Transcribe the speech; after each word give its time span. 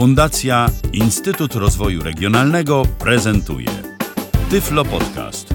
Fundacja 0.00 0.70
Instytut 0.92 1.54
Rozwoju 1.54 2.02
Regionalnego 2.02 2.82
prezentuje 2.98 3.68
Tyflo 4.50 4.84
Podcast. 4.84 5.54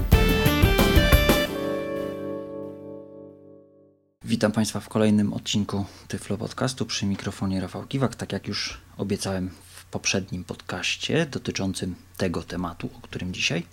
Witam 4.23 4.51
Państwa 4.51 4.79
w 4.79 4.89
kolejnym 4.89 5.33
odcinku 5.33 5.85
Tyflo 6.07 6.37
Podcastu 6.37 6.85
przy 6.85 7.05
mikrofonie 7.05 7.61
Rafał 7.61 7.87
Kiwak. 7.87 8.15
Tak 8.15 8.31
jak 8.31 8.47
już 8.47 8.77
obiecałem 8.97 9.49
w 9.75 9.85
poprzednim 9.85 10.43
podcaście 10.43 11.25
dotyczącym 11.25 11.95
tego 12.17 12.43
tematu, 12.43 12.89
o 12.97 13.01
którym 13.01 13.33
dzisiaj, 13.33 13.63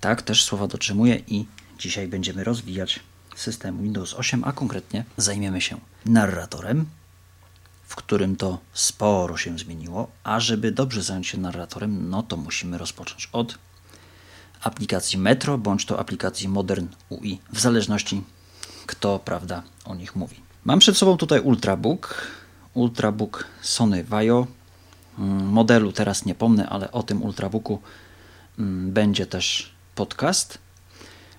tak 0.00 0.22
też 0.22 0.44
słowa 0.44 0.66
dotrzymuję 0.68 1.22
i 1.28 1.46
dzisiaj 1.78 2.08
będziemy 2.08 2.44
rozwijać 2.44 3.00
system 3.36 3.82
Windows 3.82 4.14
8, 4.14 4.44
a 4.44 4.52
konkretnie 4.52 5.04
zajmiemy 5.16 5.60
się 5.60 5.80
narratorem, 6.06 6.86
w 7.92 7.96
którym 7.96 8.36
to 8.36 8.58
sporo 8.72 9.36
się 9.36 9.58
zmieniło, 9.58 10.10
a 10.24 10.40
żeby 10.40 10.72
dobrze 10.72 11.02
zająć 11.02 11.26
się 11.26 11.38
narratorem, 11.38 12.10
no 12.10 12.22
to 12.22 12.36
musimy 12.36 12.78
rozpocząć 12.78 13.28
od 13.32 13.58
aplikacji 14.62 15.18
Metro 15.18 15.58
bądź 15.58 15.86
to 15.86 15.98
aplikacji 16.00 16.48
Modern 16.48 16.86
UI, 17.08 17.40
w 17.52 17.60
zależności 17.60 18.22
kto 18.86 19.18
prawda 19.18 19.62
o 19.84 19.94
nich 19.94 20.16
mówi. 20.16 20.36
Mam 20.64 20.78
przed 20.78 20.96
sobą 20.96 21.16
tutaj 21.16 21.40
Ultrabook, 21.40 22.26
Ultrabook 22.74 23.44
Sony 23.62 24.04
Vaio. 24.04 24.46
Mm, 25.18 25.46
modelu 25.46 25.92
teraz 25.92 26.24
nie 26.24 26.34
pomnę, 26.34 26.68
ale 26.68 26.92
o 26.92 27.02
tym 27.02 27.22
Ultrabooku 27.22 27.78
mm, 28.58 28.92
będzie 28.92 29.26
też 29.26 29.72
podcast. 29.94 30.58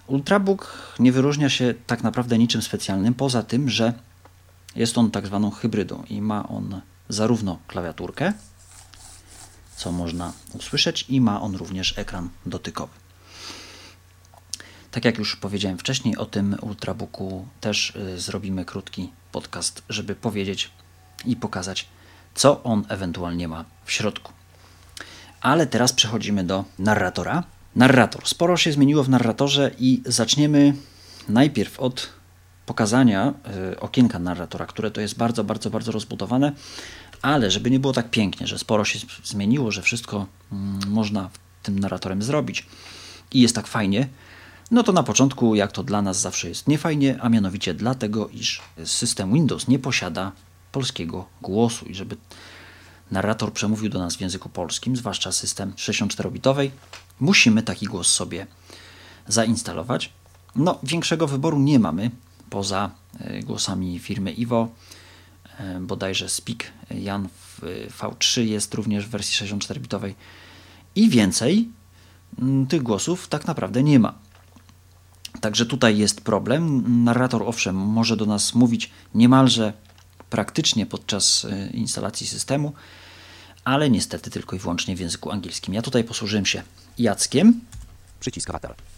Ultrabook 0.07 0.93
nie 0.99 1.11
wyróżnia 1.11 1.49
się 1.49 1.73
tak 1.87 2.03
naprawdę 2.03 2.37
niczym 2.37 2.61
specjalnym, 2.61 3.13
poza 3.13 3.43
tym, 3.43 3.69
że 3.69 3.93
jest 4.75 4.97
on 4.97 5.11
tak 5.11 5.27
zwaną 5.27 5.51
hybrydą 5.51 6.03
i 6.09 6.21
ma 6.21 6.49
on 6.49 6.81
zarówno 7.09 7.59
klawiaturkę, 7.67 8.33
co 9.75 9.91
można 9.91 10.33
usłyszeć, 10.53 11.05
i 11.09 11.21
ma 11.21 11.41
on 11.41 11.55
również 11.55 11.97
ekran 11.97 12.29
dotykowy. 12.45 12.93
Tak 14.91 15.05
jak 15.05 15.17
już 15.17 15.35
powiedziałem 15.35 15.77
wcześniej, 15.77 16.17
o 16.17 16.25
tym 16.25 16.55
Ultrabooku 16.61 17.47
też 17.61 17.95
y, 17.95 18.19
zrobimy 18.19 18.65
krótki 18.65 19.11
podcast, 19.31 19.83
żeby 19.89 20.15
powiedzieć 20.15 20.71
i 21.25 21.35
pokazać, 21.35 21.87
co 22.35 22.63
on 22.63 22.85
ewentualnie 22.89 23.47
ma 23.47 23.65
w 23.85 23.91
środku. 23.91 24.31
Ale 25.41 25.67
teraz 25.67 25.93
przechodzimy 25.93 26.43
do 26.43 26.65
narratora. 26.79 27.43
Narrator. 27.75 28.27
Sporo 28.27 28.57
się 28.57 28.71
zmieniło 28.71 29.03
w 29.03 29.09
narratorze 29.09 29.71
i 29.79 30.01
zaczniemy 30.05 30.73
najpierw 31.29 31.79
od 31.79 32.09
pokazania 32.65 33.33
y, 33.73 33.79
okienka 33.79 34.19
narratora, 34.19 34.65
które 34.65 34.91
to 34.91 35.01
jest 35.01 35.17
bardzo, 35.17 35.43
bardzo, 35.43 35.69
bardzo 35.69 35.91
rozbudowane, 35.91 36.51
ale 37.21 37.51
żeby 37.51 37.71
nie 37.71 37.79
było 37.79 37.93
tak 37.93 38.09
pięknie, 38.09 38.47
że 38.47 38.59
sporo 38.59 38.85
się 38.85 38.99
zmieniło, 39.23 39.71
że 39.71 39.81
wszystko 39.81 40.25
mm, 40.51 40.79
można 40.87 41.29
tym 41.63 41.79
narratorem 41.79 42.23
zrobić 42.23 42.65
i 43.31 43.41
jest 43.41 43.55
tak 43.55 43.67
fajnie, 43.67 44.07
no 44.71 44.83
to 44.83 44.91
na 44.91 45.03
początku, 45.03 45.55
jak 45.55 45.71
to 45.71 45.83
dla 45.83 46.01
nas 46.01 46.19
zawsze 46.19 46.49
jest 46.49 46.67
niefajnie, 46.67 47.17
a 47.21 47.29
mianowicie 47.29 47.73
dlatego, 47.73 48.29
iż 48.29 48.61
system 48.85 49.33
Windows 49.33 49.67
nie 49.67 49.79
posiada 49.79 50.31
polskiego 50.71 51.25
głosu 51.41 51.85
i 51.85 51.95
żeby 51.95 52.17
narrator 53.11 53.53
przemówił 53.53 53.89
do 53.89 53.99
nas 53.99 54.15
w 54.15 54.21
języku 54.21 54.49
polskim, 54.49 54.95
zwłaszcza 54.95 55.31
system 55.31 55.73
64-bitowej, 55.77 56.69
musimy 57.19 57.63
taki 57.63 57.85
głos 57.85 58.07
sobie 58.07 58.47
zainstalować. 59.27 60.09
No, 60.55 60.79
większego 60.83 61.27
wyboru 61.27 61.59
nie 61.59 61.79
mamy 61.79 62.11
poza 62.53 62.91
e, 63.19 63.39
głosami 63.39 63.99
firmy 63.99 64.31
Iwo. 64.31 64.69
E, 65.59 65.79
bodajże 65.79 66.29
Speak 66.29 66.63
Jan 66.91 67.27
V3 67.99 68.41
jest 68.41 68.73
również 68.73 69.05
w 69.05 69.09
wersji 69.09 69.47
64-bitowej 69.47 70.13
i 70.95 71.09
więcej 71.09 71.69
tych 72.69 72.83
głosów 72.83 73.27
tak 73.27 73.47
naprawdę 73.47 73.83
nie 73.83 73.99
ma. 73.99 74.13
Także 75.41 75.65
tutaj 75.65 75.97
jest 75.97 76.21
problem. 76.21 76.83
Narrator, 77.03 77.43
owszem, 77.45 77.75
może 77.75 78.17
do 78.17 78.25
nas 78.25 78.55
mówić 78.55 78.91
niemalże 79.15 79.73
praktycznie 80.29 80.85
podczas 80.85 81.45
e, 81.45 81.69
instalacji 81.69 82.27
systemu, 82.27 82.73
ale 83.63 83.89
niestety 83.89 84.29
tylko 84.29 84.55
i 84.55 84.59
wyłącznie 84.59 84.95
w 84.95 84.99
języku 84.99 85.31
angielskim. 85.31 85.73
Ja 85.73 85.81
tutaj 85.81 86.03
posłużyłem 86.03 86.45
się 86.45 86.63
Jackiem. 86.97 87.61
Przycisk 88.19 88.49
awatar. 88.49 88.92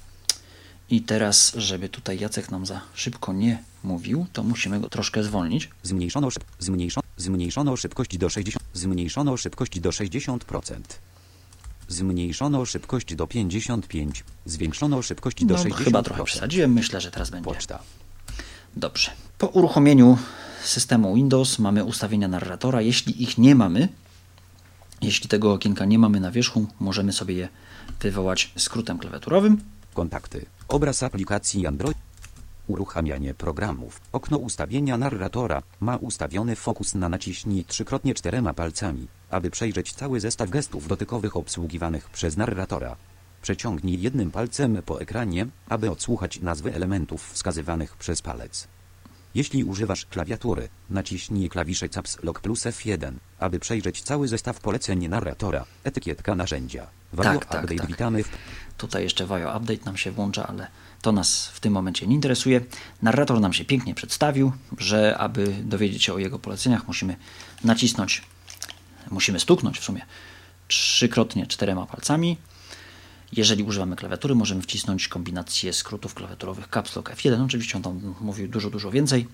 I 0.90 1.02
teraz, 1.02 1.54
żeby 1.56 1.90
tutaj 1.90 2.20
Jacek 2.20 2.52
nam 2.52 2.66
za 2.66 2.82
szybko 2.94 3.34
nie 3.34 3.64
mówił, 3.84 4.26
to 4.34 4.44
musimy 4.44 4.80
go 4.80 4.90
troszkę 4.90 5.24
zwolnić. 5.24 5.70
Zmniejszono, 5.84 6.32
szyb 6.32 6.44
zmniejszono, 6.60 7.04
zmniejszono 7.18 7.78
szybkość 7.78 8.18
do 8.18 8.28
60%. 8.28 8.58
Zmniejszono 8.74 9.38
szybkość 9.38 9.80
do 9.80 9.90
60%. 9.90 10.40
Zmniejszono 11.88 12.66
szybkość 12.66 13.16
do 13.16 13.28
55. 13.28 14.24
Zwiększono 14.46 15.02
szybkość 15.02 15.46
do 15.46 15.56
no, 15.56 15.64
60%. 15.64 15.74
Chyba 15.74 16.04
trochę 16.04 16.24
przesadziłem, 16.24 16.74
myślę, 16.74 17.02
że 17.02 17.12
teraz 17.12 17.30
będzie. 17.30 17.46
Poczta. 17.46 17.80
Dobrze. 18.76 19.12
Po 19.38 19.48
uruchomieniu 19.48 20.18
systemu 20.64 21.16
Windows 21.16 21.60
mamy 21.60 21.84
ustawienia 21.84 22.28
narratora. 22.28 22.82
Jeśli 22.82 23.24
ich 23.24 23.38
nie 23.38 23.56
mamy, 23.56 23.88
jeśli 25.02 25.30
tego 25.30 25.54
okienka 25.54 25.86
nie 25.86 26.00
mamy 26.00 26.20
na 26.20 26.32
wierzchu, 26.32 26.68
możemy 26.80 27.14
sobie 27.14 27.36
je 27.36 27.50
wywołać 28.00 28.52
skrótem 28.56 28.98
klawiaturowym. 28.98 29.62
Kontakty. 29.94 30.46
Obraz 30.68 31.04
aplikacji 31.04 31.68
Android. 31.68 31.98
Uruchamianie 32.68 33.34
programów. 33.34 34.02
Okno 34.12 34.38
ustawienia 34.38 34.98
narratora 34.98 35.64
ma 35.80 35.96
ustawiony 35.96 36.56
fokus 36.56 36.96
na 36.96 37.10
naciśnij 37.10 37.66
trzykrotnie 37.66 38.14
czterema 38.14 38.54
palcami, 38.54 39.08
aby 39.30 39.50
przejrzeć 39.50 39.94
cały 39.94 40.20
zestaw 40.20 40.50
gestów 40.50 40.88
dotykowych 40.88 41.36
obsługiwanych 41.38 42.10
przez 42.10 42.38
narratora. 42.38 42.96
Przeciągnij 43.42 44.02
jednym 44.02 44.32
palcem 44.32 44.82
po 44.86 45.02
ekranie, 45.02 45.48
aby 45.70 45.92
odsłuchać 45.92 46.40
nazwy 46.42 46.74
elementów 46.74 47.32
wskazywanych 47.32 47.98
przez 47.98 48.22
palec. 48.22 48.68
Jeśli 49.36 49.64
używasz 49.64 50.06
klawiatury, 50.06 50.70
naciśnij 50.90 51.50
klawisze 51.50 51.90
Caps 51.90 52.24
Lock 52.24 52.40
plus 52.40 52.66
F1, 52.66 53.12
aby 53.40 53.60
przejrzeć 53.60 54.02
cały 54.02 54.28
zestaw 54.28 54.60
poleceń 54.60 55.08
narratora. 55.08 55.66
Etykietka 55.84 56.36
narzędzia. 56.36 56.88
Value 57.14 57.40
Tak, 57.40 57.46
tak, 57.46 57.64
Update 57.64 57.80
tak. 57.80 57.88
witamy 57.88 58.24
w 58.24 58.30
Tutaj 58.78 59.04
jeszcze 59.04 59.26
Vajo 59.26 59.58
Update 59.58 59.86
nam 59.86 59.98
się 59.98 60.12
włącza, 60.12 60.48
ale 60.48 60.68
to 61.02 61.12
nas 61.12 61.48
w 61.48 61.60
tym 61.60 61.74
momencie 61.74 62.08
nie 62.08 62.16
interesuje. 62.16 62.62
Narrator 63.02 63.42
nam 63.42 63.54
się 63.54 63.66
pięknie 63.66 63.96
przedstawił, 63.96 64.52
że 64.78 65.18
aby 65.18 65.56
dowiedzieć 65.64 66.04
się 66.04 66.14
o 66.14 66.18
jego 66.18 66.40
poleceniach, 66.40 66.88
musimy 66.88 67.16
nacisnąć, 67.64 68.22
musimy 69.12 69.40
stuknąć 69.40 69.80
w 69.80 69.84
sumie 69.84 70.06
trzykrotnie 70.68 71.48
czterema 71.48 71.86
palcami. 71.86 72.38
Jeżeli 73.32 73.64
używamy 73.64 73.96
klawiatury, 73.96 74.36
możemy 74.36 74.62
wcisnąć 74.62 75.08
kombinację 75.08 75.74
skrótów 75.74 76.14
klawiaturowych 76.14 76.68
Caps 76.70 76.96
Lock 76.96 77.10
F1. 77.10 77.46
Oczywiście 77.46 77.78
on 77.78 77.84
tam 77.84 78.16
mówił 78.22 78.48
dużo, 78.48 78.70
dużo 78.70 78.92
więcej. 78.92 79.28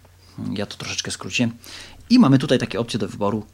Ja 0.54 0.66
to 0.66 0.78
troszeczkę 0.78 1.12
skróciłem. 1.12 1.52
I 2.10 2.20
mamy 2.20 2.38
tutaj 2.38 2.60
takie 2.60 2.80
opcje 2.80 3.00
do 3.00 3.08
wyboru. 3.08 3.46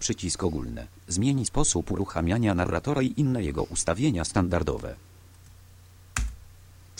Przycisk 0.00 0.44
ogólny. 0.44 0.86
Zmieni 1.08 1.46
sposób 1.46 1.90
uruchamiania 1.90 2.54
narratora 2.54 3.02
i 3.02 3.14
inne 3.16 3.42
jego 3.42 3.62
ustawienia 3.62 4.24
standardowe. 4.24 5.09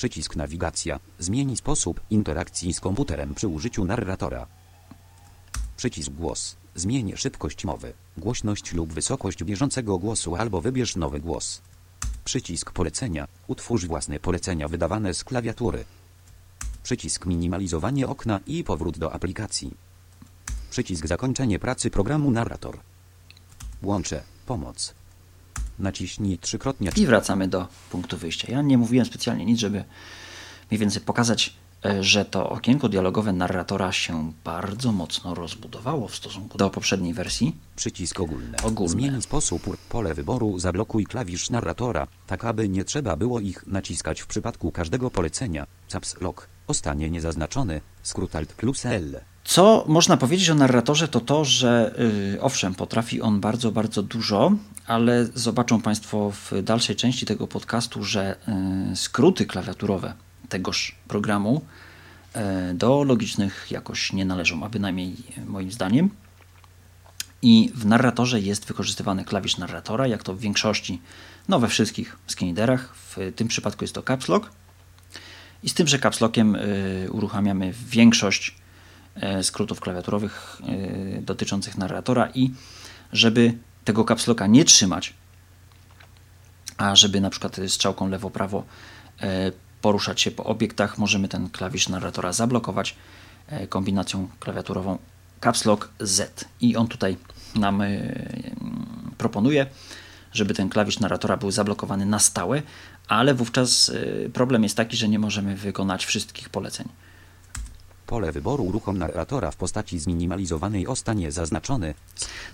Przycisk 0.00 0.36
nawigacja. 0.36 1.00
Zmieni 1.18 1.56
sposób 1.56 2.00
interakcji 2.10 2.74
z 2.74 2.80
komputerem 2.80 3.34
przy 3.34 3.48
użyciu 3.48 3.84
narratora. 3.84 4.46
Przycisk 5.76 6.10
głos. 6.10 6.56
Zmień 6.74 7.12
szybkość 7.16 7.64
mowy, 7.64 7.92
głośność 8.16 8.72
lub 8.72 8.92
wysokość 8.92 9.44
bieżącego 9.44 9.98
głosu 9.98 10.36
albo 10.36 10.60
wybierz 10.60 10.96
nowy 10.96 11.20
głos. 11.20 11.62
Przycisk 12.24 12.72
polecenia. 12.72 13.28
Utwórz 13.46 13.86
własne 13.86 14.20
polecenia 14.20 14.68
wydawane 14.68 15.14
z 15.14 15.24
klawiatury. 15.24 15.84
Przycisk 16.82 17.26
minimalizowanie 17.26 18.08
okna 18.08 18.40
i 18.46 18.64
powrót 18.64 18.98
do 18.98 19.12
aplikacji. 19.12 19.74
Przycisk 20.70 21.06
zakończenie 21.06 21.58
pracy 21.58 21.90
programu 21.90 22.30
narrator. 22.30 22.78
Łącze. 23.82 24.22
Pomoc. 24.46 24.99
Naciśnij 25.80 26.38
trzykrotnie. 26.38 26.90
I 26.96 27.06
wracamy 27.06 27.48
do 27.48 27.68
punktu 27.90 28.16
wyjścia. 28.16 28.52
Ja 28.52 28.62
nie 28.62 28.78
mówiłem 28.78 29.06
specjalnie 29.06 29.44
nic, 29.44 29.58
żeby 29.58 29.84
mniej 30.70 30.78
więcej 30.78 31.02
pokazać, 31.02 31.56
e, 31.84 32.02
że 32.02 32.24
to 32.24 32.50
okienko 32.50 32.88
dialogowe 32.88 33.32
narratora 33.32 33.92
się 33.92 34.32
bardzo 34.44 34.92
mocno 34.92 35.34
rozbudowało 35.34 36.08
w 36.08 36.16
stosunku 36.16 36.58
do 36.58 36.70
poprzedniej 36.70 37.14
wersji. 37.14 37.56
Przycisk 37.76 38.20
ogólny. 38.20 38.56
Ogólne. 38.62 38.90
Zmień 38.90 39.22
sposób. 39.22 39.76
Pole 39.88 40.14
wyboru 40.14 40.58
zablokuj 40.58 41.04
klawisz 41.06 41.50
narratora, 41.50 42.06
tak 42.26 42.44
aby 42.44 42.68
nie 42.68 42.84
trzeba 42.84 43.16
było 43.16 43.40
ich 43.40 43.66
naciskać 43.66 44.20
w 44.20 44.26
przypadku 44.26 44.72
każdego 44.72 45.10
polecenia. 45.10 45.66
Caps 45.88 46.20
Lock. 46.20 46.48
Ostanie 46.66 47.10
niezaznaczony. 47.10 47.80
Skrót 48.02 48.36
Alt 48.36 48.52
plus 48.52 48.86
L. 48.86 49.20
Co 49.44 49.84
można 49.88 50.16
powiedzieć 50.16 50.50
o 50.50 50.54
narratorze, 50.54 51.08
to 51.08 51.20
to, 51.20 51.44
że 51.44 51.94
yy, 52.32 52.42
owszem, 52.42 52.74
potrafi 52.74 53.22
on 53.22 53.40
bardzo, 53.40 53.72
bardzo 53.72 54.02
dużo, 54.02 54.52
ale 54.86 55.26
zobaczą 55.34 55.80
Państwo 55.80 56.30
w 56.30 56.62
dalszej 56.62 56.96
części 56.96 57.26
tego 57.26 57.46
podcastu, 57.46 58.04
że 58.04 58.36
yy, 58.88 58.96
skróty 58.96 59.46
klawiaturowe 59.46 60.14
tegoż 60.48 60.94
programu 61.08 61.64
yy, 62.34 62.40
do 62.74 63.04
logicznych 63.04 63.66
jakoś 63.70 64.12
nie 64.12 64.24
należą, 64.24 64.64
a 64.64 64.68
bynajmniej 64.68 65.16
yy, 65.36 65.46
moim 65.46 65.72
zdaniem. 65.72 66.10
I 67.42 67.72
w 67.74 67.86
narratorze 67.86 68.40
jest 68.40 68.66
wykorzystywany 68.66 69.24
klawisz 69.24 69.58
narratora, 69.58 70.06
jak 70.06 70.22
to 70.22 70.34
w 70.34 70.40
większości, 70.40 71.00
no 71.48 71.60
we 71.60 71.68
wszystkich 71.68 72.16
skiniderach. 72.26 72.94
W 72.94 73.32
tym 73.36 73.48
przypadku 73.48 73.84
jest 73.84 73.94
to 73.94 74.02
caps 74.02 74.28
lock. 74.28 74.50
I 75.62 75.68
z 75.68 75.74
tym, 75.74 75.86
że 75.86 75.98
caps 75.98 76.20
lockiem 76.20 76.54
y, 76.54 77.08
uruchamiamy 77.10 77.74
większość 77.88 78.48
y, 78.48 78.52
skrótów 79.42 79.80
klawiaturowych 79.80 80.60
y, 80.68 81.22
dotyczących 81.22 81.78
narratora 81.78 82.28
i 82.34 82.50
żeby 83.12 83.58
tego 83.84 84.04
caps 84.04 84.26
locka 84.26 84.46
nie 84.46 84.64
trzymać, 84.64 85.14
a 86.76 86.96
żeby 86.96 87.20
na 87.20 87.30
przykład 87.30 87.56
strzałką 87.68 88.08
lewo-prawo 88.08 88.64
poruszać 89.82 90.20
się 90.20 90.30
po 90.30 90.44
obiektach, 90.44 90.98
możemy 90.98 91.28
ten 91.28 91.50
klawisz 91.50 91.88
narratora 91.88 92.32
zablokować 92.32 92.96
kombinacją 93.68 94.28
klawiaturową 94.40 94.98
caps 95.40 95.64
lock 95.64 95.90
Z. 96.00 96.44
I 96.60 96.76
on 96.76 96.88
tutaj 96.88 97.16
nam 97.54 97.82
proponuje, 99.18 99.66
żeby 100.32 100.54
ten 100.54 100.68
klawisz 100.68 100.98
narratora 100.98 101.36
był 101.36 101.50
zablokowany 101.50 102.06
na 102.06 102.18
stałe, 102.18 102.62
ale 103.08 103.34
wówczas 103.34 103.92
problem 104.32 104.62
jest 104.62 104.76
taki, 104.76 104.96
że 104.96 105.08
nie 105.08 105.18
możemy 105.18 105.56
wykonać 105.56 106.06
wszystkich 106.06 106.48
poleceń. 106.48 106.88
Pole 108.10 108.32
wyboru 108.32 108.64
uruchom 108.64 108.98
narratora 108.98 109.50
w 109.50 109.56
postaci 109.56 109.98
zminimalizowanej 109.98 110.86
o 110.86 110.96
stanie 110.96 111.32
zaznaczony. 111.32 111.94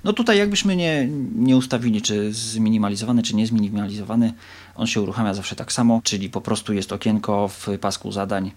No 0.05 0.13
tutaj 0.13 0.39
jakbyśmy 0.39 0.77
nie, 0.77 1.09
nie 1.35 1.57
ustawili, 1.57 2.03
czy 2.03 2.33
zminimalizowany, 2.33 3.23
czy 3.23 3.37
niezminimalizowany, 3.37 4.33
on 4.75 4.87
się 4.87 5.01
uruchamia 5.01 5.35
zawsze 5.35 5.57
tak 5.57 5.73
samo, 5.73 6.01
czyli 6.05 6.31
po 6.31 6.41
prostu 6.41 6.73
jest 6.73 6.93
okienko 6.93 7.49
w 7.49 7.67
pasku 7.81 8.13
zadań. 8.13 8.53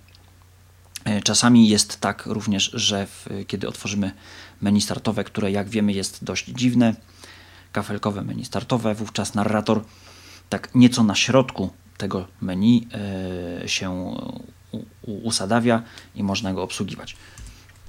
E, 1.05 1.21
czasami 1.21 1.69
jest 1.69 1.99
tak 1.99 2.25
również, 2.25 2.71
że 2.73 3.07
w, 3.07 3.27
kiedy 3.47 3.67
otworzymy 3.67 4.11
menu 4.61 4.81
startowe, 4.81 5.23
które 5.23 5.51
jak 5.51 5.69
wiemy 5.69 5.93
jest 5.93 6.23
dość 6.23 6.45
dziwne, 6.45 6.95
kafelkowe 7.71 8.21
menu 8.21 8.45
startowe, 8.45 8.95
wówczas 8.95 9.35
narrator 9.35 9.83
tak 10.49 10.75
nieco 10.75 11.03
na 11.03 11.15
środku 11.15 11.69
tego 11.97 12.27
menu 12.41 12.87
e, 13.63 13.67
się 13.67 14.15
usadawia 15.07 15.83
i 16.16 16.24
można 16.24 16.54
go 16.54 16.63
obsługiwać. 16.63 17.16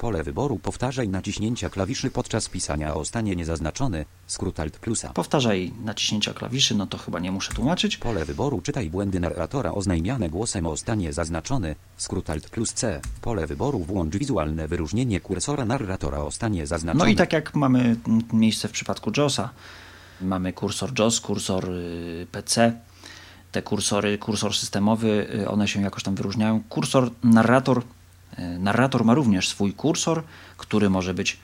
Pole 0.00 0.23
wyboru 0.23 0.59
powtarzaj 0.59 1.09
naciśnięcia 1.09 1.71
klawiszy 1.71 2.11
podczas 2.11 2.49
pisania 2.49 2.94
o 2.94 3.05
stanie 3.05 3.37
niezaznaczony, 3.37 4.05
skrót 4.27 4.61
Alt 4.61 4.79
plusa. 4.79 5.12
Powtarzaj 5.15 5.73
naciśnięcia 5.85 6.35
klawiszy, 6.35 6.75
no 6.75 6.87
to 6.87 6.99
chyba 6.99 7.19
nie 7.19 7.32
muszę 7.32 7.53
tłumaczyć. 7.53 7.97
Pole 7.97 8.25
wyboru 8.25 8.61
czytaj 8.61 8.91
błędy 8.91 9.21
narratora 9.21 9.73
oznajmiane 9.73 10.31
głosem 10.31 10.67
o 10.67 10.77
stanie 10.77 11.12
zaznaczony, 11.12 11.75
skrót 11.97 12.31
Alt 12.31 12.50
plus 12.50 12.73
C. 12.73 13.00
Pole 13.21 13.47
wyboru 13.47 13.79
włącz 13.79 14.17
wizualne 14.17 14.69
wyróżnienie 14.69 15.21
kursora 15.21 15.65
narratora 15.65 16.19
o 16.19 16.31
stanie 16.31 16.67
zaznaczony. 16.67 17.05
No 17.05 17.11
i 17.11 17.17
tak 17.17 17.32
jak 17.32 17.55
mamy 17.55 17.97
miejsce 18.32 18.69
w 18.69 18.73
przypadku 18.73 19.12
JOSa, 19.17 19.50
mamy 20.21 20.53
kursor 20.53 20.99
JOS, 20.99 21.21
kursor 21.21 21.71
y, 21.71 22.27
PC, 22.32 22.73
te 23.52 23.62
kursory, 23.62 24.19
kursor 24.19 24.56
systemowy, 24.56 25.29
y, 25.35 25.49
one 25.49 25.69
się 25.69 25.82
jakoś 25.82 26.02
tam 26.02 26.14
wyróżniają. 26.14 26.62
Kursor 26.69 27.11
narrator, 27.25 27.82
y, 28.38 28.58
narrator 28.58 29.05
ma 29.05 29.14
również 29.14 29.49
swój 29.49 29.73
kursor, 29.73 30.23
który 30.56 30.91
może 30.91 31.14
być 31.14 31.37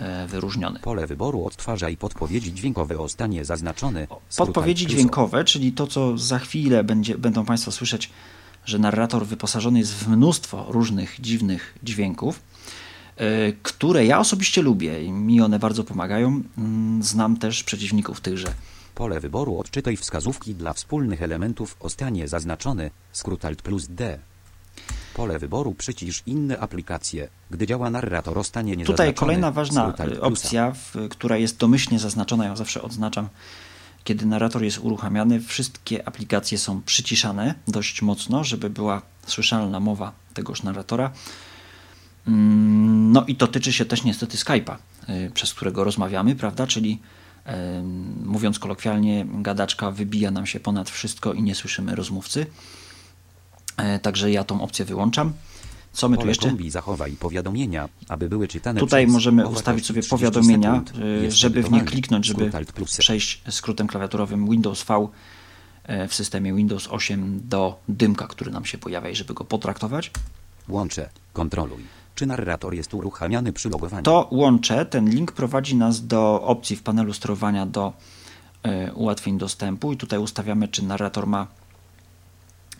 y, 0.00 0.26
wyróżniony. 0.28 0.80
Pole 0.80 1.06
wyboru 1.06 1.44
odtwarza 1.46 1.88
i 1.88 1.96
podpowiedzi 1.96 2.54
dźwiękowe 2.54 2.98
o 2.98 3.08
stanie 3.08 3.44
zaznaczone. 3.44 4.06
Podpowiedzi 4.36 4.86
dźwiękowe, 4.86 5.44
czyli 5.44 5.72
to, 5.72 5.86
co 5.86 6.18
za 6.18 6.38
chwilę 6.38 6.84
będzie, 6.84 7.18
będą 7.18 7.44
Państwo 7.44 7.72
słyszeć, 7.72 8.10
że 8.64 8.78
narrator 8.78 9.26
wyposażony 9.26 9.78
jest 9.78 9.94
w 9.94 10.08
mnóstwo 10.08 10.66
różnych 10.68 11.20
dziwnych 11.20 11.78
dźwięków, 11.82 12.40
które 13.62 14.06
ja 14.06 14.18
osobiście 14.18 14.62
lubię 14.62 15.04
i 15.04 15.12
mi 15.12 15.40
one 15.40 15.58
bardzo 15.58 15.84
pomagają. 15.84 16.42
Mm, 16.58 17.02
znam 17.02 17.36
też 17.36 17.64
przeciwników 17.64 18.20
tychże 18.20 18.54
Pole 18.94 19.20
wyboru 19.20 19.58
odczytaj 19.58 19.96
wskazówki 19.96 20.54
dla 20.54 20.72
wspólnych 20.72 21.22
elementów 21.22 21.76
o 21.80 21.90
stanie 21.90 22.28
zaznaczony, 22.28 22.90
skrót 23.12 23.44
Alt 23.44 23.62
plus 23.62 23.86
D. 23.88 24.18
Pole 25.14 25.38
wyboru 25.38 25.74
przycisz 25.74 26.22
inne 26.26 26.58
aplikacje, 26.58 27.28
gdy 27.50 27.66
działa 27.66 27.90
narrator 27.90 28.38
o 28.38 28.44
stanie 28.44 28.76
niezaznaczony. 28.76 28.96
Tutaj 28.96 29.14
kolejna 29.14 29.50
ważna 29.50 29.94
opcja, 30.20 30.72
w, 30.72 31.08
która 31.10 31.36
jest 31.36 31.56
domyślnie 31.56 31.98
zaznaczona, 31.98 32.44
ja 32.44 32.56
zawsze 32.56 32.82
odznaczam, 32.82 33.28
kiedy 34.04 34.26
narrator 34.26 34.62
jest 34.62 34.78
uruchamiany, 34.78 35.40
wszystkie 35.40 36.08
aplikacje 36.08 36.58
są 36.58 36.82
przyciszane 36.82 37.54
dość 37.68 38.02
mocno, 38.02 38.44
żeby 38.44 38.70
była 38.70 39.02
słyszalna 39.26 39.80
mowa 39.80 40.12
tegoż 40.34 40.62
narratora. 40.62 41.10
Mm, 42.28 43.12
no 43.12 43.24
i 43.26 43.36
to 43.36 43.46
tyczy 43.46 43.72
się 43.72 43.84
też 43.84 44.04
niestety 44.04 44.36
Skype'a, 44.36 44.76
y, 45.08 45.30
przez 45.34 45.54
którego 45.54 45.84
rozmawiamy, 45.84 46.36
prawda? 46.36 46.66
Czyli 46.66 47.00
Mówiąc 48.24 48.58
kolokwialnie, 48.58 49.26
gadaczka 49.34 49.90
wybija 49.90 50.30
nam 50.30 50.46
się 50.46 50.60
ponad 50.60 50.90
wszystko 50.90 51.32
i 51.32 51.42
nie 51.42 51.54
słyszymy 51.54 51.94
rozmówcy. 51.94 52.46
E, 53.76 53.98
także 53.98 54.30
ja 54.30 54.44
tą 54.44 54.62
opcję 54.62 54.84
wyłączam. 54.84 55.32
Co 55.92 56.08
my 56.08 56.18
tu 56.18 56.26
jeszcze? 56.28 56.48
Kombi 56.48 56.70
zachowaj 56.70 57.12
powiadomienia, 57.12 57.88
aby 58.08 58.28
były 58.28 58.48
czytane 58.48 58.80
Tutaj 58.80 59.06
możemy 59.06 59.48
ustawić 59.48 59.86
sobie 59.86 60.02
powiadomienia, 60.02 60.82
e, 61.26 61.30
żeby 61.30 61.62
w 61.62 61.70
nie 61.70 61.80
kliknąć, 61.80 62.26
żeby 62.26 62.50
przejść 62.98 63.42
skrótem 63.50 63.86
klawiaturowym 63.86 64.50
Windows 64.50 64.84
V 64.84 65.08
e, 65.84 66.08
w 66.08 66.14
systemie 66.14 66.54
Windows 66.54 66.88
8 66.90 67.40
do 67.44 67.78
dymka, 67.88 68.26
który 68.26 68.50
nam 68.50 68.64
się 68.64 68.78
pojawia 68.78 69.10
i 69.10 69.16
żeby 69.16 69.34
go 69.34 69.44
potraktować. 69.44 70.10
Łączę, 70.68 71.08
kontroluj. 71.32 71.84
Czy 72.14 72.26
narrator 72.26 72.74
jest 72.74 72.94
uruchamiany 72.94 73.52
przy 73.52 73.68
logowaniu? 73.68 74.02
To 74.02 74.28
łącze, 74.30 74.86
ten 74.86 75.10
link 75.10 75.32
prowadzi 75.32 75.76
nas 75.76 76.06
do 76.06 76.42
opcji 76.42 76.76
w 76.76 76.82
panelu 76.82 77.12
sterowania 77.12 77.66
do 77.66 77.92
y, 78.66 78.92
ułatwień 78.92 79.38
dostępu 79.38 79.92
i 79.92 79.96
tutaj 79.96 80.18
ustawiamy, 80.18 80.68
czy 80.68 80.84
narrator 80.84 81.26
ma 81.26 81.46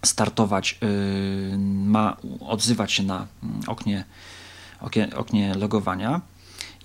startować, 0.05 0.79
y, 0.83 1.59
ma 1.85 2.17
odzywać 2.41 2.93
się 2.93 3.03
na 3.03 3.27
mm, 3.43 3.61
oknie, 3.67 4.05
oknie, 4.81 5.17
oknie 5.17 5.55
logowania. 5.55 6.21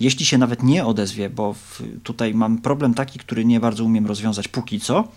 Jeśli 0.00 0.26
się 0.26 0.38
nawet 0.38 0.62
nie 0.62 0.86
odezwie, 0.86 1.30
bo 1.30 1.52
w, 1.52 1.82
tutaj 2.02 2.34
mam 2.34 2.58
problem 2.58 2.94
taki, 2.94 3.18
który 3.18 3.44
nie 3.44 3.60
bardzo 3.60 3.84
umiem 3.84 4.06
rozwiązać 4.06 4.48
póki 4.48 4.80
co, 4.80 5.08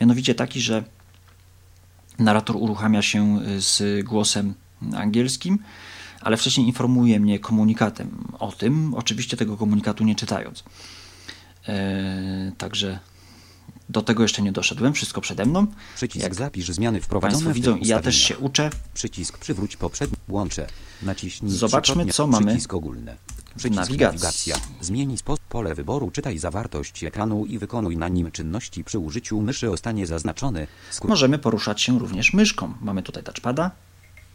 mianowicie 0.00 0.34
taki, 0.34 0.60
że 0.60 0.84
narrator 2.18 2.56
uruchamia 2.56 3.02
się 3.02 3.40
z 3.58 4.04
głosem 4.04 4.54
angielskim, 4.96 5.58
ale 6.24 6.36
wcześniej 6.36 6.66
informuje 6.66 7.20
mnie 7.20 7.38
komunikatem 7.38 8.24
o 8.38 8.52
tym, 8.52 8.94
oczywiście 8.94 9.36
tego 9.36 9.56
komunikatu 9.56 10.04
nie 10.04 10.14
czytając. 10.14 10.64
E, 11.68 12.52
także 12.58 12.98
do 13.88 14.02
tego 14.02 14.22
jeszcze 14.22 14.42
nie 14.42 14.52
doszedłem, 14.52 14.92
wszystko 14.92 15.20
przede 15.20 15.46
mną. 15.46 15.66
Przycisk 15.96 16.22
Jak 16.22 16.34
zapisz 16.34 16.68
zmiany 16.68 17.00
wprowadzone 17.00 17.44
Państwo 17.44 17.54
widzą, 17.54 17.78
ja 17.82 18.00
też 18.00 18.16
się 18.16 18.38
uczę. 18.38 18.70
Przycisk 18.94 19.38
przywróć 19.38 19.76
poprzedni, 19.76 20.16
łączę, 20.28 20.66
naciśnij 21.02 21.52
Zobaczmy, 21.52 22.06
co 22.06 22.26
mamy. 22.26 22.46
Przycisk 22.46 22.74
ogólny. 22.74 23.16
Przycisk 23.56 23.80
nawigacja. 23.80 24.08
nawigacja. 24.08 24.56
Zmień 24.80 25.16
sposób 25.16 25.44
pole 25.44 25.74
wyboru, 25.74 26.10
czytaj 26.10 26.38
zawartość 26.38 27.04
ekranu 27.04 27.46
i 27.46 27.58
wykonuj 27.58 27.96
na 27.96 28.08
nim 28.08 28.30
czynności 28.30 28.84
przy 28.84 28.98
użyciu 28.98 29.40
myszy 29.40 29.70
o 29.70 29.76
stanie 29.76 30.06
zaznaczony. 30.06 30.66
Skór... 30.90 31.10
Możemy 31.10 31.38
poruszać 31.38 31.82
się 31.82 31.98
również 31.98 32.32
myszką. 32.32 32.74
Mamy 32.80 33.02
tutaj 33.02 33.22
touchpada. 33.22 33.70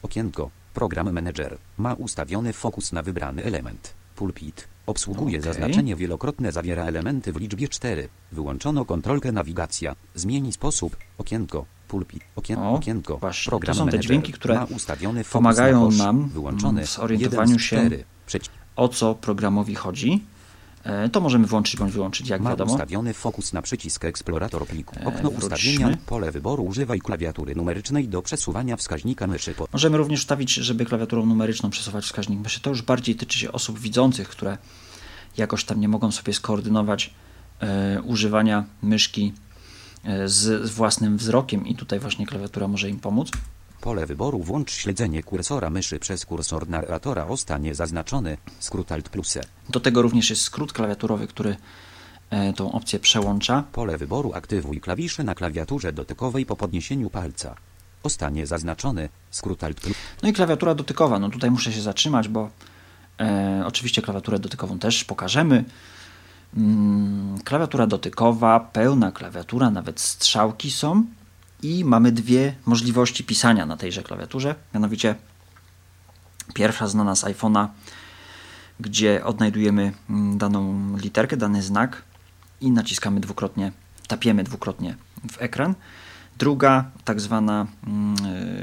Okienko. 0.01 0.49
Program 0.73 1.13
Manager 1.13 1.57
ma 1.77 1.93
ustawiony 1.93 2.53
fokus 2.53 2.91
na 2.93 3.01
wybrany 3.01 3.43
element. 3.43 3.93
Pulpit 4.15 4.67
obsługuje 4.85 5.39
okay. 5.39 5.53
zaznaczenie 5.53 5.95
wielokrotne, 5.95 6.51
zawiera 6.51 6.85
elementy 6.85 7.33
w 7.33 7.37
liczbie 7.37 7.67
4. 7.67 8.09
Wyłączono 8.31 8.85
kontrolkę 8.85 9.31
nawigacja. 9.31 9.95
Zmieni 10.15 10.53
sposób. 10.53 10.97
Okienko. 11.17 11.65
Pulpit. 11.87 12.23
Okien, 12.35 12.59
o, 12.59 12.71
okienko. 12.71 13.17
Właśnie, 13.17 13.49
program 13.49 13.77
to 13.77 13.83
są 13.83 13.89
te 13.89 13.99
dźwięki, 13.99 14.33
które 14.33 14.65
pomagają 15.31 15.91
na 15.91 15.97
nam 15.97 16.29
wyłączony 16.29 16.85
w 16.85 16.89
zorientowaniu 16.89 17.59
się, 17.59 17.89
o 18.75 18.87
co 18.87 19.15
programowi 19.15 19.75
chodzi. 19.75 20.23
E, 20.83 21.09
to 21.09 21.21
możemy 21.21 21.47
włączyć 21.47 21.75
bądź 21.79 21.91
wyłączyć, 21.93 22.29
jak 22.29 22.41
Ma 22.41 22.49
wiadomo. 22.49 22.73
ustawiony 22.73 23.13
fokus 23.13 23.53
na 23.53 23.61
przycisk 23.61 24.05
Eksplorator 24.05 24.67
pliku. 24.67 24.95
E, 24.99 25.05
Okno 25.05 25.29
Wróćmy. 25.29 25.37
ustawienia, 25.37 25.97
pole 26.05 26.31
wyboru, 26.31 26.63
używaj 26.63 26.99
klawiatury 26.99 27.55
numerycznej 27.55 28.07
do 28.07 28.21
przesuwania 28.21 28.75
wskaźnika 28.77 29.27
myszy. 29.27 29.53
Po... 29.53 29.67
Możemy 29.73 29.97
również 29.97 30.19
ustawić, 30.19 30.53
żeby 30.53 30.85
klawiaturą 30.85 31.25
numeryczną 31.25 31.69
przesuwać 31.69 32.05
wskaźnik 32.05 32.39
myszy. 32.39 32.59
To 32.61 32.69
już 32.69 32.81
bardziej 32.81 33.15
tyczy 33.15 33.39
się 33.39 33.51
osób 33.51 33.79
widzących, 33.79 34.29
które 34.29 34.57
jakoś 35.37 35.65
tam 35.65 35.79
nie 35.79 35.87
mogą 35.89 36.11
sobie 36.11 36.33
skoordynować 36.33 37.13
e, 37.59 38.01
używania 38.01 38.63
myszki 38.81 39.33
e, 40.03 40.27
z, 40.29 40.67
z 40.69 40.71
własnym 40.71 41.17
wzrokiem 41.17 41.67
i 41.67 41.75
tutaj 41.75 41.99
właśnie 41.99 42.25
klawiatura 42.25 42.67
może 42.67 42.89
im 42.89 42.99
pomóc. 42.99 43.31
Pole 43.81 44.05
wyboru 44.05 44.39
włącz 44.39 44.71
śledzenie 44.71 45.23
kursora 45.23 45.69
myszy 45.69 45.99
przez 45.99 46.25
kursor 46.25 46.69
narratora 46.69 47.27
o 47.27 47.37
stanie 47.37 47.75
zaznaczony, 47.75 48.37
skrót 48.59 48.91
Alt 48.91 49.09
plus 49.09 49.37
e. 49.37 49.41
Do 49.69 49.79
tego 49.79 50.01
również 50.01 50.29
jest 50.29 50.41
skrót 50.41 50.73
klawiaturowy, 50.73 51.27
który 51.27 51.55
e, 52.29 52.53
tą 52.53 52.71
opcję 52.71 52.99
przełącza. 52.99 53.63
Pole 53.71 53.97
wyboru 53.97 54.33
aktywuj 54.33 54.81
klawisze 54.81 55.23
na 55.23 55.35
klawiaturze 55.35 55.93
dotykowej 55.93 56.45
po 56.45 56.55
podniesieniu 56.55 57.09
palca. 57.09 57.55
O 58.03 58.09
stanie 58.09 58.47
zaznaczony, 58.47 59.09
skrót 59.31 59.63
Alt 59.63 59.81
plus. 59.81 59.95
No 60.23 60.29
i 60.29 60.33
klawiatura 60.33 60.75
dotykowa. 60.75 61.19
No 61.19 61.29
tutaj 61.29 61.51
muszę 61.51 61.73
się 61.73 61.81
zatrzymać, 61.81 62.27
bo 62.27 62.49
e, 63.19 63.63
oczywiście 63.67 64.01
klawiaturę 64.01 64.39
dotykową 64.39 64.79
też 64.79 65.03
pokażemy. 65.03 65.65
Mm, 66.57 67.39
klawiatura 67.43 67.87
dotykowa, 67.87 68.59
pełna 68.59 69.11
klawiatura, 69.11 69.71
nawet 69.71 69.99
strzałki 69.99 70.71
są 70.71 71.05
i 71.63 71.85
mamy 71.85 72.11
dwie 72.11 72.53
możliwości 72.65 73.23
pisania 73.23 73.65
na 73.65 73.77
tejże 73.77 74.03
klawiaturze. 74.03 74.55
Mianowicie 74.73 75.15
pierwsza 76.53 76.87
znana 76.87 77.15
z 77.15 77.23
iPhone'a, 77.23 77.67
gdzie 78.79 79.25
odnajdujemy 79.25 79.93
mm, 80.09 80.37
daną 80.37 80.97
literkę, 80.97 81.37
dany 81.37 81.61
znak 81.61 82.03
i 82.61 82.71
naciskamy 82.71 83.19
dwukrotnie, 83.19 83.71
tapiemy 84.07 84.43
dwukrotnie 84.43 84.95
w 85.31 85.41
ekran. 85.41 85.75
Druga, 86.37 86.91
tak 87.03 87.21
zwana 87.21 87.67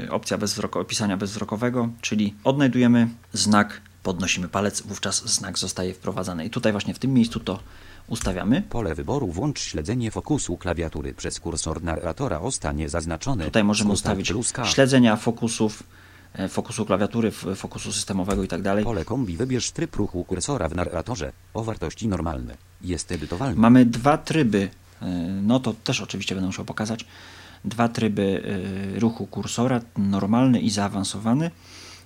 y, 0.05 0.11
opcja 0.11 0.37
bezwzroko, 0.37 0.85
pisania 0.85 1.17
bezwzrokowego, 1.17 1.89
czyli 2.01 2.33
odnajdujemy 2.43 3.07
znak, 3.33 3.81
podnosimy 4.03 4.47
palec, 4.47 4.81
wówczas 4.81 5.27
znak 5.29 5.59
zostaje 5.59 5.93
wprowadzany. 5.93 6.45
I 6.45 6.49
tutaj 6.49 6.71
właśnie 6.71 6.93
w 6.93 6.99
tym 6.99 7.13
miejscu 7.13 7.39
to 7.39 7.59
ustawiamy. 8.07 8.61
Pole 8.61 8.95
wyboru 8.95 9.27
włącz 9.27 9.59
śledzenie 9.59 10.11
fokusu 10.11 10.57
klawiatury 10.57 11.13
przez 11.13 11.39
kursor 11.39 11.83
narratora 11.83 12.39
o 12.39 12.51
stanie 12.51 12.89
zaznaczone. 12.89 13.45
Tutaj 13.45 13.63
możemy 13.63 13.91
ustawić 13.91 14.33
śledzenia 14.63 15.15
fokusów, 15.15 15.83
e, 16.33 16.49
fokusu 16.49 16.85
klawiatury, 16.85 17.31
fokusu 17.55 17.91
systemowego 17.91 18.43
i 18.43 18.47
tak 18.47 18.61
dalej. 18.61 18.83
Pole 18.83 19.05
kombi 19.05 19.37
wybierz 19.37 19.71
tryb 19.71 19.95
ruchu 19.95 20.23
kursora 20.23 20.69
w 20.69 20.75
narratorze 20.75 21.31
o 21.53 21.63
wartości 21.63 22.07
normalne. 22.07 22.57
Jest 22.81 23.11
edytowalny. 23.11 23.55
Mamy 23.55 23.85
dwa 23.85 24.17
tryby, 24.17 24.57
y, 24.57 25.05
no 25.41 25.59
to 25.59 25.73
też 25.73 26.01
oczywiście 26.01 26.35
będę 26.35 26.47
musiał 26.47 26.65
pokazać. 26.65 27.05
Dwa 27.65 27.89
tryby 27.89 28.43
y, 28.95 28.99
ruchu 28.99 29.27
kursora, 29.27 29.81
normalny 29.97 30.59
i 30.59 30.69
zaawansowany. 30.69 31.51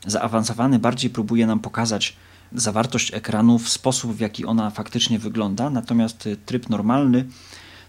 Zaawansowany 0.08 0.80
bardziej 0.80 1.10
próbuje 1.10 1.48
nam 1.48 1.60
pokazać 1.60 2.16
zawartość 2.54 3.14
ekranu 3.14 3.60
w 3.60 3.70
sposób, 3.70 4.16
w 4.16 4.20
jaki 4.20 4.46
ona 4.46 4.70
faktycznie 4.70 5.20
wygląda, 5.20 5.70
natomiast 5.70 6.28
y, 6.28 6.38
tryb 6.38 6.70
normalny 6.70 7.26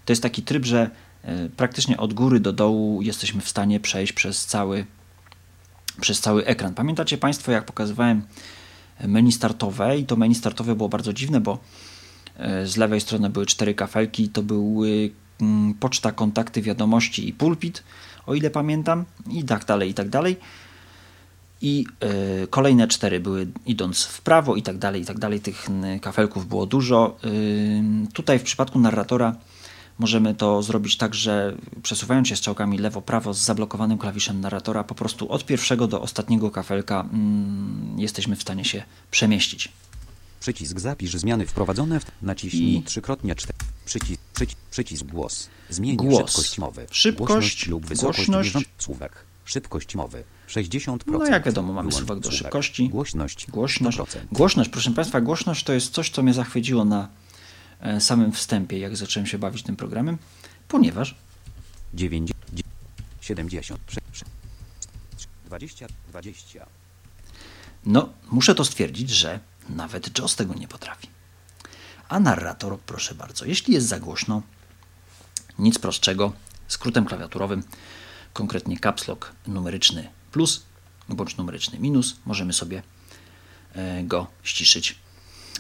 to 0.05 0.12
jest 0.12 0.23
taki 0.23 0.43
tryb, 0.43 0.64
że 0.64 0.90
y, 1.25 1.50
praktycznie 1.57 1.97
od 1.97 2.14
góry 2.14 2.40
do 2.40 2.52
dołu 2.52 3.02
jesteśmy 3.02 3.40
w 3.40 3.49
stanie 3.49 3.81
przejść 3.81 4.12
przez 4.12 4.47
cały, 4.47 4.87
przez 6.00 6.21
cały 6.21 6.47
ekran. 6.47 6.75
Pamiętacie 6.75 7.19
Państwo, 7.19 7.52
jak 7.52 7.64
pokazywałem 7.64 8.23
menu 9.07 9.33
startowe 9.33 9.99
i 9.99 10.07
to 10.07 10.17
menu 10.17 10.35
startowe 10.35 10.76
było 10.76 10.88
bardzo 10.88 11.12
dziwne, 11.12 11.40
bo 11.40 11.59
Z 12.64 12.76
lewej 12.76 13.00
strony 13.00 13.31
były 13.31 13.47
cztery 13.47 13.75
kafelki, 13.75 14.29
to 14.29 14.43
były 14.43 15.11
mm, 15.40 15.75
poczta, 15.75 16.12
kontakty, 16.12 16.62
wiadomości 16.62 17.29
i 17.29 17.33
pulpit, 17.33 17.83
o 18.26 18.35
ile 18.35 18.50
pamiętam, 18.50 19.05
i 19.31 19.45
tak 19.45 19.64
dalej, 19.64 19.90
i 19.90 19.95
tak 19.95 20.09
dalej. 20.09 20.37
I 21.62 21.87
e, 22.00 22.47
kolejne 22.47 22.88
cztery 22.88 23.21
były 23.21 23.47
idąc 23.67 24.05
w 24.05 24.21
prawo, 24.21 24.57
i 24.57 24.62
tak 24.62 24.79
dalej, 24.79 25.02
i 25.02 25.05
tak 25.05 25.19
dalej. 25.19 25.40
Tych 25.40 25.69
kafelków 26.02 26.49
było 26.49 26.67
dużo. 26.67 27.17
Ym, 27.25 28.09
Tutaj 28.12 28.38
w 28.38 28.43
przypadku 28.43 28.79
narratora 28.79 29.37
możemy 29.99 30.35
to 30.35 30.62
zrobić 30.62 30.97
tak, 30.97 31.14
że 31.14 31.57
przesuwając 31.83 32.29
się 32.29 32.37
strzałkami 32.37 32.79
lewo-prawo 32.79 33.35
z 33.35 33.38
zablokowanym 33.45 33.99
klawiszem 33.99 34.40
narratora, 34.40 34.85
po 34.85 34.95
prostu 34.95 35.33
od 35.33 35.47
pierwszego 35.47 35.87
do 35.87 36.00
ostatniego 36.02 36.50
kafelka 36.50 37.00
mm, 37.12 37.95
jesteśmy 37.99 38.37
w 38.37 38.43
stanie 38.43 38.64
się 38.64 38.83
przemieścić. 39.11 39.69
Przycisk 40.40 40.79
zapisz 40.81 41.14
zmiany 41.17 41.47
wprowadzone 41.47 42.00
w 42.00 42.07
naciśnij 42.23 42.75
I- 42.76 42.83
trzykrotnie 42.83 43.35
cztery. 43.35 43.59
Przycisk, 43.85 44.21
przycisk, 44.35 44.59
przycisk 44.71 45.05
głos. 45.07 45.49
Zmień 45.71 45.97
Głos. 45.97 46.31
szybkość 46.31 46.59
mowy. 46.59 46.87
Szybkość, 46.90 47.29
Głośność 47.33 47.67
lub 47.67 47.87
wysokość 47.87 48.26
głośność. 48.31 48.67
słówek. 48.79 49.12
Szybkość 49.50 49.95
mowy 49.95 50.25
60%. 50.49 50.99
No 51.07 51.26
jak 51.26 51.45
wiadomo, 51.45 51.73
mamy 51.73 51.90
Wyłącz 51.90 52.25
do 52.25 52.33
szybkości. 52.33 52.88
Głośność 52.88 53.50
Głośność. 53.50 53.99
100%. 53.99 54.19
Głośność, 54.33 54.71
proszę 54.71 54.90
Państwa, 54.90 55.21
głośność 55.21 55.64
to 55.64 55.73
jest 55.73 55.92
coś, 55.92 56.11
co 56.11 56.23
mnie 56.23 56.35
zachwyciło 56.35 56.85
na 56.85 57.09
e, 57.80 58.00
samym 58.00 58.33
wstępie, 58.33 58.78
jak 58.78 58.97
zacząłem 58.97 59.26
się 59.26 59.38
bawić 59.38 59.62
tym 59.62 59.76
programem, 59.76 60.19
ponieważ 60.69 61.14
90, 61.95 62.40
70, 63.21 63.80
20, 65.47 65.87
20. 66.09 66.66
No, 67.87 68.09
muszę 68.30 68.54
to 68.54 68.64
stwierdzić, 68.64 69.11
że 69.11 69.40
nawet 69.69 70.19
JOS 70.19 70.37
tego 70.37 70.54
nie 70.54 70.69
potrafi. 70.69 71.09
A 72.09 72.21
narrator, 72.21 72.78
proszę 72.80 73.14
bardzo, 73.14 73.45
jeśli 73.45 73.75
jest 73.75 73.87
za 73.87 74.00
głośno, 74.00 74.42
nic 75.59 75.78
prostszego, 75.78 76.33
skrótem 76.69 77.04
klawiaturowym, 77.04 77.62
konkretnie 78.33 78.79
caps 78.79 79.09
lock 79.09 79.33
numeryczny 79.47 80.09
plus 80.33 80.63
bądź 81.09 81.37
numeryczny 81.37 81.79
minus, 81.79 82.17
możemy 82.27 82.53
sobie 82.53 82.83
e, 83.73 84.03
go 84.05 84.27
ściszyć. 84.43 84.99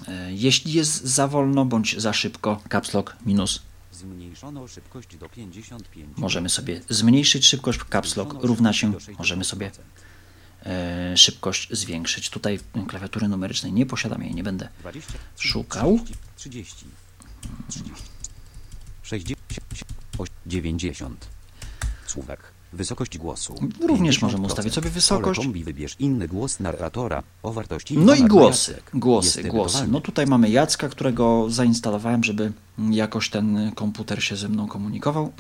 E, 0.08 0.32
Jeśli 0.32 0.72
jest 0.72 1.04
za 1.04 1.28
wolno 1.28 1.64
bądź 1.64 1.98
za 1.98 2.12
szybko, 2.12 2.62
caps 2.70 2.94
lock 2.94 3.16
minus, 3.26 3.62
Zmniejszono 3.92 4.68
szybkość 4.68 5.16
do 5.16 5.28
55. 5.28 6.16
możemy 6.16 6.48
sobie 6.48 6.80
zmniejszyć 6.88 7.46
szybkość, 7.46 7.80
caps 7.92 8.16
lock 8.16 8.34
równa 8.40 8.72
się, 8.72 8.92
możemy 9.18 9.44
sobie 9.44 9.70
e, 10.66 11.16
szybkość 11.16 11.68
zwiększyć. 11.70 12.30
Tutaj 12.30 12.60
klawiatury 12.88 13.28
numerycznej 13.28 13.72
nie 13.72 13.86
posiadam, 13.86 14.22
jej 14.22 14.34
nie 14.34 14.42
będę 14.42 14.68
20, 14.80 15.12
szukał. 15.38 15.98
30, 16.36 16.86
30, 17.68 18.04
60, 19.02 19.40
90. 20.46 21.28
Słówek. 22.06 22.59
Wysokość 22.72 23.18
głosu. 23.18 23.54
Również 23.88 24.22
możemy 24.22 24.42
50%. 24.44 24.46
ustawić 24.46 24.74
sobie 24.74 24.84
Pole 24.84 24.94
wysokość. 24.94 25.40
kombi 25.40 25.64
wybierz 25.64 25.96
inny 25.98 26.28
głos 26.28 26.60
narratora 26.60 27.22
o 27.42 27.52
wartości 27.52 27.98
No 27.98 28.14
i 28.14 28.24
głosy, 28.24 28.80
głosy, 28.94 29.42
głosy. 29.42 29.86
No 29.88 30.00
tutaj 30.00 30.26
mamy 30.26 30.50
Jacka, 30.50 30.88
którego 30.88 31.46
zainstalowałem, 31.50 32.24
żeby 32.24 32.52
jakoś 32.90 33.30
ten 33.30 33.72
komputer 33.74 34.22
się 34.24 34.36
ze 34.36 34.48
mną 34.48 34.68
komunikował. 34.68 35.32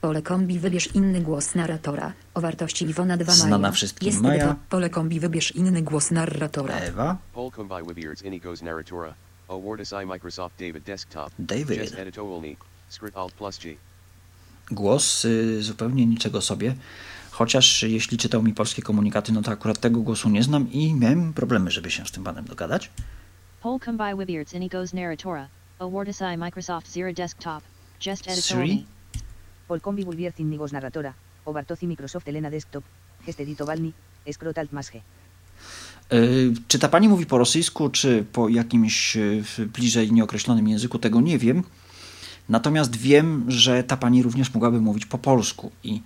Pole 0.00 0.22
kombi 0.22 0.58
wybierz 0.58 0.94
inny 0.94 1.20
głos 1.20 1.54
narratora. 1.54 2.12
O 2.34 2.40
wartości 2.40 2.84
Iwona 2.84 3.16
2 3.16 3.32
Znana 3.32 3.58
Maja. 3.58 3.72
wszystkim 3.72 4.06
Jest 4.06 4.20
Maja. 4.20 4.44
edyto- 4.46 4.54
Pole 4.70 4.90
kombi 4.90 5.20
wybierz 5.20 5.52
inny 5.56 5.82
głos 5.82 6.10
narratora. 6.10 6.74
Ewa, 6.74 7.16
Polcom 7.34 7.68
by 7.68 7.82
Wibierds 7.94 8.22
Inigos 8.22 8.62
Narratora, 8.62 9.14
Awardis 9.48 9.92
i 10.02 10.06
Microsoft 10.06 10.54
David 10.58 10.84
Desktop, 10.84 11.30
David. 11.38 11.94
Editorialny, 11.98 12.56
Script 12.88 13.16
Alt 13.16 13.32
plus 13.34 13.58
G. 13.58 13.74
głos 14.70 15.24
y, 15.24 15.62
zupełnie 15.62 16.06
niczego 16.06 16.40
sobie. 16.40 16.74
Chociaż 17.30 17.82
jeśli 17.82 18.18
czytał 18.18 18.42
mi 18.42 18.54
polskie 18.54 18.82
komunikaty, 18.82 19.32
no 19.32 19.42
to 19.42 19.50
akurat 19.50 19.80
tego 19.80 20.00
głosu 20.00 20.28
nie 20.28 20.42
znam 20.42 20.72
i 20.72 20.94
miałem 20.94 21.32
problemy, 21.32 21.70
żeby 21.70 21.90
się 21.90 22.06
z 22.06 22.10
tym 22.12 22.24
panem 22.24 22.44
dogadać. 22.44 22.90
Polcom 23.62 23.96
by 23.96 24.16
Wibierds 24.18 24.54
Inigos 24.54 24.92
Narratora, 24.92 25.48
Awardis 25.78 26.20
i 26.34 26.38
Microsoft 26.38 26.92
Zero 26.92 27.12
Desktop, 27.12 27.62
Just 28.06 28.24
Siri? 28.24 28.32
Editorialny. 28.38 28.84
Polcombi 29.68 30.04
Bulbier 30.04 30.32
Nigos 30.38 30.72
Narratora, 30.72 31.14
Obartozi 31.44 31.86
Microsoft 31.86 32.28
Elena 32.28 32.50
Desktop, 32.50 32.84
Gest 33.26 33.40
Editowalny, 33.40 33.92
Scrot 34.32 34.58
Alt. 34.58 34.70
Y, 36.12 36.52
Czy 36.68 36.78
ta 36.78 36.88
pani 36.88 37.08
mówi 37.08 37.26
po 37.26 37.38
rosyjsku, 37.38 37.88
czy 37.88 38.24
po 38.32 38.48
jakimś 38.48 39.16
y, 39.16 39.42
bliżej 39.74 40.12
nieokreślonym 40.12 40.68
języku, 40.68 40.98
tego 40.98 41.20
nie 41.20 41.38
wiem. 41.38 41.62
Natomiast 42.48 42.96
wiem, 42.96 43.44
że 43.48 43.84
ta 43.84 43.96
pani 43.96 44.22
również 44.22 44.54
mogłaby 44.54 44.80
mówić 44.80 45.06
po 45.06 45.18
polsku 45.18 45.70
i 45.84 46.02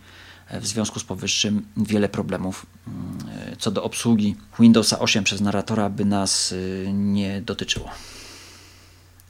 e, 0.49 0.61
w 0.61 0.67
związku 0.67 1.01
z 1.01 1.05
powyższym 1.05 1.67
wiele 1.77 2.09
problemów 2.09 2.67
mm, 2.87 3.19
e, 3.53 3.57
co 3.57 3.71
do 3.71 3.85
obsługi 3.85 4.37
Windowsa 4.61 4.99
8 4.99 5.25
przez 5.25 5.41
narratora 5.41 5.91
by 5.91 6.05
nas 6.05 6.53
y, 6.53 6.91
nie 6.93 7.43
dotyczyło. 7.43 7.91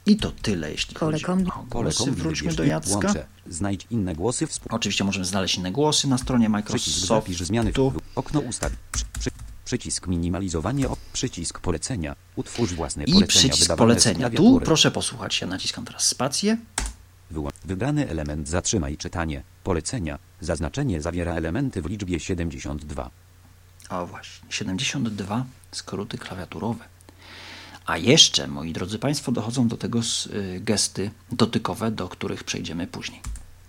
I 0.05 0.17
to 0.17 0.31
tyle, 0.41 0.71
jeśli 0.71 0.95
chodzi 0.95 1.25
o 1.25 1.35
głosy. 1.69 2.11
Wróćmy 2.11 2.53
do 2.53 2.63
i 2.63 2.67
Jacka. 2.67 2.91
łącze. 2.91 3.25
Znajdź 3.47 3.87
inne 3.89 4.15
głosy 4.15 4.47
Oczywiście 4.69 5.03
możemy 5.03 5.25
znaleźć 5.25 5.57
inne 5.57 5.71
głosy 5.71 6.07
na 6.07 6.17
stronie 6.17 6.49
Przycisk 6.65 6.97
Microsoftu. 6.97 7.45
zmiany 7.45 7.71
w 7.73 7.99
okno 8.15 8.39
ustaw. 8.39 8.71
Przy, 8.91 9.05
przy, 9.19 9.29
przycisk 9.65 10.07
minimalizowanie. 10.07 10.89
O, 10.89 10.97
przycisk 11.13 11.59
polecenia. 11.59 12.15
Utwórz 12.35 12.73
własne 12.73 13.03
I 13.03 13.13
polecenia 13.13 13.27
przycisk 13.27 13.61
wydawane 13.61 13.99
z 13.99 14.03
polecenia. 14.03 14.29
Tu 14.29 14.61
proszę 14.65 14.91
posłuchać. 14.91 15.41
Ja 15.41 15.47
naciskam 15.47 15.85
teraz 15.85 16.07
spację. 16.07 16.57
Wybrany 17.65 18.09
element 18.09 18.49
zatrzymaj 18.49 18.97
czytanie. 18.97 19.43
Polecenia. 19.63 20.19
Zaznaczenie 20.41 21.01
zawiera 21.01 21.33
elementy 21.33 21.81
w 21.81 21.85
liczbie 21.85 22.19
72. 22.19 23.09
O 23.89 24.05
właśnie, 24.05 24.47
72 24.51 25.45
skróty 25.71 26.17
klawiaturowe. 26.17 26.85
A 27.85 27.97
jeszcze, 27.97 28.47
moi 28.47 28.73
drodzy 28.73 28.99
Państwo, 28.99 29.31
dochodzą 29.31 29.67
do 29.67 29.77
tego 29.77 29.99
y, 29.99 30.59
gesty 30.59 31.11
dotykowe, 31.31 31.91
do 31.91 32.09
których 32.09 32.43
przejdziemy 32.43 32.87
później. 32.87 33.21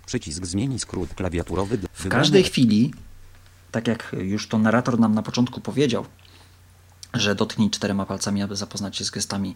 Przycisk 0.05 0.45
zmieni 0.45 0.79
skrót 0.79 1.13
klawiaturowy. 1.13 1.77
dla- 1.77 1.89
W 1.93 2.07
każdej 2.07 2.43
chwili, 2.43 2.93
tak 3.71 3.87
jak 3.87 4.15
już 4.19 4.47
to 4.47 4.57
narrator 4.57 4.99
nam 4.99 5.13
na 5.13 5.21
początku 5.23 5.61
powiedział, 5.61 6.05
że 7.13 7.35
dotknij 7.35 7.69
czterema 7.69 8.05
palcami, 8.05 8.41
aby 8.41 8.55
zapoznać 8.55 8.97
się 8.97 9.05
z 9.05 9.11
gestami 9.11 9.55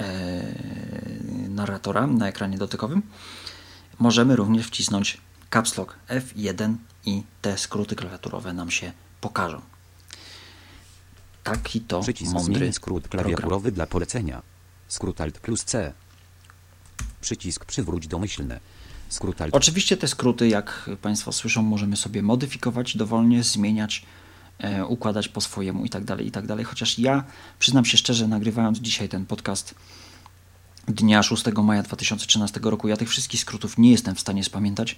e, 0.00 0.44
narratora 1.56 2.06
na 2.06 2.28
ekranie 2.28 2.58
dotykowym, 2.58 3.02
możemy 3.98 4.36
również 4.36 4.66
wcisnąć 4.66 5.20
caps 5.50 5.76
lock 5.76 5.96
F1 6.08 6.74
i 7.04 7.22
te 7.42 7.58
skróty 7.58 7.96
klawiaturowe 7.96 8.52
nam 8.52 8.70
się 8.70 8.92
pokażą. 9.20 9.60
Taki 11.44 11.80
to 11.80 12.00
Przycisk 12.00 12.32
mądry 12.32 12.72
skrót 12.72 13.08
klawiaturowy 13.08 13.72
dla 13.72 13.86
polecenia. 13.86 14.42
Skrót 14.88 15.20
Alt 15.20 15.38
plus 15.38 15.64
C. 15.64 15.92
Przycisk 17.20 17.64
przywróć 17.64 18.08
domyślne. 18.08 18.60
Skrót 19.08 19.42
alt. 19.42 19.54
Oczywiście 19.54 19.96
te 19.96 20.08
skróty, 20.08 20.48
jak 20.48 20.90
Państwo 21.02 21.32
słyszą, 21.32 21.62
możemy 21.62 21.96
sobie 21.96 22.22
modyfikować 22.22 22.96
dowolnie, 22.96 23.42
zmieniać, 23.42 24.06
e, 24.58 24.86
układać 24.86 25.28
po 25.28 25.40
swojemu 25.40 25.84
i 25.84 25.90
tak 25.90 26.04
dalej, 26.04 26.26
i 26.26 26.30
tak 26.30 26.46
dalej. 26.46 26.64
Chociaż 26.64 26.98
ja 26.98 27.24
przyznam 27.58 27.84
się 27.84 27.98
szczerze, 27.98 28.28
nagrywając 28.28 28.78
dzisiaj 28.78 29.08
ten 29.08 29.26
podcast 29.26 29.74
dnia 30.88 31.22
6 31.22 31.44
maja 31.62 31.82
2013 31.82 32.60
roku, 32.62 32.88
ja 32.88 32.96
tych 32.96 33.08
wszystkich 33.08 33.40
skrótów 33.40 33.78
nie 33.78 33.90
jestem 33.90 34.14
w 34.14 34.20
stanie 34.20 34.44
spamiętać, 34.44 34.96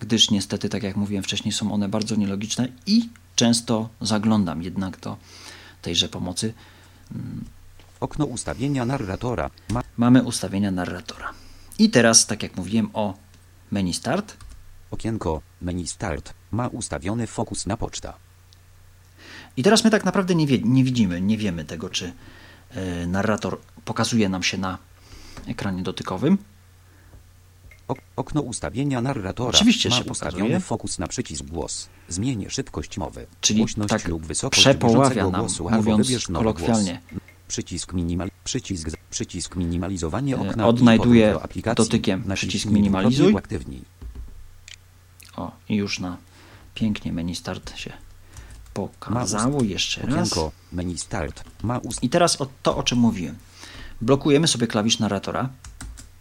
gdyż 0.00 0.30
niestety, 0.30 0.68
tak 0.68 0.82
jak 0.82 0.96
mówiłem 0.96 1.24
wcześniej, 1.24 1.52
są 1.52 1.72
one 1.72 1.88
bardzo 1.88 2.16
nielogiczne 2.16 2.68
i 2.86 3.08
często 3.36 3.88
zaglądam 4.00 4.62
jednak 4.62 5.00
do 5.00 5.16
tejże 5.82 6.08
pomocy. 6.08 6.54
Okno 8.00 8.24
ustawienia 8.24 8.84
narratora. 8.84 9.50
Ma 9.70 9.82
Mamy 9.96 10.22
ustawienia 10.22 10.70
narratora. 10.70 11.30
I 11.78 11.90
teraz, 11.90 12.26
tak 12.26 12.42
jak 12.42 12.56
mówiłem 12.56 12.90
o 12.92 13.14
menu 13.70 13.94
start, 13.94 14.36
okienko. 14.90 15.42
Menu 15.60 15.86
start. 15.86 16.34
Ma 16.50 16.68
ustawiony 16.68 17.26
fokus 17.26 17.66
na 17.66 17.76
poczta. 17.76 18.14
I 19.56 19.62
teraz 19.62 19.84
my 19.84 19.90
tak 19.90 20.04
naprawdę 20.04 20.34
nie, 20.34 20.46
wie, 20.46 20.58
nie 20.58 20.84
widzimy, 20.84 21.20
nie 21.20 21.38
wiemy 21.38 21.64
tego, 21.64 21.90
czy 21.90 22.12
e, 22.70 23.06
narrator 23.06 23.58
pokazuje 23.84 24.28
nam 24.28 24.42
się 24.42 24.58
na 24.58 24.78
ekranie 25.46 25.82
dotykowym. 25.82 26.38
Ok 27.88 27.98
okno 28.16 28.40
ustawienia 28.40 29.00
narratora. 29.00 29.50
Oczywiście 29.58 29.88
ma 29.88 29.96
się 29.96 30.04
ustawiony 30.04 30.42
pokazuje. 30.42 30.60
fokus 30.60 30.98
na 30.98 31.06
przycisk 31.06 31.44
głos. 31.44 31.88
Zmień 32.08 32.46
szybkość 32.48 32.98
mowy. 32.98 33.26
Czyli 33.40 33.58
Głośność 33.58 33.90
tak 33.90 34.08
lub 34.08 34.26
wysokość 34.26 34.60
przepoławia 34.62 35.28
nam, 35.28 35.40
głosu, 35.40 35.70
mówiąc 35.70 36.26
kolokwialnie. 36.32 37.00
Głos. 37.10 37.22
Przycisk 37.48 37.92
minimal. 37.92 38.30
Przycisk, 38.44 38.90
przycisk 39.10 39.56
minimalizowanie 39.56 40.36
E, 40.36 40.40
okna. 40.40 40.64
powrót 40.64 41.64
do 41.64 41.74
dotykiem 41.74 42.24
przycisk 42.34 42.66
minimalizuj. 42.66 43.32
Uaktywnij. 43.32 43.82
O, 45.36 45.52
i 45.68 45.76
już 45.76 45.98
na 46.00 46.16
pięknie 46.74 47.12
menu 47.12 47.34
start 47.34 47.76
się 47.76 47.92
pokazało. 48.74 49.62
Jeszcze 49.62 50.02
raz. 50.02 50.32
Okienko. 50.32 50.52
Menu 50.72 50.98
start. 50.98 51.44
I 52.02 52.08
teraz 52.08 52.40
o 52.40 52.46
to, 52.62 52.76
o 52.76 52.82
czym 52.82 52.98
mówiłem. 52.98 53.36
Blokujemy 54.02 54.48
sobie 54.48 54.66
klawisz 54.66 54.98
narratora 54.98 55.48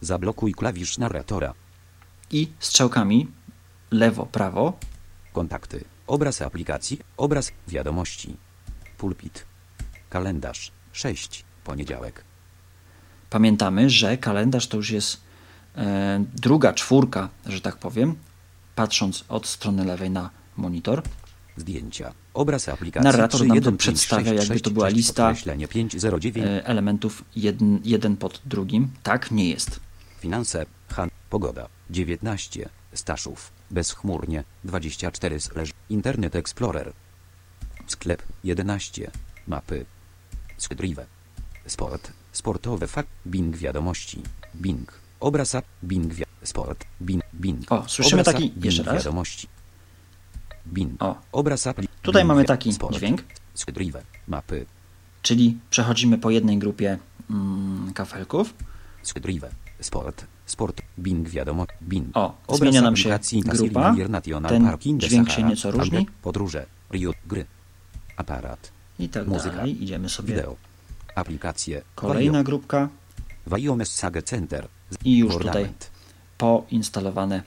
Zablokuj 0.02 0.54
klawisz 0.54 0.98
narratora. 0.98 1.54
i 2.32 2.52
strzałkami 2.60 3.28
lewo, 3.92 4.26
prawo 4.26 4.80
Kontakty. 5.34 5.84
Obraz 6.08 6.42
aplikacji. 6.42 7.00
Obraz 7.18 7.52
wiadomości. 7.68 8.38
Pulpit. 8.98 9.46
Kalendarz. 10.10 10.72
6. 10.92 11.46
Poniedziałek. 11.64 12.24
Pamiętamy, 13.30 13.90
że 13.90 14.18
kalendarz 14.18 14.68
to 14.68 14.78
już 14.78 14.90
jest 14.90 15.22
e, 15.76 16.26
druga 16.36 16.74
czwórka, 16.74 17.30
że 17.46 17.62
tak 17.62 17.78
powiem, 17.78 18.16
patrząc 18.76 19.26
od 19.30 19.48
strony 19.48 19.86
lewej 19.86 20.10
na 20.10 20.30
monitor. 20.58 21.04
Zdjęcia. 21.58 22.14
Obraz 22.34 22.70
aplikacji. 22.70 23.04
Narrator 23.04 23.40
3, 23.40 23.48
nam 23.48 23.50
to 23.50 23.56
1, 23.56 23.72
5, 23.72 23.80
przedstawia, 23.80 24.26
6, 24.26 24.40
jakby 24.40 24.54
6, 24.54 24.64
to 24.64 24.72
była 24.72 24.86
6, 24.86 24.98
lista. 24.98 25.28
Podkreślenie 25.28 25.68
509. 25.68 26.38
E, 26.38 26.66
elementów 26.66 27.26
jeden, 27.36 27.80
jeden 27.84 28.18
pod 28.18 28.42
drugim. 28.46 28.92
Tak, 29.04 29.32
nie 29.32 29.50
jest. 29.50 29.80
Finanse. 30.20 30.66
Han. 30.90 31.10
Pogoda. 31.30 31.68
19. 31.90 32.70
Staszów. 32.94 33.52
Bezchmurnie. 33.72 34.44
24. 34.64 35.40
Slash. 35.40 35.72
Internet 35.90 36.36
Explorer. 36.36 36.94
Sklep. 37.88 38.24
11. 38.44 39.12
Mapy. 39.48 39.86
Skydrive. 40.58 41.06
Sport. 41.68 42.12
Sportowe 42.32 42.88
fakt. 42.88 43.10
Bing 43.26 43.58
wiadomości. 43.58 44.22
Bing. 44.56 44.92
Obraz. 45.20 45.56
Bing 45.84 46.14
Sport. 46.44 46.86
Bing. 47.02 47.24
Bing. 47.34 47.72
O, 47.72 47.84
słyszymy 47.88 48.24
taki- 48.24 48.54
jeszcze 48.62 48.84
raz. 48.84 48.96
wiadomości. 48.96 49.48
Bing. 50.68 51.04
O. 51.04 51.16
Obraz 51.32 51.68
apli. 51.68 51.88
Tutaj 52.02 52.26
mamy 52.26 52.46
taki 52.46 52.74
Sport. 52.74 52.96
dźwięk. 52.96 53.24
Skydrive. 53.54 54.04
Mapy. 54.28 54.66
Czyli 55.22 55.58
przechodzimy 55.70 56.18
po 56.18 56.30
jednej 56.30 56.58
grupie 56.58 56.98
mm, 57.30 57.94
kafelków. 57.94 58.54
Skydrive. 59.04 59.50
Sport. 59.80 60.26
Sport. 60.46 60.82
Bing 61.00 61.30
wiadomo. 61.30 61.66
Bing. 61.82 62.18
O, 62.18 62.38
Obraz 62.48 62.60
zmienia 62.60 62.82
nam 62.82 62.98
się 62.98 63.18
grupa. 63.46 63.96
Ten 64.50 64.66
Parking 64.66 65.02
dźwięk 65.02 65.30
się 65.32 65.44
nieco 65.44 65.72
różni. 65.72 66.08
Podróże. 66.22 66.66
Rio. 66.92 67.12
Gry. 67.28 67.46
Aparat. 68.18 68.72
I 69.00 69.10
tak 69.10 69.28
Muzyka. 69.28 69.56
dalej. 69.56 69.84
Idziemy 69.84 70.10
sobie. 70.10 70.34
Wideo. 70.36 70.56
Aplikacje. 71.16 71.82
Kolejna 71.96 72.44
grupka 72.44 72.90
Vaio 73.48 73.76
Message 73.76 74.22
Center. 74.22 74.68
i 75.06 75.18
już 75.18 75.38
tutaj 75.38 75.70
poinstalowane 76.38 77.44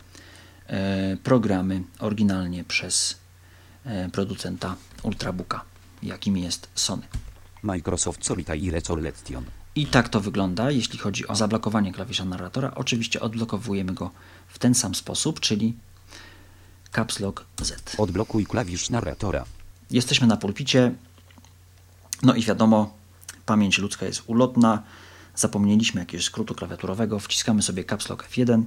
programy 1.22 1.82
oryginalnie 1.98 2.64
przez 2.64 3.16
e, 3.84 4.08
producenta 4.08 4.76
Ultrabooka, 5.02 5.64
jakim 6.02 6.36
jest 6.36 6.68
Sony. 6.74 7.02
Microsoft 7.62 8.26
Solita 8.26 8.54
i 8.54 8.70
Recollection. 8.70 9.44
I 9.76 9.86
tak 9.86 10.08
to 10.08 10.20
wygląda, 10.20 10.70
jeśli 10.70 10.98
chodzi 10.98 11.28
o 11.28 11.36
zablokowanie 11.36 11.92
klawisza 11.92 12.24
narratora. 12.24 12.72
Oczywiście 12.74 13.20
odblokowujemy 13.20 13.94
go 13.94 14.10
w 14.48 14.58
ten 14.58 14.74
sam 14.74 14.94
sposób, 14.94 15.40
czyli 15.40 15.74
Caps 16.92 17.20
Lock 17.20 17.44
Z. 17.62 17.94
Odblokuj 17.98 18.46
klawisz 18.46 18.90
narratora. 18.90 19.44
Jesteśmy 19.90 20.26
na 20.26 20.36
pulpicie. 20.36 20.94
No 22.22 22.34
i 22.34 22.42
wiadomo, 22.42 22.94
pamięć 23.46 23.78
ludzka 23.78 24.06
jest 24.06 24.22
ulotna. 24.26 24.82
Zapomnieliśmy 25.34 26.00
jakiegoś 26.00 26.24
skrótu 26.24 26.54
klawiaturowego. 26.54 27.18
Wciskamy 27.18 27.62
sobie 27.62 27.84
Caps 27.84 28.08
Lock 28.08 28.28
F1. 28.28 28.62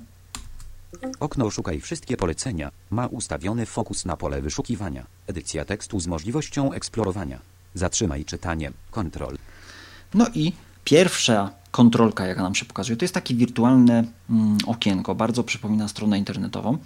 Okno 1.19 1.51
Szukaj 1.51 1.81
wszystkie 1.81 2.17
polecenia. 2.17 2.71
Ma 2.89 3.07
ustawiony 3.07 3.65
fokus 3.65 4.05
na 4.05 4.17
pole 4.17 4.41
wyszukiwania. 4.41 5.05
Edycja 5.27 5.65
tekstu 5.65 5.99
z 5.99 6.07
możliwością 6.07 6.71
eksplorowania. 6.73 7.39
Zatrzymaj 7.73 8.25
czytanie. 8.25 8.71
Kontrol. 8.91 9.37
No 10.13 10.27
i 10.33 10.53
pierwsza 10.83 11.51
kontrolka, 11.71 12.25
jaka 12.25 12.43
nam 12.43 12.55
się 12.55 12.65
pokazuje, 12.65 12.97
to 12.97 13.05
jest 13.05 13.13
takie 13.13 13.35
wirtualne 13.35 14.03
mm, 14.29 14.57
okienko. 14.67 15.15
Bardzo 15.15 15.43
przypomina 15.43 15.87
stronę 15.87 16.17
internetową. 16.17 16.77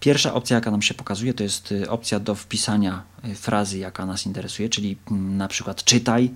Pierwsza 0.00 0.34
opcja, 0.34 0.54
jaka 0.54 0.70
nam 0.70 0.82
się 0.82 0.94
pokazuje, 0.94 1.34
to 1.34 1.42
jest 1.42 1.72
y, 1.72 1.90
opcja 1.90 2.20
do 2.20 2.34
wpisania 2.34 3.02
y, 3.24 3.34
frazy, 3.34 3.78
jaka 3.78 4.06
nas 4.06 4.26
interesuje, 4.26 4.68
czyli 4.68 4.96
mm, 5.10 5.36
na 5.36 5.48
przykład 5.48 5.84
czytaj. 5.84 6.30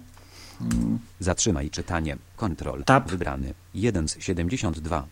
Zatrzymaj 1.21 1.71
czytanie. 1.71 2.17
Kontrol. 2.37 2.85
Tab. 2.85 3.11
Wybrany. 3.11 3.55
1 3.75 4.09
z 4.09 4.19
72. 4.19 5.07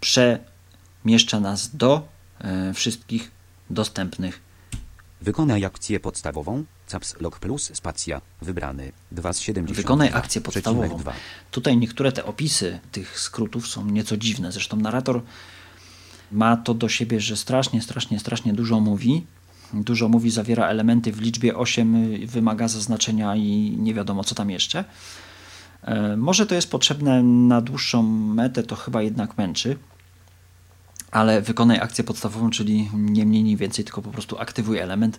Przemieszcza 0.00 1.40
nas 1.40 1.76
do 1.76 2.08
e, 2.40 2.74
wszystkich 2.74 3.30
dostępnych. 3.70 4.40
Wykonaj 5.22 5.64
akcję 5.64 6.00
podstawową. 6.00 6.64
Caps 6.86 7.20
Lock 7.20 7.38
plus 7.38 7.70
spacja. 7.74 8.20
Wybrany. 8.42 8.92
2 9.12 9.32
z 9.32 9.40
72. 9.40 9.82
Wykonaj 9.82 10.10
akcję 10.12 10.40
podstawową. 10.40 10.98
2. 10.98 11.12
Tutaj 11.50 11.76
niektóre 11.76 12.12
te 12.12 12.24
opisy 12.24 12.80
tych 12.92 13.20
skrótów 13.20 13.68
są 13.68 13.86
nieco 13.86 14.16
dziwne. 14.16 14.52
Zresztą 14.52 14.76
narrator 14.76 15.22
ma 16.32 16.56
to 16.56 16.74
do 16.74 16.88
siebie, 16.88 17.20
że 17.20 17.36
strasznie, 17.36 17.82
strasznie, 17.82 18.20
strasznie 18.20 18.52
dużo 18.52 18.80
mówi. 18.80 19.26
Dużo 19.72 20.08
mówi, 20.08 20.30
zawiera 20.30 20.68
elementy 20.68 21.12
w 21.12 21.20
liczbie 21.20 21.56
8, 21.56 22.26
wymaga 22.26 22.68
zaznaczenia 22.68 23.36
i 23.36 23.76
nie 23.78 23.94
wiadomo 23.94 24.24
co 24.24 24.34
tam 24.34 24.50
jeszcze. 24.50 24.84
E, 25.82 26.16
Może 26.16 26.46
to 26.46 26.54
jest 26.54 26.70
potrzebne 26.70 27.22
na 27.22 27.60
dłuższą 27.60 28.02
metę, 28.34 28.62
to 28.62 28.76
chyba 28.76 29.02
jednak 29.02 29.38
męczy. 29.38 29.76
Ale 31.10 31.42
wykonaj 31.42 31.78
akcję 31.80 32.04
podstawową, 32.04 32.50
czyli 32.50 32.90
nie 32.94 33.26
mniej, 33.26 33.42
nie 33.44 33.56
więcej, 33.56 33.84
tylko 33.84 34.02
po 34.02 34.10
prostu 34.10 34.38
aktywuj 34.38 34.78
element, 34.78 35.18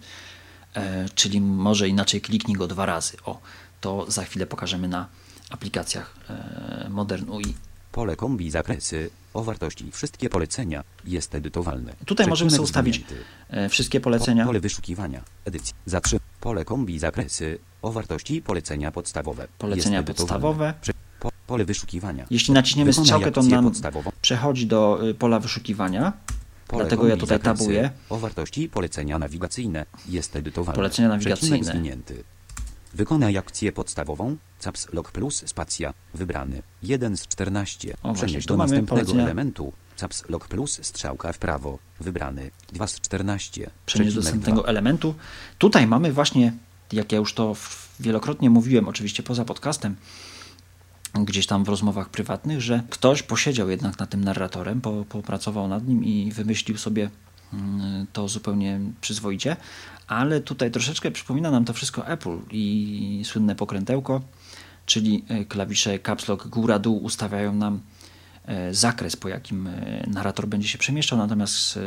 e, 0.75 1.09
czyli 1.15 1.41
może 1.41 1.87
inaczej 1.87 2.21
kliknij 2.21 2.57
go 2.57 2.67
dwa 2.67 2.85
razy. 2.85 3.17
O, 3.25 3.39
to 3.81 4.05
za 4.11 4.23
chwilę 4.23 4.45
pokażemy 4.47 4.87
na 4.87 5.07
aplikacjach 5.49 6.13
e, 6.29 6.87
Modern 6.89 7.29
UI. 7.29 7.53
Pole 7.91 8.15
kombi 8.15 8.51
zakresy. 8.51 9.09
O 9.33 9.43
wartości 9.43 9.91
wszystkie 9.91 10.29
polecenia. 10.29 10.83
Jest 11.05 11.35
edytowalne. 11.35 11.93
Tutaj 12.05 12.27
możemy 12.27 12.51
sobie 12.51 12.63
Przecinek 12.63 12.95
ustawić 12.99 13.69
wszystkie 13.69 13.99
Po, 13.99 14.03
polecenia. 14.03 14.45
pole 14.45 14.59
wyszukiwania. 14.59 15.21
Edycja. 15.45 15.73
Zatrzym. 15.85 16.19
Pole 16.41 16.65
kombi 16.65 16.99
zakresy. 16.99 17.59
O 17.81 17.91
wartości 17.91 18.41
polecenia 18.41 18.91
podstawowe. 18.91 19.47
Polecenia 19.57 20.03
podstawowe. 20.03 20.73
Po, 21.19 21.31
pole 21.47 21.65
wyszukiwania. 21.65 22.25
Jeśli 22.29 22.53
naciśniemy 22.53 22.91
Wykonaj 22.91 23.05
strzałkę, 23.05 23.31
to 23.31 23.43
nam 23.43 23.63
podstawową. 23.63 24.11
przechodzi 24.21 24.67
do 24.67 25.07
y, 25.09 25.13
pola 25.13 25.39
wyszukiwania. 25.39 26.13
Pole 26.67 26.83
Dlatego 26.83 27.07
ja 27.07 27.17
tutaj 27.17 27.37
zakresy. 27.37 27.59
tabuję. 27.59 27.91
O 28.09 28.17
wartości 28.17 28.69
polecenia 28.69 29.19
nawigacyjne. 29.19 29.85
Jest 30.09 30.35
edytowalne. 30.35 30.75
Polecenia 30.75 31.07
nawigacyjne. 31.09 31.63
Zwinięty. 31.63 32.23
Wykonaj 32.93 33.37
akcję 33.37 33.71
podstawową. 33.71 34.37
Caps 34.59 34.93
Lock 34.93 35.11
plus 35.11 35.43
spacja. 35.45 35.93
Wybrany. 36.13 36.61
1 36.83 37.17
z 37.17 37.27
14. 37.27 37.93
O, 38.03 38.13
Przenieś 38.13 38.45
do 38.45 38.57
następnego 38.57 38.87
polecenia. 38.95 39.23
elementu. 39.23 39.73
Caps 39.95 40.29
Lock 40.29 40.47
plus 40.47 40.79
strzałka 40.81 41.33
w 41.33 41.37
prawo. 41.37 41.79
Wybrany. 41.99 42.51
2 42.73 42.87
z 42.87 43.01
14. 43.01 43.69
Przenieść 43.85 44.15
do 44.15 44.21
następnego 44.21 44.67
elementu. 44.67 45.15
Tutaj 45.57 45.87
mamy 45.87 46.13
właśnie, 46.13 46.53
jak 46.93 47.11
ja 47.11 47.17
już 47.17 47.33
to 47.33 47.55
wielokrotnie 47.99 48.49
mówiłem, 48.49 48.87
oczywiście 48.87 49.23
poza 49.23 49.45
podcastem, 49.45 49.95
gdzieś 51.13 51.47
tam 51.47 51.63
w 51.63 51.69
rozmowach 51.69 52.09
prywatnych, 52.09 52.61
że 52.61 52.83
ktoś 52.89 53.23
posiedział 53.23 53.69
jednak 53.69 53.99
nad 53.99 54.09
tym 54.09 54.23
narratorem, 54.23 54.81
po, 54.81 55.05
popracował 55.09 55.67
nad 55.67 55.87
nim 55.87 56.03
i 56.03 56.31
wymyślił 56.31 56.77
sobie 56.77 57.09
mm, 57.53 58.07
to 58.13 58.27
zupełnie 58.27 58.79
przyzwoicie, 59.01 59.55
ale 60.07 60.41
tutaj 60.41 60.71
troszeczkę 60.71 61.11
przypomina 61.11 61.51
nam 61.51 61.65
to 61.65 61.73
wszystko 61.73 62.07
Apple 62.07 62.37
i 62.51 63.21
słynne 63.25 63.55
pokrętełko, 63.55 64.21
czyli 64.85 65.25
e, 65.27 65.45
klawisze 65.45 65.99
caps 65.99 66.27
lock 66.27 66.47
góra-dół 66.47 67.03
ustawiają 67.03 67.53
nam 67.53 67.79
zakres, 68.71 69.15
po 69.15 69.29
jakim 69.29 69.67
e, 69.67 70.03
narrator 70.07 70.47
będzie 70.47 70.67
się 70.67 70.77
przemieszczał, 70.77 71.17
natomiast 71.17 71.77
e, 71.77 71.81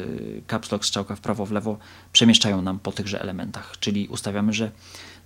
caps 0.47 0.73
lock 0.73 0.85
strzałka 0.85 1.17
w 1.17 1.21
prawo, 1.21 1.47
w 1.47 1.53
lewo 1.53 1.79
przemieszczają 2.13 2.63
nam 2.63 2.79
po 2.79 2.93
tychże 2.93 3.21
elementach, 3.21 3.73
czyli 3.81 4.09
ustawiamy, 4.09 4.53
że 4.53 4.71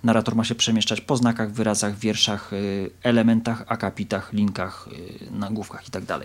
narrator 0.04 0.36
ma 0.36 0.44
się 0.44 0.54
przemieszczać 0.54 1.00
po 1.00 1.16
znakach, 1.16 1.52
wyrazach, 1.52 1.98
wierszach, 1.98 2.52
e, 2.52 2.56
elementach, 3.02 3.64
akapitach, 3.66 4.32
linkach, 4.32 4.88
e, 5.28 5.30
nagłówkach 5.30 5.84
itd. 5.84 6.18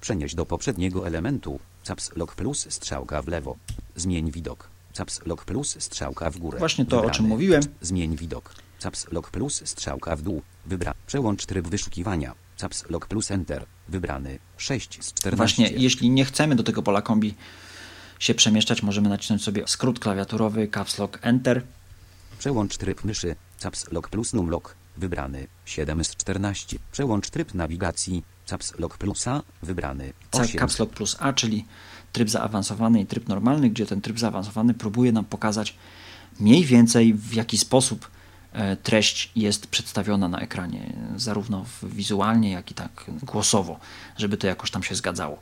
Przenieść 0.00 0.34
do 0.34 0.46
poprzedniego 0.46 1.06
elementu. 1.06 1.60
Caps 1.84 2.16
Lock 2.16 2.34
plus 2.34 2.66
strzałka 2.70 3.22
w 3.22 3.28
lewo. 3.28 3.56
Zmień 3.96 4.30
widok. 4.30 4.68
Caps 4.92 5.26
Lock 5.26 5.44
plus 5.44 5.76
strzałka 5.78 6.30
w 6.30 6.38
górę. 6.38 6.58
Właśnie 6.58 6.86
to, 6.86 6.96
o 6.96 7.00
Wybrany. 7.00 7.16
czym 7.16 7.26
mówiłem. 7.26 7.62
Zmień 7.80 8.16
widok. 8.16 8.54
Caps 8.78 9.12
Lock 9.12 9.30
plus 9.30 9.62
strzałka 9.64 10.16
w 10.16 10.22
dół. 10.22 10.42
Wybra. 10.66 10.94
Przełącz 11.06 11.46
tryb 11.46 11.68
wyszukiwania. 11.68 12.34
Caps 12.60 12.90
Lock 12.90 13.06
plus 13.06 13.30
Enter. 13.30 13.66
Wybrany. 13.88 14.38
6 14.56 15.04
z 15.04 15.12
14. 15.14 15.36
Właśnie, 15.36 15.70
jeśli 15.82 16.10
nie 16.10 16.24
chcemy 16.24 16.56
do 16.56 16.62
tego 16.62 16.82
pola 16.82 17.02
kombi 17.02 17.34
się 18.18 18.34
przemieszczać, 18.34 18.82
możemy 18.82 19.08
nacisnąć 19.08 19.42
sobie 19.44 19.62
skrót 19.66 19.98
klawiaturowy 19.98 20.68
caps 20.68 20.98
lock 20.98 21.18
enter. 21.22 21.62
Przełącz 22.38 22.76
tryb 22.76 23.04
myszy. 23.04 23.36
Caps 23.58 23.92
Lock 23.92 24.08
plus 24.08 24.32
Numlock. 24.32 24.74
Wybrany. 24.96 25.46
7 25.64 26.04
z 26.04 26.16
14. 26.16 26.78
Przełącz 26.92 27.30
tryb 27.30 27.54
nawigacji. 27.54 28.22
Caps 28.46 28.78
Lock 28.78 28.98
plus 28.98 29.28
A. 29.28 29.42
Wybrany. 29.62 30.12
Ca- 30.30 30.42
8 30.42 30.60
Caps 30.60 30.78
Lock 30.78 30.92
plus 30.92 31.16
A, 31.18 31.32
czyli 31.32 31.64
tryb 32.12 32.30
zaawansowany 32.30 33.00
i 33.00 33.06
tryb 33.06 33.28
normalny, 33.28 33.70
gdzie 33.70 33.86
ten 33.86 34.00
tryb 34.00 34.18
zaawansowany 34.18 34.74
próbuje 34.74 35.12
nam 35.12 35.24
pokazać 35.24 35.76
mniej 36.40 36.64
więcej 36.64 37.14
w 37.14 37.34
jaki 37.34 37.58
sposób 37.58 38.10
treść 38.82 39.32
jest 39.36 39.66
przedstawiona 39.66 40.28
na 40.28 40.40
ekranie, 40.40 40.92
zarówno 41.16 41.64
wizualnie, 41.82 42.50
jak 42.50 42.70
i 42.70 42.74
tak 42.74 43.04
głosowo, 43.22 43.80
żeby 44.16 44.36
to 44.36 44.46
jakoś 44.46 44.70
tam 44.70 44.82
się 44.82 44.94
zgadzało. 44.94 45.38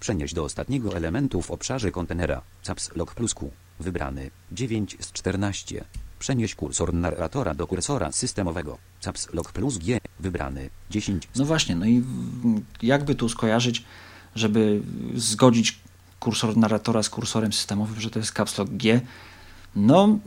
Przenieść 0.00 0.34
do 0.34 0.44
ostatniego 0.44 0.96
elementu 0.96 1.42
w 1.42 1.50
obszarze 1.50 1.90
kontenera. 1.90 2.42
Caps 2.62 2.96
Lock 2.96 3.14
plus 3.14 3.34
Q. 3.34 3.50
Wybrany. 3.80 4.30
9 4.52 4.96
z 5.00 5.12
14. 5.12 5.84
Przenieść 6.18 6.54
kursor 6.54 6.94
narratora 6.94 7.54
do 7.54 7.66
kursora 7.66 8.12
systemowego. 8.12 8.78
Caps 9.00 9.32
Lock 9.32 9.52
plus 9.52 9.78
G. 9.78 9.98
Wybrany. 10.20 10.70
10 10.90 11.28
z 11.34 11.38
No 11.38 11.44
właśnie, 11.44 11.76
no 11.76 11.86
i 11.86 12.02
jakby 12.82 13.14
tu 13.14 13.28
skojarzyć, 13.28 13.84
żeby 14.34 14.82
zgodzić 15.14 15.78
kursor 16.20 16.56
narratora 16.56 17.02
z 17.02 17.10
kursorem 17.10 17.52
systemowym, 17.52 18.00
że 18.00 18.10
to 18.10 18.18
jest 18.18 18.32
Caps 18.32 18.58
Lock 18.58 18.70
G, 18.70 19.00
no 19.76 20.18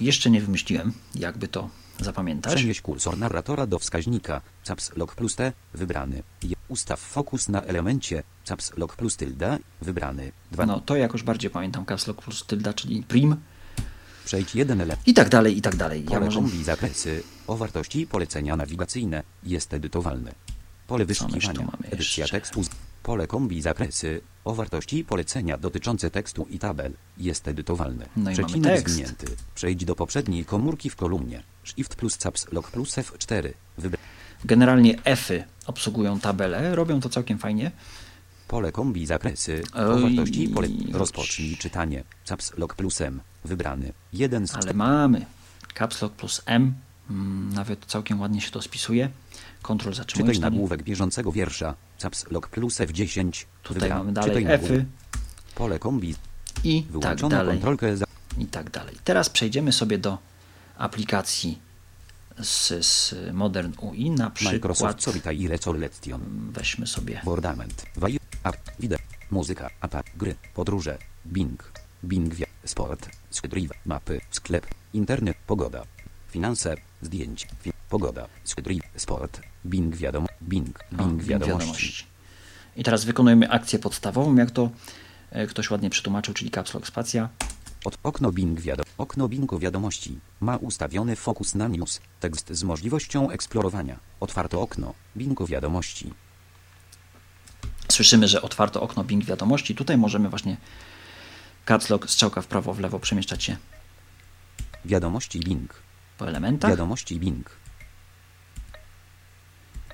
jeszcze 0.00 0.30
nie 0.30 0.40
wymyśliłem, 0.40 0.92
jakby 1.14 1.48
to 1.48 1.68
zapamiętać. 2.00 2.54
Przenieść 2.54 2.80
kursor 2.80 3.18
narratora 3.18 3.66
do 3.66 3.78
wskaźnika. 3.78 4.40
Caps 4.64 4.96
Lock 4.96 5.14
plus 5.14 5.36
T. 5.36 5.52
Wybrany. 5.74 6.22
Ustaw 6.68 7.00
fokus 7.00 7.48
na 7.48 7.62
elemencie. 7.62 8.22
Caps 8.44 8.76
Lock 8.76 8.96
plus 8.96 9.16
tilde. 9.16 9.58
Wybrany. 9.82 10.32
2. 10.52 10.66
No 10.66 10.80
to 10.80 10.96
jakoś 10.96 11.22
bardziej 11.22 11.50
pamiętam 11.50 11.86
Caps 11.86 12.06
Lock 12.06 12.22
plus 12.22 12.46
tylda, 12.46 12.74
czyli 12.74 13.02
prim 13.02 13.36
Przejdź 14.24 14.54
jeden 14.54 14.80
element. 14.80 15.08
i 15.08 15.14
tak 15.14 15.28
dalej, 15.28 15.58
i 15.58 15.62
tak 15.62 15.76
dalej. 15.76 16.04
Ja 16.04 16.10
Pole 16.10 16.24
może... 16.24 16.40
kombi 16.40 16.64
zakresy 16.64 17.22
o 17.46 17.56
wartości 17.56 18.06
polecenia 18.06 18.56
nawigacyjne 18.56 19.22
jest 19.42 19.74
edytowalne. 19.74 20.32
Pole 20.86 21.04
wyszukiwania, 21.04 21.68
edycja 21.90 22.28
tekstu. 22.28 22.62
Pole 23.02 23.26
kombi 23.26 23.62
zakresy 23.62 24.20
o 24.44 24.54
wartości 24.54 25.04
polecenia 25.04 25.58
dotyczące 25.58 26.10
tekstu 26.10 26.46
i 26.50 26.58
tabel 26.58 26.92
jest 27.18 27.48
edytowalne. 27.48 28.06
No 28.16 28.30
Przecinek 28.32 28.90
zwinięty. 28.90 29.26
Przejdź 29.54 29.84
do 29.84 29.94
poprzedniej 29.94 30.44
komórki 30.44 30.90
w 30.90 30.96
kolumnie. 30.96 31.42
Shift 31.64 31.94
plus 31.94 32.16
caps 32.16 32.52
lock 32.52 32.70
plus 32.70 32.96
F4. 32.96 33.52
Wybra 33.78 33.98
Generalnie 34.44 35.04
F-y 35.04 35.44
obsługują 35.66 36.20
tabelę, 36.20 36.74
robią 36.74 37.00
to 37.00 37.08
całkiem 37.08 37.38
fajnie. 37.38 37.70
pole 38.48 38.72
kombi 38.72 39.06
zakresy 39.06 39.62
o 39.74 39.98
wartości 39.98 40.48
pole... 40.48 40.68
Rozpocznij 40.92 41.56
czytanie. 41.56 42.04
Caps 42.24 42.52
lock 42.58 42.74
plus 42.74 43.00
M. 43.00 43.20
Wybrany. 43.44 43.92
1 44.12 44.46
z 44.46 44.54
Ale 44.54 44.74
mamy 44.74 45.26
Caps 45.74 46.02
Lock 46.02 46.14
plus 46.14 46.42
M, 46.46 46.74
mm, 47.10 47.52
nawet 47.52 47.86
całkiem 47.86 48.20
ładnie 48.20 48.40
się 48.40 48.50
to 48.50 48.62
spisuje. 48.62 49.10
Kontrol 49.62 49.94
zatrzymując 49.94 50.36
Czytaj 50.36 50.50
nagłówek 50.50 50.82
bieżącego 50.82 51.32
wiersza. 51.32 51.74
Caps 51.98 52.30
lock 52.30 52.48
plus 52.48 52.80
F10. 52.80 53.44
Tutaj 53.62 53.90
mamy 53.90 54.12
dalej 54.12 54.36
Czytaj. 54.36 54.54
F-y 54.54 54.84
Pole 55.54 55.78
kombi. 55.78 56.14
i 56.64 56.84
tak 57.00 57.28
dalej. 57.28 57.54
kontrolkę 57.54 57.96
za... 57.96 58.04
I 58.38 58.46
tak 58.46 58.70
dalej. 58.70 58.96
Teraz 59.04 59.30
przejdziemy 59.30 59.72
sobie 59.72 59.98
do 59.98 60.18
aplikacji 60.78 61.58
z, 62.42 62.86
z 62.86 63.14
Modern 63.32 63.72
UI. 63.80 64.10
Na 64.10 64.32
Microsoft 64.42 64.98
przykład 64.98 65.02
Solita 65.02 65.32
i 65.32 65.48
Recollection. 65.48 66.20
weźmy 66.52 66.86
sobie 66.86 67.20
Bordament. 67.24 67.86
App. 68.44 68.56
Wideo. 68.80 68.98
Muzyka. 69.30 69.70
Apa. 69.80 70.02
Gry. 70.16 70.34
Podróże. 70.54 70.98
Bing. 71.26 71.72
Bing. 72.04 72.34
Sport. 72.64 73.08
Skydrive. 73.30 73.72
Mapy. 73.86 74.20
Sklep. 74.30 74.66
Internet. 74.92 75.36
Pogoda. 75.46 75.84
Finanse. 76.28 76.76
Zdjęć. 77.02 77.46
Fi... 77.60 77.72
Pogoda. 77.88 78.28
Skydrive. 78.44 78.82
Sport. 78.96 79.40
Bing. 79.66 79.96
Wiadomo. 79.96 80.26
Bing. 80.42 80.78
o, 80.98 81.04
Bing. 81.04 81.22
Wiadomości. 81.22 82.04
I 82.76 82.84
teraz 82.84 83.04
wykonujemy 83.04 83.50
akcję 83.50 83.78
podstawową, 83.78 84.36
jak 84.36 84.50
to 84.50 84.70
e, 85.30 85.46
ktoś 85.46 85.70
ładnie 85.70 85.90
przetłumaczył, 85.90 86.34
czyli 86.34 86.50
Caps 86.50 86.74
Lock 86.74 86.86
Spacja. 86.86 87.28
Od 87.84 87.98
okno 88.02 88.32
Bing 88.32 88.60
wiadom. 88.60 88.86
Okno 88.98 89.28
wiadomości. 89.58 90.18
Ma 90.40 90.56
ustawiony 90.56 91.16
fokus 91.16 91.54
na 91.54 91.68
news. 91.68 92.00
Tekst 92.20 92.50
z 92.50 92.62
możliwością 92.62 93.30
eksplorowania. 93.30 93.98
Otwarto 94.20 94.60
okno. 94.60 94.94
Bingu 95.16 95.46
wiadomości. 95.46 96.12
Słyszymy, 97.88 98.28
że 98.28 98.42
otwarto 98.42 98.82
okno 98.82 99.04
Bing 99.04 99.24
wiadomości. 99.24 99.74
Tutaj 99.74 99.98
możemy 99.98 100.28
właśnie 100.28 100.56
Caps 101.66 101.90
Lock 101.90 102.10
strzałka 102.10 102.42
w 102.42 102.46
prawo, 102.46 102.74
w 102.74 102.80
lewo 102.80 102.98
przemieszczać 102.98 103.44
się 103.44 103.56
Wiadomości 104.84 105.40
Bing. 105.40 105.74
po 106.18 106.28
elementach. 106.28 106.70
Wiadomości 106.70 107.20
Bing. 107.20 107.59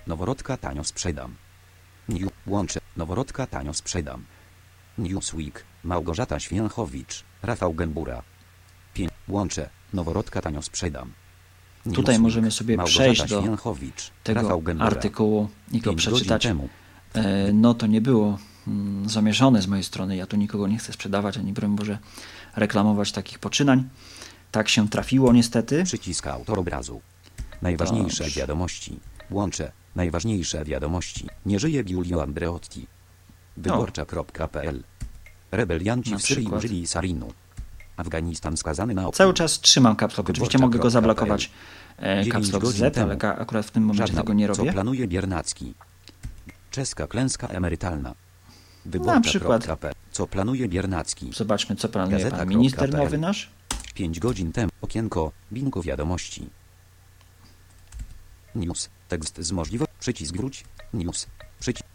Noworodka 0.06 0.56
tanio 0.56 0.84
sprzedam. 0.84 1.34
New 2.08 2.30
łączę. 2.46 2.80
Noworodka 2.96 3.46
tanio 3.46 3.74
sprzedam. 3.74 4.24
Newsweek. 4.98 5.64
Małgorzata 5.84 6.40
Święchowicz. 6.40 7.24
Rafał 7.42 7.74
Gębura. 7.74 8.22
5. 8.94 9.10
Łączę. 9.28 9.68
Noworodka 9.92 10.40
tanio 10.42 10.62
sprzedam. 10.62 11.12
Tutaj 11.84 11.94
Newsweek. 11.96 12.20
możemy 12.20 12.50
sobie 12.50 12.84
przejść 12.84 13.28
do 13.28 13.42
tego 14.24 14.62
artykułu 14.80 15.48
i 15.72 15.80
go 15.80 15.94
przeczytać. 15.94 16.46
E, 16.46 16.56
No 17.52 17.74
to 17.74 17.86
nie 17.86 18.00
było 18.00 18.38
mm, 18.66 19.08
zamieszane 19.08 19.62
z 19.62 19.66
mojej 19.66 19.84
strony. 19.84 20.16
Ja 20.16 20.26
tu 20.26 20.36
nikogo 20.36 20.68
nie 20.68 20.78
chcę 20.78 20.92
sprzedawać, 20.92 21.38
ani 21.38 21.52
broń 21.52 21.76
Boże 21.76 21.98
reklamować 22.56 23.12
takich 23.12 23.38
poczynań. 23.38 23.88
Tak 24.50 24.68
się 24.68 24.88
trafiło 24.88 25.32
niestety. 25.32 25.84
Przycisk 25.84 26.26
autor 26.26 26.58
obrazu. 26.58 27.00
Najważniejsze 27.62 28.24
Dobrze. 28.24 28.40
wiadomości. 28.40 29.00
Łączę. 29.30 29.72
Najważniejsze 29.96 30.64
wiadomości. 30.64 31.26
Nie 31.46 31.58
żyje 31.60 31.84
Giulio 31.84 32.22
Andreotti. 32.22 32.86
Wyborcza.pl 33.56 34.82
Rebelianci 35.52 36.10
Na 36.12 36.18
w 36.18 36.22
Syrii 36.22 36.44
przykład. 36.44 36.64
użyli 36.64 36.86
sarinu. 36.86 37.28
Afganistan 37.96 38.56
skazany 38.56 38.94
na 38.94 39.02
opór. 39.02 39.14
Cały 39.16 39.34
czas 39.34 39.60
trzymam 39.60 39.96
Caps 39.96 40.18
Lock. 40.18 40.30
Oczywiście 40.30 40.58
mogę 40.58 40.78
go 40.78 40.90
zablokować 40.90 41.50
e, 41.98 42.26
godzin 42.26 42.60
Z, 42.72 42.94
temu. 42.94 43.06
ale 43.06 43.16
ka- 43.16 43.38
akurat 43.38 43.66
w 43.66 43.70
tym 43.70 43.82
momencie 43.82 44.06
Żadna, 44.06 44.20
tego 44.22 44.32
nie 44.34 44.48
Co 44.48 44.54
robię. 44.54 44.72
planuje 44.72 45.08
Biernacki? 45.08 45.74
Czeska 46.70 47.06
klęska 47.06 47.46
emerytalna. 47.46 48.14
Na 49.04 49.20
przykład. 49.20 49.66
Co 50.12 50.26
planuje 50.26 50.68
Biernacki? 50.68 51.30
Zobaczmy, 51.34 51.76
co 51.76 51.88
planuje 51.88 52.16
Gazeta 52.18 52.36
pan 52.36 52.48
minister 52.48 52.92
nowy 52.92 53.18
nasz. 53.18 53.50
5 53.94 54.20
godzin 54.20 54.52
temu. 54.52 54.70
Okienko. 54.80 55.32
Bingo 55.52 55.82
wiadomości. 55.82 56.48
News. 58.54 58.90
Tekst 59.08 59.38
z 59.38 59.52
możliwością. 59.52 59.85
Przycisk 60.00 60.36
wróć. 60.36 60.64
News. 60.92 61.26
Przycisk. 61.60 61.86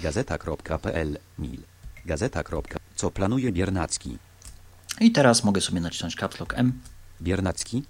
Gazeta.pl. 0.00 1.18
Mil. 1.38 1.62
Gazeta. 2.06 2.42
Co 2.96 3.10
planuje 3.10 3.52
Biernacki? 3.52 4.18
I 5.00 5.12
teraz 5.12 5.44
mogę 5.44 5.60
sobie 5.60 5.80
nacisnąć 5.80 6.16
Caps 6.16 6.40
Lock 6.40 6.54
M. 6.56 6.72
Biernacki. 7.22 7.82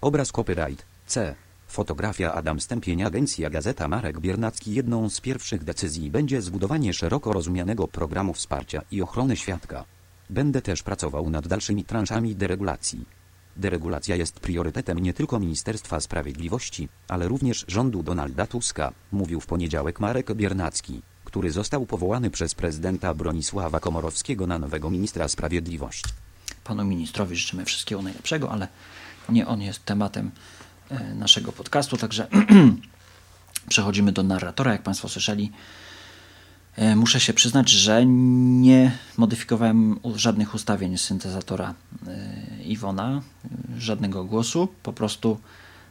Obraz 0.00 0.32
copyright. 0.32 0.86
C. 1.06 1.34
Fotografia 1.68 2.32
Adam 2.34 2.60
Stępień 2.60 3.02
Agencja 3.02 3.50
Gazeta 3.50 3.88
Marek 3.88 4.20
Biernacki 4.20 4.74
Jedną 4.74 5.10
z 5.10 5.20
pierwszych 5.20 5.64
decyzji 5.64 6.10
będzie 6.10 6.42
zbudowanie 6.42 6.92
szeroko 6.92 7.32
rozumianego 7.32 7.88
programu 7.88 8.34
wsparcia 8.34 8.82
i 8.90 9.02
ochrony 9.02 9.36
świadka. 9.36 9.84
Będę 10.30 10.62
też 10.62 10.82
pracował 10.82 11.30
nad 11.30 11.48
dalszymi 11.48 11.84
transzami 11.84 12.36
deregulacji. 12.36 13.17
Deregulacja 13.58 14.16
jest 14.16 14.40
priorytetem 14.40 14.98
nie 14.98 15.14
tylko 15.14 15.40
Ministerstwa 15.40 16.00
Sprawiedliwości, 16.00 16.88
ale 17.08 17.28
również 17.28 17.64
rządu 17.68 18.02
Donalda 18.02 18.46
Tuska, 18.46 18.92
mówił 19.12 19.40
w 19.40 19.46
poniedziałek 19.46 20.00
Marek 20.00 20.34
Biernacki, 20.34 21.02
który 21.24 21.50
został 21.50 21.86
powołany 21.86 22.30
przez 22.30 22.54
prezydenta 22.54 23.14
Bronisława 23.14 23.80
Komorowskiego 23.80 24.46
na 24.46 24.58
nowego 24.58 24.90
ministra 24.90 25.28
sprawiedliwości. 25.28 26.10
Panu 26.64 26.84
ministrowi 26.84 27.36
życzymy 27.36 27.64
wszystkiego 27.64 28.02
najlepszego, 28.02 28.50
ale 28.50 28.68
nie 29.28 29.46
on 29.46 29.62
jest 29.62 29.84
tematem 29.84 30.30
e, 30.90 31.14
naszego 31.14 31.52
podcastu, 31.52 31.96
także 31.96 32.28
przechodzimy 33.68 34.12
do 34.12 34.22
narratora. 34.22 34.72
Jak 34.72 34.82
Państwo 34.82 35.08
słyszeli, 35.08 35.52
e, 36.76 36.96
muszę 36.96 37.20
się 37.20 37.32
przyznać, 37.32 37.70
że 37.70 38.06
nie 38.06 38.98
modyfikowałem 39.16 40.00
żadnych 40.14 40.54
ustawień 40.54 40.98
syntezatora 40.98 41.74
e, 42.06 42.47
Iwona, 42.72 43.22
e, 43.44 43.80
żadnego 43.80 44.24
głosu, 44.24 44.68
po 44.82 44.92
prostu 44.92 45.38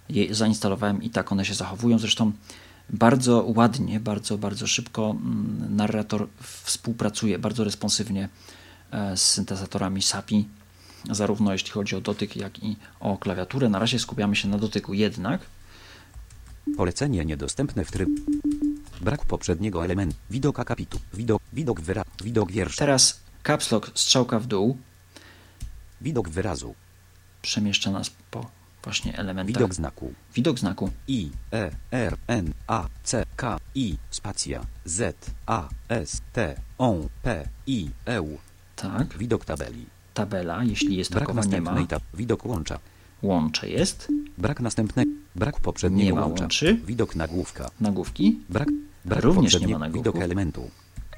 je 0.10 0.36
zainstalowałem 0.36 1.04
i 1.04 1.10
tak 1.10 1.32
one 1.32 1.46
się 1.46 1.54
zachowują. 1.54 2.00
Zresztą 2.00 2.32
bardzo 2.90 3.46
ładnie, 3.56 4.00
bardzo, 4.00 4.38
bardzo 4.38 4.68
szybko 4.68 5.10
mm, 5.10 5.76
narrator 5.76 6.28
współpracuje, 6.42 7.40
bardzo 7.40 7.64
responsywnie 7.64 8.30
e, 8.92 9.18
z 9.18 9.22
syntezatorami 9.22 10.02
SAPI, 10.02 10.48
zarówno 11.12 11.52
jeśli 11.54 11.72
chodzi 11.72 11.96
o 11.96 12.02
dotyk, 12.02 12.36
jak 12.36 12.64
i 12.64 12.76
o 13.00 13.18
klawiaturę. 13.18 13.70
Na 13.70 13.80
razie 13.80 14.00
skupiamy 14.00 14.36
się 14.36 14.48
na 14.48 14.58
dotyku 14.58 14.94
jednak. 14.94 15.42
Polecenie 16.78 17.26
niedostępne 17.26 17.86
w 17.86 17.92
tryb. 17.92 18.10
Brak 19.02 19.26
poprzedniego 19.26 19.86
elementu. 19.86 20.16
Widok 20.30 20.60
akapitu. 20.60 21.00
Widok, 21.14 21.42
widok 21.54 21.82
wyra, 21.82 22.04
widok 22.24 22.52
wiersza. 22.52 22.80
Teraz 22.80 23.20
caps 23.44 23.72
lock 23.72 23.92
strzałka 23.96 24.40
w 24.40 24.48
dół 24.48 24.78
Widok 26.02 26.30
wyrazu. 26.30 26.76
przemieszcza 27.42 27.92
nas 27.92 28.12
po 28.32 28.50
właśnie 28.84 29.18
elementach. 29.18 29.56
Widok 29.56 29.74
znaku. 29.74 30.14
Widok 30.36 30.60
znaku. 30.60 30.90
I, 31.08 31.30
E, 31.54 31.72
R, 31.92 32.18
N, 32.28 32.54
A, 32.68 32.88
C, 33.04 33.26
K, 33.36 33.60
I, 33.76 33.98
spacja, 34.10 34.66
Z, 34.86 35.32
A, 35.46 35.70
S, 35.90 36.22
T, 36.34 36.62
O, 36.78 36.96
P, 37.24 37.50
I, 37.68 37.90
E, 38.06 38.22
U. 38.22 38.38
Tak. 38.76 39.18
Widok 39.18 39.46
tabeli. 39.46 39.86
Tabela, 40.14 40.64
jeśli 40.64 40.96
jest 40.98 41.12
Brak 41.12 41.22
takowa, 41.24 41.42
nie 41.42 41.48
ma. 41.48 41.52
następnej 41.72 41.88
tab. 41.88 42.04
Widok 42.14 42.46
łącza. 42.46 42.80
Łącze 43.22 43.70
jest. 43.70 44.08
Brak 44.38 44.60
następnej. 44.60 45.06
Brak 45.36 45.60
poprzedniego 45.60 46.10
Nie 46.10 46.14
ma 46.20 46.26
łącza. 46.26 46.44
łączy. 46.44 46.80
Widok 46.86 47.16
nagłówka. 47.16 47.70
Nagłówki. 47.80 48.40
Brak, 48.50 48.68
brak 49.06 49.24
Również 49.24 49.60
nie 49.60 49.68
ma 49.68 49.80
nagłówków. 49.80 50.14
Widok 50.14 50.24
elementu. 50.24 50.72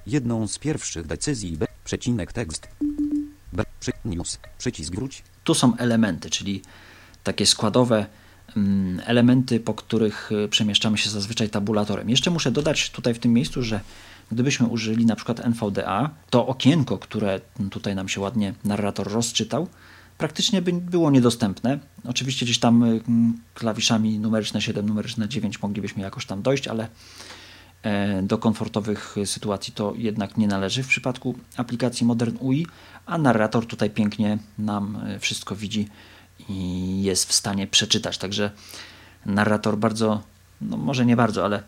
Jedną 0.08 0.48
z 0.48 0.60
pierwszych 0.60 1.08
decyzji 1.08 1.58
B, 1.58 1.66
przecinek 1.86 2.34
tekst. 2.34 2.68
News, 4.06 4.40
przycisk 4.58 4.96
wróć. 4.96 5.24
Tu 5.44 5.54
są 5.54 5.78
elementy, 5.78 6.30
czyli 6.30 6.62
takie 7.24 7.46
składowe 7.46 8.06
mm, 8.58 9.02
elementy, 9.06 9.60
po 9.60 9.74
których 9.74 10.32
y, 10.32 10.48
przemieszczamy 10.48 10.98
się 10.98 11.10
zazwyczaj 11.10 11.50
tabulatorem. 11.50 12.10
Jeszcze 12.10 12.32
muszę 12.32 12.52
dodać 12.52 12.90
tutaj 12.90 13.14
w 13.14 13.20
tym 13.20 13.34
miejscu, 13.34 13.64
że 13.64 13.80
gdybyśmy 14.32 14.68
użyli 14.68 15.06
na 15.06 15.16
przykład 15.16 15.40
NVDA, 15.40 16.10
to 16.30 16.48
okienko, 16.48 16.98
które 16.98 17.42
tutaj 17.72 17.96
nam 17.96 18.10
się 18.10 18.22
ładnie 18.22 18.54
narrator 18.66 19.12
rozczytał, 19.12 19.68
praktycznie 20.18 20.62
by 20.62 20.74
było 20.74 21.12
niedostępne. 21.12 21.80
Oczywiście 22.06 22.46
gdzieś 22.46 22.60
tam 22.60 22.84
y, 22.84 23.02
klawiszami 23.54 24.20
numeryczne 24.20 24.62
7, 24.62 24.86
numeryczne 24.86 25.30
9 25.30 25.62
moglibyśmy 25.62 26.02
jakoś 26.02 26.26
tam 26.26 26.42
dojść, 26.42 26.68
ale 26.68 26.88
do 28.24 28.38
komfortowych 28.38 29.16
sytuacji 29.26 29.74
to 29.74 29.94
jednak 29.98 30.38
nie 30.38 30.48
należy 30.48 30.84
w 30.84 30.88
przypadku 30.88 31.36
aplikacji 31.58 32.06
Modern 32.06 32.38
UI, 32.40 32.68
a 33.06 33.18
narrator 33.18 33.66
tutaj 33.66 33.90
pięknie 33.90 34.38
nam 34.58 35.02
e, 35.06 35.20
wszystko 35.20 35.56
widzi 35.56 35.88
i 36.50 37.04
jest 37.04 37.30
w 37.30 37.34
stanie 37.34 37.68
przeczytać. 37.68 38.18
Także 38.18 38.52
narrator 39.26 39.78
bardzo, 39.78 40.24
no 40.62 40.78
może 40.78 41.06
nie 41.06 41.16
bardzo, 41.16 41.46
ale 41.46 41.64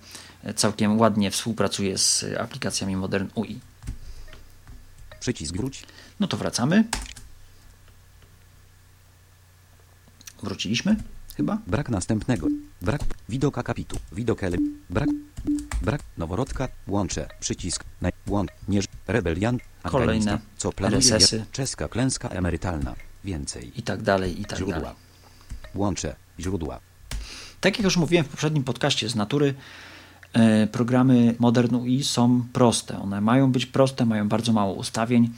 całkiem 0.55 0.99
ładnie 0.99 1.31
współpracuje 1.31 1.97
z 1.97 2.25
aplikacjami 2.39 2.95
Modern 2.95 3.27
UI. 3.35 3.59
Przycisk 5.19 5.55
wróć. 5.55 5.83
No 6.19 6.27
to 6.27 6.37
wracamy. 6.37 6.83
Wróciliśmy 10.43 10.95
chyba? 11.37 11.57
Brak 11.67 11.89
następnego. 11.89 12.47
Brak 12.81 13.01
widok 13.29 13.57
akapitu. 13.57 13.97
Widok 14.11 14.43
ele. 14.43 14.57
Brak. 14.89 15.09
Brak 15.81 16.01
noworodka. 16.17 16.67
Łącze. 16.87 17.27
Przycisk. 17.39 17.83
Na, 18.01 18.09
łącz. 18.27 18.49
Nie. 18.67 18.79
Rebelian. 19.07 19.57
Kolejne 19.83 20.39
Co 20.57 20.71
planuje 20.71 21.01
je- 21.31 21.45
czeska 21.51 21.87
klęska 21.87 22.29
emerytalna. 22.29 22.95
Więcej. 23.23 23.79
I 23.79 23.83
tak 23.83 24.01
dalej, 24.01 24.41
i 24.41 24.45
tak 24.45 24.57
Źródła. 24.59 24.79
dalej. 24.79 24.95
Łącze. 25.75 26.15
Źródła. 26.39 26.79
Tak 27.61 27.77
jak 27.77 27.83
już 27.85 27.97
mówiłem 27.97 28.25
w 28.25 28.29
poprzednim 28.29 28.63
podcaście, 28.63 29.09
z 29.09 29.15
natury 29.15 29.53
e, 30.33 30.67
programy 30.67 31.35
Modern 31.39 31.75
UI 31.75 32.03
są 32.03 32.43
proste. 32.53 32.99
One 33.01 33.21
mają 33.21 33.51
być 33.51 33.65
proste, 33.65 34.05
mają 34.05 34.29
bardzo 34.29 34.53
mało 34.53 34.73
ustawień. 34.73 35.29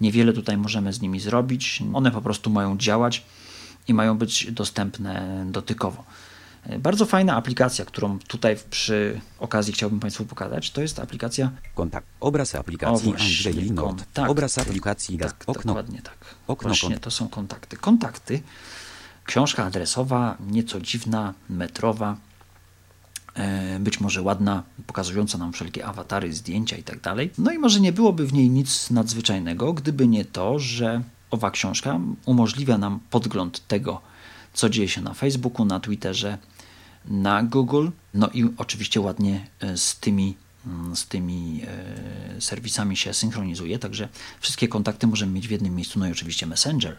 Niewiele 0.00 0.32
tutaj 0.32 0.56
możemy 0.56 0.92
z 0.92 1.00
nimi 1.00 1.20
zrobić. 1.20 1.82
One 1.92 2.10
po 2.10 2.22
prostu 2.22 2.50
mają 2.50 2.76
działać 2.78 3.24
i 3.88 3.94
mają 3.94 4.18
być 4.18 4.52
dostępne 4.52 5.44
dotykowo. 5.50 6.04
E, 6.66 6.78
Bardzo 6.78 7.06
fajna 7.06 7.36
aplikacja, 7.36 7.84
którą 7.84 8.18
tutaj 8.18 8.56
przy 8.70 9.20
okazji 9.38 9.72
chciałbym 9.72 10.00
Państwu 10.00 10.24
pokazać, 10.24 10.70
to 10.70 10.80
jest 10.82 10.98
aplikacja 10.98 11.50
Kontakt. 11.74 12.06
Obraz 12.20 12.54
o 12.54 12.58
aplikacji 12.58 13.08
właśnie, 13.10 13.26
Andrzej 13.26 13.54
Linot. 13.54 13.86
kontakt. 13.86 14.30
Obraz 14.30 14.58
aplikacji 14.58 15.16
gaz. 15.16 15.30
Tak, 15.38 15.48
Okno. 15.48 15.62
dokładnie 15.74 16.02
tak. 16.02 16.16
okno 16.46 16.68
Właśnie 16.68 16.98
to 16.98 17.10
są 17.10 17.28
kontakty. 17.28 17.76
Kontakty. 17.76 18.42
Książka 19.24 19.64
adresowa, 19.64 20.36
nieco 20.50 20.80
dziwna, 20.80 21.34
metrowa, 21.48 22.16
e, 23.34 23.78
być 23.80 24.00
może 24.00 24.22
ładna, 24.22 24.62
pokazująca 24.86 25.38
nam 25.38 25.52
wszelkie 25.52 25.86
awatary, 25.86 26.32
zdjęcia 26.32 26.76
i 26.76 26.82
tak 26.82 27.00
dalej. 27.00 27.30
No 27.38 27.52
i 27.52 27.58
może 27.58 27.80
nie 27.80 27.92
byłoby 27.92 28.26
w 28.26 28.32
niej 28.32 28.50
nic 28.50 28.90
nadzwyczajnego, 28.90 29.72
gdyby 29.72 30.06
nie 30.08 30.24
to, 30.24 30.58
że 30.58 31.02
owa 31.30 31.50
książka 31.50 32.00
umożliwia 32.24 32.78
nam 32.78 33.00
podgląd 33.10 33.66
tego, 33.68 34.00
co 34.52 34.68
dzieje 34.68 34.88
się 34.88 35.00
na 35.00 35.14
Facebooku, 35.14 35.64
na 35.64 35.80
Twitterze, 35.80 36.38
na 37.04 37.42
Google, 37.42 37.88
no 38.14 38.28
i 38.34 38.44
oczywiście 38.56 39.00
ładnie 39.00 39.46
e, 39.60 39.76
z 39.76 39.96
tymi, 39.96 40.36
mm, 40.66 40.96
z 40.96 41.06
tymi 41.06 41.62
e, 42.36 42.40
serwisami 42.40 42.96
się 42.96 43.14
synchronizuje, 43.14 43.78
także 43.78 44.08
wszystkie 44.40 44.68
kontakty 44.68 45.06
możemy 45.06 45.32
mieć 45.32 45.48
w 45.48 45.50
jednym 45.50 45.74
miejscu, 45.76 45.98
no 45.98 46.08
i 46.08 46.12
oczywiście 46.12 46.46
Messenger, 46.46 46.96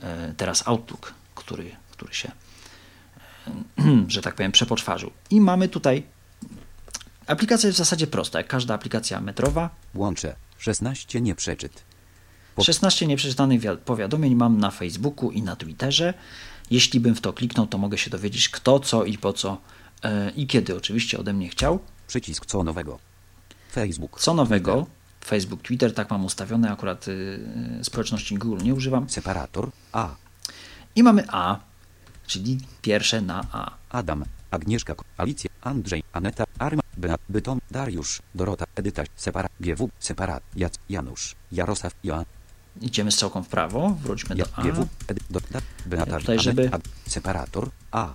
e, 0.00 0.34
teraz 0.36 0.68
Outlook, 0.68 1.14
który, 1.34 1.76
który 1.90 2.14
się, 2.14 2.32
że 4.08 4.22
tak 4.22 4.34
powiem, 4.34 4.52
przepoczwarzył. 4.52 5.10
I 5.30 5.40
mamy 5.40 5.68
tutaj, 5.68 6.02
aplikacja 7.26 7.66
jest 7.66 7.76
w 7.76 7.78
zasadzie 7.78 8.06
prosta, 8.06 8.38
jak 8.38 8.46
każda 8.48 8.74
aplikacja 8.74 9.20
metrowa, 9.20 9.70
Łącze. 9.94 10.36
16 10.58 11.20
nieprzeczyt. 11.20 11.82
Po- 12.54 12.64
16 12.64 13.06
nieprzeczytanych 13.06 13.60
wi- 13.60 13.68
powiadomień 13.84 14.34
mam 14.34 14.58
na 14.58 14.70
Facebooku 14.70 15.30
i 15.30 15.42
na 15.42 15.56
Twitterze. 15.56 16.14
Jeśli 16.70 17.00
bym 17.00 17.14
w 17.14 17.20
to 17.20 17.32
kliknął, 17.32 17.66
to 17.66 17.78
mogę 17.78 17.98
się 17.98 18.10
dowiedzieć 18.10 18.48
kto, 18.48 18.80
co 18.80 19.04
i 19.04 19.18
po 19.18 19.32
co 19.32 19.60
e, 20.02 20.30
i 20.30 20.46
kiedy 20.46 20.76
oczywiście 20.76 21.18
ode 21.18 21.32
mnie 21.32 21.48
chciał. 21.48 21.78
Przycisk 22.06 22.46
co 22.46 22.64
nowego. 22.64 22.98
Facebook. 23.72 24.20
Co 24.20 24.34
nowego, 24.34 24.86
Facebook, 25.24 25.62
Twitter, 25.62 25.94
tak 25.94 26.10
mam 26.10 26.24
ustawione, 26.24 26.70
akurat 26.70 27.08
y, 27.08 27.12
y, 27.80 27.84
społeczności 27.84 28.34
Google 28.34 28.64
nie 28.64 28.74
używam. 28.74 29.10
Separator. 29.10 29.70
A. 29.92 30.14
I 30.96 31.02
mamy 31.02 31.24
A, 31.28 31.58
czyli 32.26 32.58
pierwsze 32.82 33.20
na 33.20 33.46
A. 33.52 33.70
Adam, 33.88 34.24
Agnieszka, 34.50 34.94
Alicja, 35.16 35.50
Andrzej, 35.60 36.02
Aneta, 36.12 36.44
Arma, 36.58 36.82
Beat, 36.96 37.20
Bytom, 37.28 37.60
Dariusz, 37.70 38.22
Dorota, 38.34 38.64
Edyta, 38.74 39.02
Separa, 39.16 39.48
GW, 39.60 39.90
Separat, 39.98 40.42
Jac, 40.56 40.74
Janusz, 40.88 41.34
Jarosław, 41.52 41.94
Joan, 42.04 42.24
Idziemy 42.80 43.12
strzałką 43.12 43.42
w 43.42 43.48
prawo, 43.48 43.96
wróćmy 44.02 44.36
do 44.36 44.44
A, 44.56 44.62
tutaj, 46.18 46.38
żeby- 46.38 46.70
Separator, 47.08 47.70
A, 47.90 48.14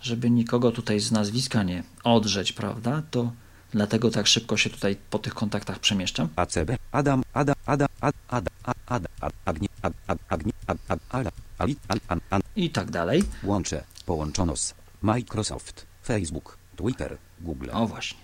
żeby 0.00 0.30
nikogo 0.30 0.72
tutaj 0.72 1.00
z 1.00 1.12
nazwiska 1.12 1.62
nie 1.62 1.82
odrzeć, 2.04 2.52
prawda? 2.52 3.02
To 3.10 3.32
dlatego 3.72 4.10
tak 4.10 4.26
szybko 4.26 4.56
się 4.56 4.70
tutaj 4.70 4.96
po 5.10 5.18
tych 5.18 5.34
kontaktach 5.34 5.78
przemieszczam. 5.78 6.28
ACB, 6.36 6.70
Adam, 6.92 7.22
Ada, 7.32 7.54
Ada, 7.66 7.86
Ad, 8.00 8.14
Ada, 8.28 8.50
Ad, 8.62 8.74
Ada, 8.86 9.08
Ad, 9.20 9.32
Agnie, 9.44 9.68
Ag, 9.82 9.92
Ag, 10.06 10.18
Agnie, 10.28 10.52
Ag, 10.66 10.78
Ag, 10.88 10.98
Ala, 11.10 11.30
Ali, 11.58 11.76
Al, 11.88 11.98
An, 12.08 12.20
An, 12.30 12.40
I 12.56 12.70
tak 12.70 12.90
dalej. 12.90 13.22
łącze, 13.42 13.84
połączono 14.06 14.56
z 14.56 14.74
Microsoft, 15.02 15.86
Facebook, 16.04 16.58
Twitter, 16.76 17.16
Google, 17.40 17.68
O 17.72 17.86
właśnie. 17.86 18.18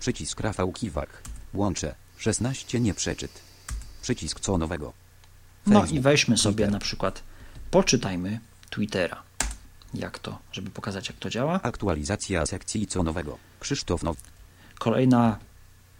przycisk 0.00 0.40
Rafał 0.40 0.72
Kiwak, 0.72 1.22
łącze, 1.54 1.94
16 2.18 2.80
nieprzeczyt, 2.80 3.40
przycisk 4.02 4.40
co 4.40 4.58
nowego, 4.58 4.92
No 5.66 5.80
Facebook, 5.80 5.98
i 5.98 6.00
weźmy 6.00 6.36
sobie 6.38 6.54
Twitter. 6.54 6.72
na 6.72 6.78
przykład, 6.78 7.22
poczytajmy 7.70 8.40
Twittera. 8.70 9.22
Jak 9.94 10.18
to, 10.18 10.38
żeby 10.52 10.70
pokazać 10.70 11.08
jak 11.08 11.16
to 11.18 11.30
działa. 11.30 11.60
Aktualizacja 11.62 12.46
sekcji 12.46 12.86
co 12.86 13.02
nowego. 13.02 13.38
Krzysztof 13.60 14.02
Now. 14.02 14.16
Kolejna 14.78 15.38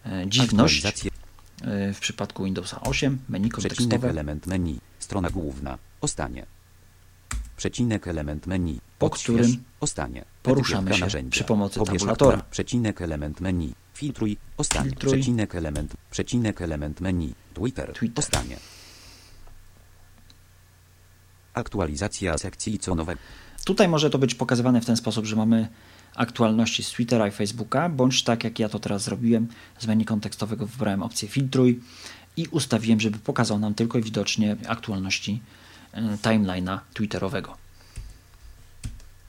e, 0.07 0.25
dziwność 0.29 0.85
e, 0.87 1.93
w 1.95 2.01
przypadku 2.01 2.45
Windowsa 2.45 2.81
8, 2.81 3.19
menu 3.29 3.49
Przecinek 3.49 3.77
kontekstowe. 3.79 4.09
element 4.11 4.47
menu. 4.47 4.81
Strona 4.99 5.31
główna. 5.31 5.79
O 6.01 6.09
stanie. 6.09 6.47
przecinek 7.57 8.09
element 8.09 8.47
menu, 8.47 8.81
Po 8.99 9.11
którym 9.11 9.65
ostanie, 9.81 10.25
poruszamy 10.43 10.95
się 10.95 11.01
narzędzia, 11.01 11.31
przy 11.31 11.45
pomocy 11.45 11.79
pobierz 11.79 11.99
tabulatora. 12.01 12.43
przecinek 12.51 13.03
element 13.03 13.41
menu, 13.41 13.75
filtruj, 13.99 14.37
Filtruj. 14.83 15.13
przecinek 15.13 15.55
element, 15.55 15.97
przecinek 16.11 16.63
element 16.63 17.01
menu, 17.01 17.35
Twitter, 17.55 17.93
Twitter. 17.93 18.25
ostanie. 18.25 18.57
Aktualizacja 21.55 22.39
sekcji 22.39 22.79
co 22.79 22.95
nowego. 22.95 23.21
Tutaj 23.65 23.89
może 23.89 24.11
to 24.11 24.19
być 24.19 24.35
pokazywane 24.35 24.81
w 24.81 24.87
ten 24.87 24.97
sposób, 24.97 25.27
że 25.27 25.37
mamy 25.37 25.69
aktualności 26.15 26.83
z 26.83 26.91
Twittera 26.91 27.29
i 27.29 27.31
Facebooka, 27.31 27.89
bądź 27.89 28.23
tak 28.23 28.45
jak 28.45 28.59
ja 28.59 28.69
to 28.69 28.79
teraz 28.79 29.03
zrobiłem, 29.03 29.49
z 29.79 29.87
menu 29.87 30.05
kontekstowego 30.05 30.67
wybrałem 30.67 31.03
opcję 31.03 31.29
filtruj 31.29 31.81
i 32.37 32.47
ustawiłem, 32.47 33.01
żeby 33.01 33.19
pokazał 33.19 33.59
nam 33.59 33.75
tylko 33.75 33.99
i 33.99 34.03
widocznie 34.03 34.57
aktualności 34.69 35.43
e, 35.93 36.03
timeline'a 36.03 36.79
twitterowego. 36.95 37.68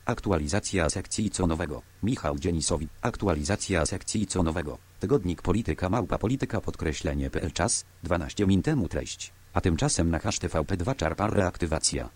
Aktualizacja 0.09 0.89
sekcji 0.89 1.29
co 1.29 1.47
nowego. 1.47 1.81
Michał 2.03 2.39
Dzienisowi. 2.39 2.87
Aktualizacja 3.01 3.85
sekcji 3.85 4.27
co 4.27 4.43
nowego. 4.43 4.77
Tygodnik 4.99 5.41
Polityka 5.41 5.89
Małpa 5.89 6.17
Polityka 6.17 6.61
podkreślenie 6.61 7.29
PL 7.29 7.51
czas 7.51 7.85
12 8.03 8.47
min 8.47 8.61
temu 8.61 8.87
treść. 8.87 9.33
A 9.53 9.61
tymczasem 9.61 10.09
na 10.09 10.19
hash 10.19 10.39
TVP2 10.39 10.95
czarpar 10.95 11.33
reaktywacja. 11.33 12.09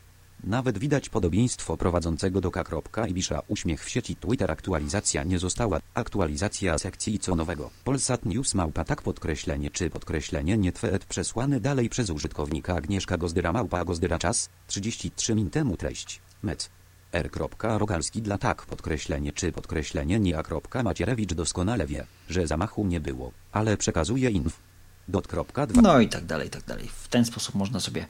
Nawet 0.43 0.77
widać 0.77 1.10
podobieństwo 1.10 1.77
prowadzącego 1.77 2.41
do 2.41 2.51
K. 2.51 3.08
Ibisza 3.08 3.41
uśmiech 3.47 3.86
w 3.86 3.89
sieci 3.89 4.15
Twitter 4.15 4.51
aktualizacja 4.51 5.23
nie 5.23 5.39
została. 5.39 5.79
Aktualizacja 5.93 6.77
sekcji 6.77 7.19
co 7.19 7.36
nowego. 7.36 7.69
Polsat 7.84 8.25
News 8.25 8.53
małpa 8.53 8.84
tak 8.84 9.01
podkreślenie 9.01 9.71
czy 9.71 9.89
podkreślenie 9.89 10.58
nie 10.58 10.71
tweet 10.71 11.06
przesłany 11.06 11.60
dalej 11.60 11.89
przez 11.89 12.10
użytkownika 12.10 12.75
Agnieszka 12.75 13.17
Gozdyra 13.17 13.53
małpa 13.53 13.86
Gozdyra 13.86 14.19
czas 14.19 14.49
33 14.67 15.36
min 15.36 15.49
temu 15.49 15.77
treść. 15.77 16.21
Met. 16.43 16.69
R. 17.13 17.30
Rogalski 17.62 18.21
dla 18.21 18.38
tak 18.38 18.65
podkreślenie 18.65 19.34
czy 19.34 19.52
podkreślenie 19.52 20.19
nie 20.19 20.38
a. 20.38 20.84
Macierewicz 20.84 21.34
doskonale 21.34 21.88
wie, 21.88 22.06
że 22.30 22.47
zamachu 22.47 22.86
nie 22.86 22.99
było, 22.99 23.32
ale 23.52 23.78
przekazuje 23.78 24.30
inf. 24.30 24.60
Dot. 25.08 25.28
Dwa. 25.28 25.82
No 25.82 25.99
i 25.99 26.10
tak 26.10 26.26
dalej, 26.26 26.47
i 26.47 26.52
tak 26.52 26.63
dalej. 26.63 26.88
W 26.88 27.08
ten 27.08 27.26
sposób 27.26 27.56
można 27.56 27.80
sobie 27.80 28.06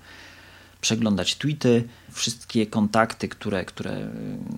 przeglądać 0.81 1.35
tweety, 1.35 1.87
wszystkie 2.11 2.67
kontakty, 2.67 3.29
które, 3.29 3.65
które 3.65 3.97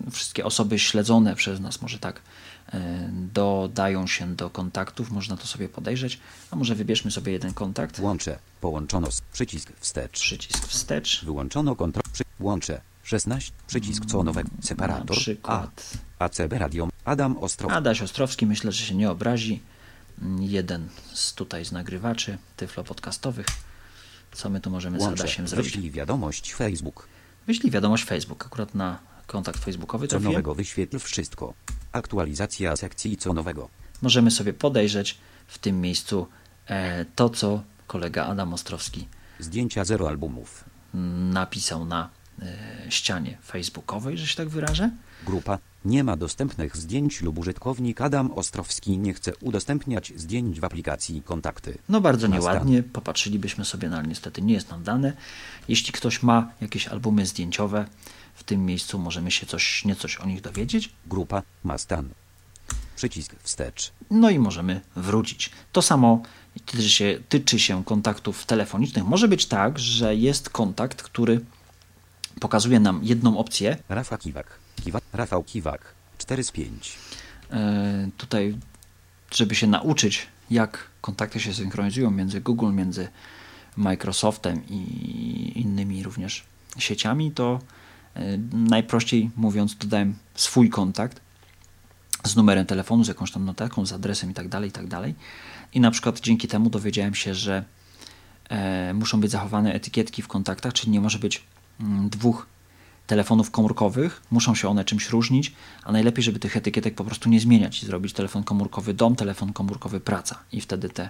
y, 0.07 0.11
wszystkie 0.11 0.45
osoby 0.45 0.79
śledzone 0.79 1.35
przez 1.35 1.59
nas, 1.59 1.81
może 1.81 1.99
tak, 1.99 2.15
y, 2.17 2.77
dodają 3.33 4.07
się 4.07 4.35
do 4.35 4.49
kontaktów, 4.49 5.11
można 5.11 5.37
to 5.37 5.47
sobie 5.47 5.69
podejrzeć. 5.69 6.19
A 6.51 6.55
może 6.55 6.75
wybierzmy 6.75 7.11
sobie 7.11 7.31
jeden 7.31 7.53
kontakt, 7.53 7.99
Łącze. 7.99 8.39
Połączono 8.61 9.11
z 9.11 9.21
przycisk 9.21 9.71
wstecz. 9.79 10.19
przycisk 10.19 10.67
wstecz, 10.67 11.25
Wyłączono 11.25 11.75
kontrol. 11.75 12.03
Przy... 12.13 12.23
Łącze. 13.05 13.09
16. 13.09 13.51
Przycisk 13.67 14.05
co 14.05 14.23
nowego. 14.23 14.49
na 14.55 14.63
Separator. 14.63 15.17
A. 15.43 15.67
ACB 16.19 16.53
Radio. 16.53 16.89
Adam 17.05 17.37
Ostro. 17.37 17.71
Adaś 17.71 18.01
Ostrowski, 18.01 18.45
myślę, 18.45 18.71
że 18.71 18.85
się 18.85 18.95
nie 18.95 19.11
obrazi. 19.11 19.61
Jeden 20.39 20.89
z 21.13 21.33
tutaj 21.33 21.65
z 21.65 21.71
nagrywaczy 21.71 22.37
tyflo 22.57 22.83
podcastowych. 22.83 23.45
Co 24.31 24.49
my 24.49 24.59
tu 24.59 24.69
możemy 24.69 24.99
z 24.99 25.01
Łącze. 25.01 25.23
Adasiem 25.23 25.47
zrobić? 25.47 25.71
Wyślij 25.71 25.91
wiadomość 25.91 26.53
Facebook. 26.53 27.07
Wyślij 27.47 27.71
wiadomość 27.71 28.03
Facebook, 28.03 28.45
akurat 28.45 28.75
na 28.75 28.99
kontakt 29.27 29.65
facebookowy 29.65 30.07
Co 30.07 30.19
nowego 30.19 30.55
wyświetl 30.55 30.99
wszystko. 30.99 31.53
Aktualizacja 31.91 32.75
sekcji 32.75 33.17
co 33.17 33.33
nowego. 33.33 33.69
Możemy 34.01 34.31
sobie 34.31 34.53
podejrzeć 34.53 35.17
w 35.47 35.57
tym 35.57 35.81
miejscu 35.81 36.27
e, 36.67 37.05
to, 37.05 37.29
co 37.29 37.63
kolega 37.87 38.25
Adam 38.25 38.53
Ostrowski 38.53 39.07
Zdjęcia 39.39 39.85
zero 39.85 40.09
albumów. 40.09 40.63
mm, 40.93 41.33
napisał 41.33 41.85
na 41.85 42.09
ścianie 42.89 43.37
facebookowej, 43.45 44.17
że 44.17 44.27
się 44.27 44.35
tak 44.35 44.49
wyrażę. 44.49 44.89
Grupa. 45.25 45.57
Nie 45.85 46.03
ma 46.03 46.17
dostępnych 46.17 46.77
zdjęć 46.77 47.21
lub 47.21 47.39
użytkownik 47.39 48.01
Adam 48.01 48.31
Ostrowski 48.31 48.97
nie 48.97 49.13
chce 49.13 49.35
udostępniać 49.35 50.13
zdjęć 50.15 50.59
w 50.59 50.63
aplikacji 50.63 51.21
kontakty. 51.21 51.77
No 51.89 52.01
bardzo 52.01 52.27
Ma 52.27 52.35
stan. 52.35 52.41
nieładnie, 52.41 52.83
popatrzylibyśmy 52.83 53.65
sobie, 53.65 53.89
no 53.89 53.97
ale 53.97 54.07
niestety 54.07 54.41
nie 54.41 54.53
jest 54.53 54.71
nam 54.71 54.83
dane. 54.83 55.13
Jeśli 55.67 55.93
ktoś 55.93 56.23
ma 56.23 56.51
jakieś 56.61 56.87
albumy 56.87 57.25
zdjęciowe, 57.25 57.85
w 58.35 58.43
tym 58.43 58.65
miejscu 58.65 58.99
możemy 58.99 59.31
się 59.31 59.45
coś, 59.45 59.85
niecoś 59.85 60.17
o 60.17 60.25
nich 60.25 60.41
dowiedzieć. 60.41 60.89
Grupa. 61.07 61.41
Ma 61.63 61.77
stan. 61.77 62.09
Przycisk 62.95 63.35
wstecz. 63.43 63.91
No 64.11 64.29
i 64.29 64.39
możemy 64.39 64.81
wrócić. 64.95 65.51
To 65.71 65.81
samo 65.81 66.21
tyczy 66.65 66.89
się, 66.89 67.19
tyczy 67.29 67.59
się 67.59 67.83
kontaktów 67.83 68.45
telefonicznych. 68.45 69.05
Może 69.05 69.27
być 69.27 69.45
tak, 69.45 69.79
że 69.79 70.15
jest 70.15 70.49
kontakt, 70.49 71.01
który 71.01 71.41
pokazuje 72.39 72.79
nam 72.79 72.99
jedną 73.03 73.37
opcję. 73.37 73.77
Rafa 73.89 74.17
Kiwak. 74.17 74.59
Kiwak. 74.83 75.03
Rafał 75.13 75.43
Kiwak. 75.43 75.93
4 76.17 76.43
z 76.43 76.51
5. 76.51 76.97
E, 77.51 78.09
tutaj, 78.17 78.57
żeby 79.31 79.55
się 79.55 79.67
nauczyć, 79.67 80.27
jak 80.49 80.87
kontakty 81.01 81.39
się 81.39 81.53
synchronizują 81.53 82.11
między 82.11 82.41
Google, 82.41 82.73
między 82.73 83.07
Microsoftem 83.77 84.67
i 84.67 85.51
innymi 85.55 86.03
również 86.03 86.43
sieciami, 86.77 87.31
to 87.31 87.59
e, 88.15 88.37
najprościej 88.53 89.31
mówiąc, 89.35 89.75
dodałem 89.75 90.15
swój 90.35 90.69
kontakt 90.69 91.21
z 92.23 92.35
numerem 92.35 92.65
telefonu, 92.65 93.03
z 93.03 93.07
jakąś 93.07 93.31
tam 93.31 93.45
notatką, 93.45 93.85
z 93.85 93.93
adresem 93.93 94.31
i 94.31 94.33
tak 94.33 94.47
dalej, 94.47 94.69
i 94.69 94.71
tak 94.71 94.87
dalej. 94.87 95.15
I 95.73 95.79
na 95.79 95.91
przykład 95.91 96.19
dzięki 96.19 96.47
temu 96.47 96.69
dowiedziałem 96.69 97.15
się, 97.15 97.33
że 97.33 97.65
e, 98.49 98.93
muszą 98.93 99.19
być 99.19 99.31
zachowane 99.31 99.73
etykietki 99.73 100.21
w 100.21 100.27
kontaktach, 100.27 100.73
czyli 100.73 100.91
nie 100.91 101.01
może 101.01 101.19
być 101.19 101.43
dwóch 102.09 102.47
telefonów 103.07 103.51
komórkowych, 103.51 104.21
muszą 104.31 104.55
się 104.55 104.69
one 104.69 104.85
czymś 104.85 105.09
różnić, 105.09 105.53
a 105.83 105.91
najlepiej, 105.91 106.23
żeby 106.23 106.39
tych 106.39 106.57
etykietek 106.57 106.95
po 106.95 107.03
prostu 107.03 107.29
nie 107.29 107.39
zmieniać 107.39 107.83
i 107.83 107.85
zrobić 107.85 108.13
telefon 108.13 108.43
komórkowy 108.43 108.93
dom, 108.93 109.15
telefon 109.15 109.53
komórkowy 109.53 109.99
praca 109.99 110.39
i 110.51 110.61
wtedy 110.61 110.89
te 110.89 111.09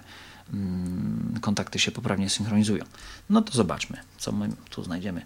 mm, 0.52 1.38
kontakty 1.40 1.78
się 1.78 1.90
poprawnie 1.90 2.30
synchronizują. 2.30 2.84
No 3.30 3.42
to 3.42 3.52
zobaczmy, 3.52 3.96
co 4.18 4.32
my 4.32 4.48
tu 4.70 4.84
znajdziemy. 4.84 5.22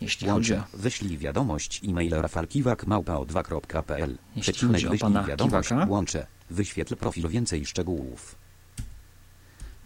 Jeśli 0.00 0.28
chodzi 0.28 0.52
Łącze. 0.52 0.68
o 0.74 0.78
Wyślij 0.78 1.18
wiadomość 1.18 1.80
e-mail 1.88 2.10
rafalkiwak 2.10 2.86
małpa 2.86 3.14
o 3.14 3.24
2.pl. 3.24 4.18
Jeśli 4.36 4.52
Przecinek 4.52 4.74
chodzi 4.74 4.86
o 4.86 4.90
wyślij 4.90 5.12
pana 5.12 5.22
wiadomość. 5.24 5.68
Kiwaka. 5.68 5.90
Łącze. 5.90 6.26
Wyświetl 6.50 6.96
profil 6.96 7.28
więcej 7.28 7.66
szczegółów. 7.66 8.34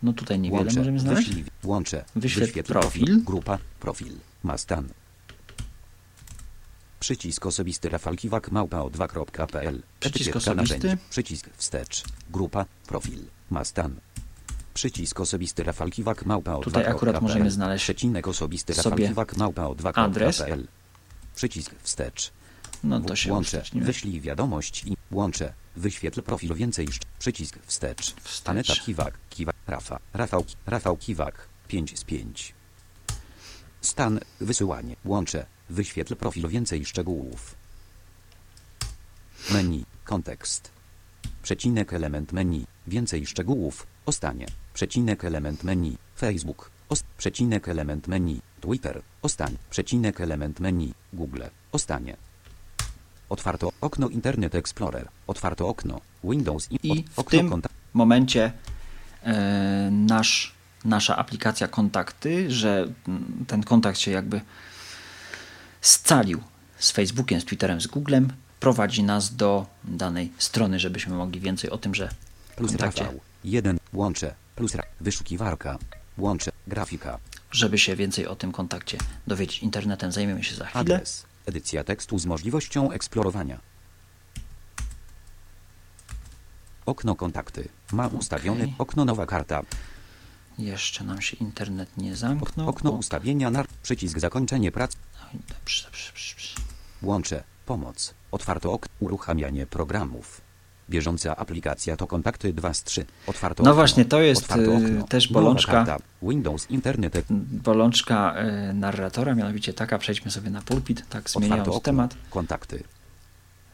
No 0.03 0.13
tutaj 0.13 0.39
niewiele 0.39 0.63
Łącze. 0.63 0.79
możemy 0.79 0.99
znaleźć. 0.99 1.29
Wyślij, 1.29 1.45
łącze. 1.65 2.05
Wyświetl 2.17 2.73
profil. 2.73 3.23
Grupa. 3.25 3.59
Profil. 3.81 4.13
Ma 4.43 4.59
stan. 4.59 4.89
Przycisk 7.01 7.47
osobisty 7.47 7.89
Rafalkiwak 7.89 8.51
małpa 8.51 8.79
o 8.79 8.89
2.pl. 8.91 9.83
Przycisk 10.01 10.37
osobisty. 10.37 10.77
narzędzi. 10.79 11.03
Przycisk 11.11 11.51
wstecz. 11.57 12.05
Grupa. 12.31 12.67
Profil. 12.87 13.25
Ma 13.51 13.65
stan. 13.65 14.01
Przycisk 14.75 15.21
osobisty 15.21 15.63
Rafalkiwak 15.65 16.27
małpa 16.27 16.55
o 16.55 16.61
Tutaj 16.61 16.83
2.pl. 16.83 16.97
akurat 16.97 17.23
możemy 17.23 17.51
znaleźć 17.51 17.85
Przecinek 17.85 18.29
osobisty 18.29 18.75
sobie 18.75 18.91
Rafalkiwak 18.91 19.37
małpa 19.37 19.65
o 19.65 19.75
2.pl. 19.75 20.05
adres. 20.05 20.43
Przycisk 21.35 21.75
wstecz. 21.83 22.31
No 22.85 23.01
to 23.01 23.17
się 23.17 23.33
uszczęśliwia. 23.35 23.87
Wyślij 23.87 24.21
wiadomość 24.21 24.85
i 24.87 24.97
łącze. 25.11 25.53
Wyświetl 25.77 26.23
profil 26.23 26.55
więcej. 26.55 26.89
szcz- 26.89 27.03
Przycisk 27.19 27.59
wstecz. 27.67 28.15
Wstecz. 28.23 28.49
Aneta 28.49 28.75
Kiwak. 28.75 29.15
Kiwak. 29.31 29.57
Rafa. 29.67 29.99
Rafał. 30.15 30.45
Rafał 30.67 30.97
Kiwak. 30.97 31.49
5 31.69 31.99
z 31.99 32.05
5. 32.05 32.55
Stan. 33.83 34.21
Wysyłanie. 34.41 34.97
Łącze. 35.05 35.47
Wyświetl 35.71 36.17
profil 36.17 36.49
więcej 36.49 36.85
szczegółów. 36.85 37.55
Menu. 39.51 39.85
Kontekst. 40.05 40.71
Przecinek 41.43 41.93
element 41.93 42.33
menu. 42.33 42.67
Więcej 42.87 43.27
szczegółów. 43.27 43.87
Ostanie. 44.07 44.47
Przecinek 44.75 45.25
element 45.25 45.65
menu. 45.65 45.99
Facebook. 46.19 46.71
Ost. 46.89 47.05
Przecinek 47.19 47.69
element 47.69 48.09
menu. 48.09 48.41
Twitter. 48.61 49.03
Ostań. 49.23 49.57
Przecinek 49.71 50.21
element 50.21 50.61
menu. 50.61 50.95
Google. 51.13 51.43
Ostanie. 51.73 52.17
Otwarto 53.29 53.73
okno 53.81 54.09
Internet 54.09 54.55
Explorer. 54.55 55.09
Otwarto 55.27 55.69
okno 55.69 56.01
Windows 56.25 56.69
i, 56.71 56.79
I 56.83 56.91
od, 56.91 57.07
w 57.07 57.19
okno 57.19 57.39
tym 57.39 57.63
momencie 57.93 58.53
e, 59.23 59.89
nasz, 59.93 60.55
nasza 60.85 61.17
aplikacja 61.17 61.69
kontakty, 61.69 62.51
że 62.51 62.89
ten 63.47 63.63
kontakt 63.63 63.99
się 63.99 64.11
jakby 64.11 64.41
scalił 65.81 66.43
z 66.79 66.91
Facebookiem, 66.91 67.41
z 67.41 67.45
Twitterem, 67.45 67.81
z 67.81 67.87
Googlem, 67.87 68.33
prowadzi 68.61 69.03
nas 69.03 69.37
do 69.37 69.67
danej 69.85 70.33
strony, 70.39 70.79
żebyśmy 70.79 71.15
mogli 71.15 71.41
więcej 71.41 71.71
o 71.71 71.79
tym, 71.79 71.95
że 71.95 72.09
w 72.49 72.55
plus 72.55 72.71
kontakcie, 72.71 73.05
Rafał. 73.05 73.21
1 73.45 73.79
łącze 73.93 74.35
plus 74.57 74.73
wyszukiwarka. 75.01 75.79
Łącze 76.19 76.51
grafika. 76.67 77.19
żeby 77.51 77.79
się 77.79 77.97
więcej 77.97 78.27
o 78.27 78.37
tym 78.37 78.53
kontakcie 78.53 78.99
dowiedzieć. 79.27 79.63
Internetem 79.63 80.13
zajmiemy 80.13 80.45
się 80.45 80.55
za 80.55 80.67
chwilę. 80.67 80.81
Adres. 80.81 81.25
Edycja 81.47 81.85
tekstu 81.85 82.19
z 82.19 82.27
możliwością 82.27 82.91
eksplorowania. 82.91 83.61
Okno 86.87 87.15
kontakty. 87.15 87.69
Ma 87.93 88.07
ustawiony 88.07 88.73
okno 88.79 89.05
nowa 89.05 89.27
karta. 89.27 89.63
Jeszcze 90.63 91.05
nam 91.05 91.23
się 91.23 91.37
internet 91.37 91.97
nie 91.97 92.17
zamknął. 92.17 92.69
Okno 92.69 92.91
ustawienia 92.91 93.51
nar... 93.51 93.67
Przycisk 93.83 94.19
zakończenie 94.19 94.73
prac. 94.73 94.93
no 95.21 95.39
i 95.41 95.43
dobrze, 95.55 95.85
dobrze, 95.85 96.13
dobrze. 96.13 96.49
Łącze. 97.03 97.43
Pomoc. 97.67 98.15
Otwarto 98.33 98.73
ok. 98.73 98.87
Uruchamianie 99.01 99.67
programów. 99.67 100.41
Bieżąca 100.91 101.37
aplikacja 101.37 101.97
to 101.97 102.07
kontakty 102.07 102.53
2 102.53 102.75
z 102.75 102.83
3. 102.85 103.07
Otwarto 103.27 103.63
No 103.63 103.71
okno. 103.71 103.75
właśnie, 103.75 104.05
to 104.05 104.21
jest, 104.21 104.51
y, 104.57 104.73
okno. 104.77 105.07
też 105.09 105.29
bolączka. 105.33 105.73
karta. 105.73 105.97
Windows 106.23 106.71
Internet. 106.71 107.25
Bolączka 107.51 108.35
e, 108.35 108.73
narratora, 108.73 109.35
mianowicie 109.35 109.73
taka, 109.73 109.99
przejdźmy 109.99 110.31
sobie 110.31 110.51
na 110.51 110.63
pulpit, 110.63 111.09
tak 111.09 111.31
zmieniając 111.31 111.69
okno. 111.69 111.81
temat. 111.81 112.15
Kontakty. 112.31 112.83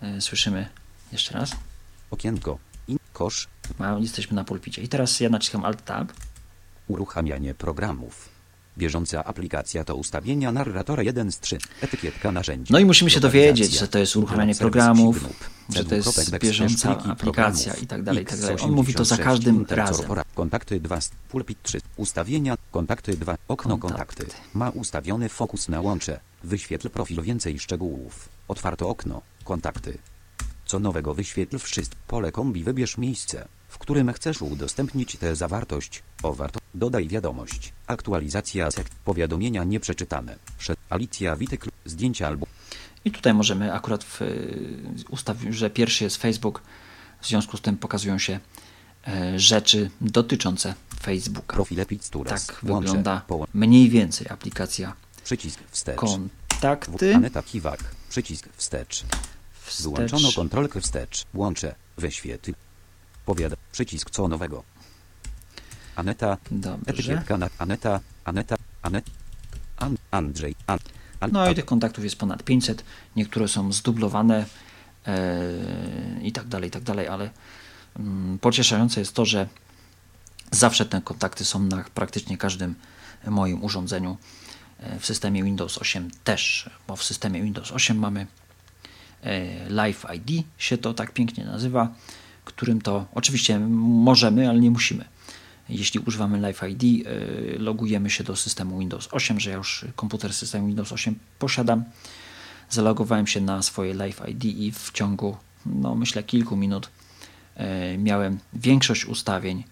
E, 0.02 0.20
Słyszymy 0.20 0.68
jeszcze 1.12 1.34
raz. 1.34 1.50
Okienko. 2.10 2.58
In. 2.88 2.98
Kosz. 3.12 3.48
Ma, 3.78 3.98
jesteśmy 3.98 4.34
na 4.36 4.44
pulpicie. 4.44 4.82
I 4.82 4.88
teraz 4.88 5.20
ja 5.20 5.28
naciskam 5.28 5.64
Alt 5.64 5.84
Tab. 5.84 6.12
Uruchamianie 6.88 7.54
programów. 7.54 8.28
Bieżąca 8.78 9.24
aplikacja 9.24 9.84
to 9.84 9.94
ustawienia 9.96 10.52
narratora 10.52 11.02
1 11.02 11.32
z 11.32 11.40
3. 11.40 11.58
Etykietka 11.80 12.32
narzędzi. 12.32 12.72
No 12.72 12.78
i 12.78 12.84
musimy 12.84 13.10
się 13.10 13.20
dowiedzieć, 13.20 13.72
że 13.78 13.88
to 13.88 13.98
jest 13.98 14.16
uruchamianie 14.16 14.54
programów, 14.54 15.24
że 15.74 15.84
to 15.84 15.94
jest 15.94 16.38
bieżąca 16.38 16.98
aplikacja 16.98 17.74
i 17.74 17.86
tak 17.86 18.02
dalej, 18.02 18.22
i 18.22 18.26
tak 18.26 18.38
dalej. 18.40 18.56
X86 18.56 18.64
On 18.64 18.72
mówi 18.72 18.94
to 18.94 19.04
za 19.04 19.16
każdym 19.16 19.66
razem. 19.68 20.06
Kontakty 20.34 20.80
2, 20.80 21.00
z- 21.00 21.10
pulpit 21.28 21.58
3, 21.62 21.80
ustawienia, 21.96 22.56
kontakty 22.70 23.16
2, 23.16 23.36
okno 23.48 23.78
Kontakty. 23.78 24.16
kontakty. 24.24 24.40
Ma 24.54 24.70
ustawiony 24.70 25.28
fokus 25.28 25.68
na 25.68 25.80
łącze. 25.80 26.20
Wyświetl 26.44 26.90
profil 26.90 27.22
więcej 27.22 27.58
szczegółów. 27.58 28.28
Otwarto 28.48 28.88
okno, 28.88 29.22
kontakty. 29.44 29.98
Co 30.66 30.78
nowego 30.78 31.14
wyświetl 31.14 31.58
wszystko. 31.58 31.96
Pole 32.06 32.32
kombi 32.32 32.64
wybierz 32.64 32.98
miejsce, 32.98 33.48
w 33.68 33.78
którym 33.78 34.12
chcesz 34.12 34.42
udostępnić 34.42 35.16
tę 35.16 35.36
zawartość. 35.36 36.02
O 36.22 36.32
warto. 36.34 36.60
Dodaj 36.74 37.08
wiadomość. 37.08 37.72
Aktualizacja 37.86 38.70
sekt. 38.70 38.94
Powiadomienia 39.04 39.64
nieprzeczytane. 39.64 40.36
Przed. 40.58 40.78
Alicja 40.90 41.36
Witek. 41.36 41.64
Zdjęcia 41.84 42.26
albo. 42.26 42.46
I 43.04 43.10
tutaj 43.10 43.34
możemy 43.34 43.72
akurat 43.74 44.04
w, 44.04 44.20
ustawić, 45.10 45.54
że 45.54 45.70
pierwszy 45.70 46.04
jest 46.04 46.16
Facebook, 46.16 46.62
w 47.20 47.26
związku 47.26 47.56
z 47.56 47.60
tym 47.60 47.76
pokazują 47.76 48.18
się 48.18 48.40
e, 49.08 49.38
rzeczy 49.38 49.90
dotyczące 50.00 50.74
Facebooka. 51.02 51.54
Profile 51.54 51.86
Pictures. 51.86 52.46
Tak 52.46 52.60
Łącze. 52.64 52.86
wygląda 52.88 53.22
mniej 53.54 53.88
więcej 53.90 54.26
aplikacja 54.30 54.94
Przycisk 55.24 55.60
wstecz. 55.70 55.96
kontakty. 55.96 57.14
Aneta 57.14 57.42
Kiwak. 57.42 57.84
Przycisk 58.10 58.48
wstecz. 58.56 59.04
Wyłączono 59.82 60.18
Wstecz. 60.18 60.36
kontrolkę 60.36 60.80
wstecz. 60.80 61.24
Łącze. 61.34 61.74
Wyświetl. 61.96 62.52
Powiada. 63.28 63.56
Przycisk 63.72 64.10
co 64.10 64.28
nowego. 64.28 64.62
Aneta. 65.96 66.36
Dobrze. 66.50 66.90
Etykietka 66.92 67.38
na 67.38 67.48
Aneta. 67.58 68.00
Aneta. 68.24 68.56
Anet. 68.82 69.04
An, 69.76 69.96
Andrzej. 70.10 70.54
An, 70.66 70.78
an, 71.20 71.30
No 71.32 71.50
i 71.50 71.54
tych 71.54 71.64
kontaktów 71.64 72.04
jest 72.04 72.16
ponad 72.16 72.42
500. 72.42 72.84
Niektóre 73.16 73.48
są 73.48 73.72
zdublowane 73.72 74.46
e, 75.06 75.16
i 76.22 76.32
tak 76.32 76.48
dalej, 76.48 76.68
i 76.68 76.70
tak 76.70 76.82
dalej, 76.82 77.08
ale 77.08 77.30
mm, 77.98 78.38
pocieszające 78.38 79.00
jest 79.00 79.14
to, 79.14 79.24
że 79.24 79.48
zawsze 80.50 80.86
te 80.86 81.00
kontakty 81.00 81.44
są 81.44 81.62
na 81.62 81.84
praktycznie 81.94 82.38
każdym 82.38 82.74
moim 83.26 83.64
urządzeniu. 83.64 84.16
E, 84.80 84.98
W 85.00 85.06
systemie 85.06 85.44
Windows 85.44 85.78
8 85.78 86.10
też, 86.24 86.70
bo 86.86 86.96
w 86.96 87.04
systemie 87.04 87.42
Windows 87.42 87.72
8 87.72 87.98
mamy 87.98 88.26
e, 89.22 89.68
Live 89.68 90.06
ID, 90.16 90.46
się 90.58 90.78
to 90.78 90.94
tak 90.94 91.12
pięknie 91.12 91.44
nazywa, 91.44 91.94
którym 92.52 92.80
to 92.80 93.06
oczywiście 93.14 93.58
możemy, 93.58 94.48
ale 94.48 94.60
nie 94.60 94.70
musimy. 94.70 95.04
Jeśli 95.68 96.00
używamy 96.00 96.40
Live 96.40 96.62
ID, 96.68 97.06
y, 97.06 97.56
logujemy 97.58 98.10
się 98.10 98.24
do 98.24 98.36
systemu 98.36 98.78
Windows 98.78 99.08
8, 99.12 99.40
że 99.40 99.50
ja 99.50 99.56
już 99.56 99.84
komputer 99.96 100.32
z 100.32 100.36
systemu 100.36 100.66
Windows 100.66 100.92
8 100.92 101.18
posiadam. 101.38 101.84
Zalogowałem 102.70 103.26
się 103.26 103.40
na 103.40 103.62
swoje 103.62 103.94
Live 103.94 104.22
ID 104.28 104.44
i 104.44 104.72
w 104.72 104.90
ciągu, 104.92 105.36
no 105.66 105.94
myślę, 105.94 106.22
kilku 106.22 106.56
minut 106.56 106.90
y, 107.56 107.98
miałem 107.98 108.38
większość 108.52 109.04
ustawień 109.04 109.64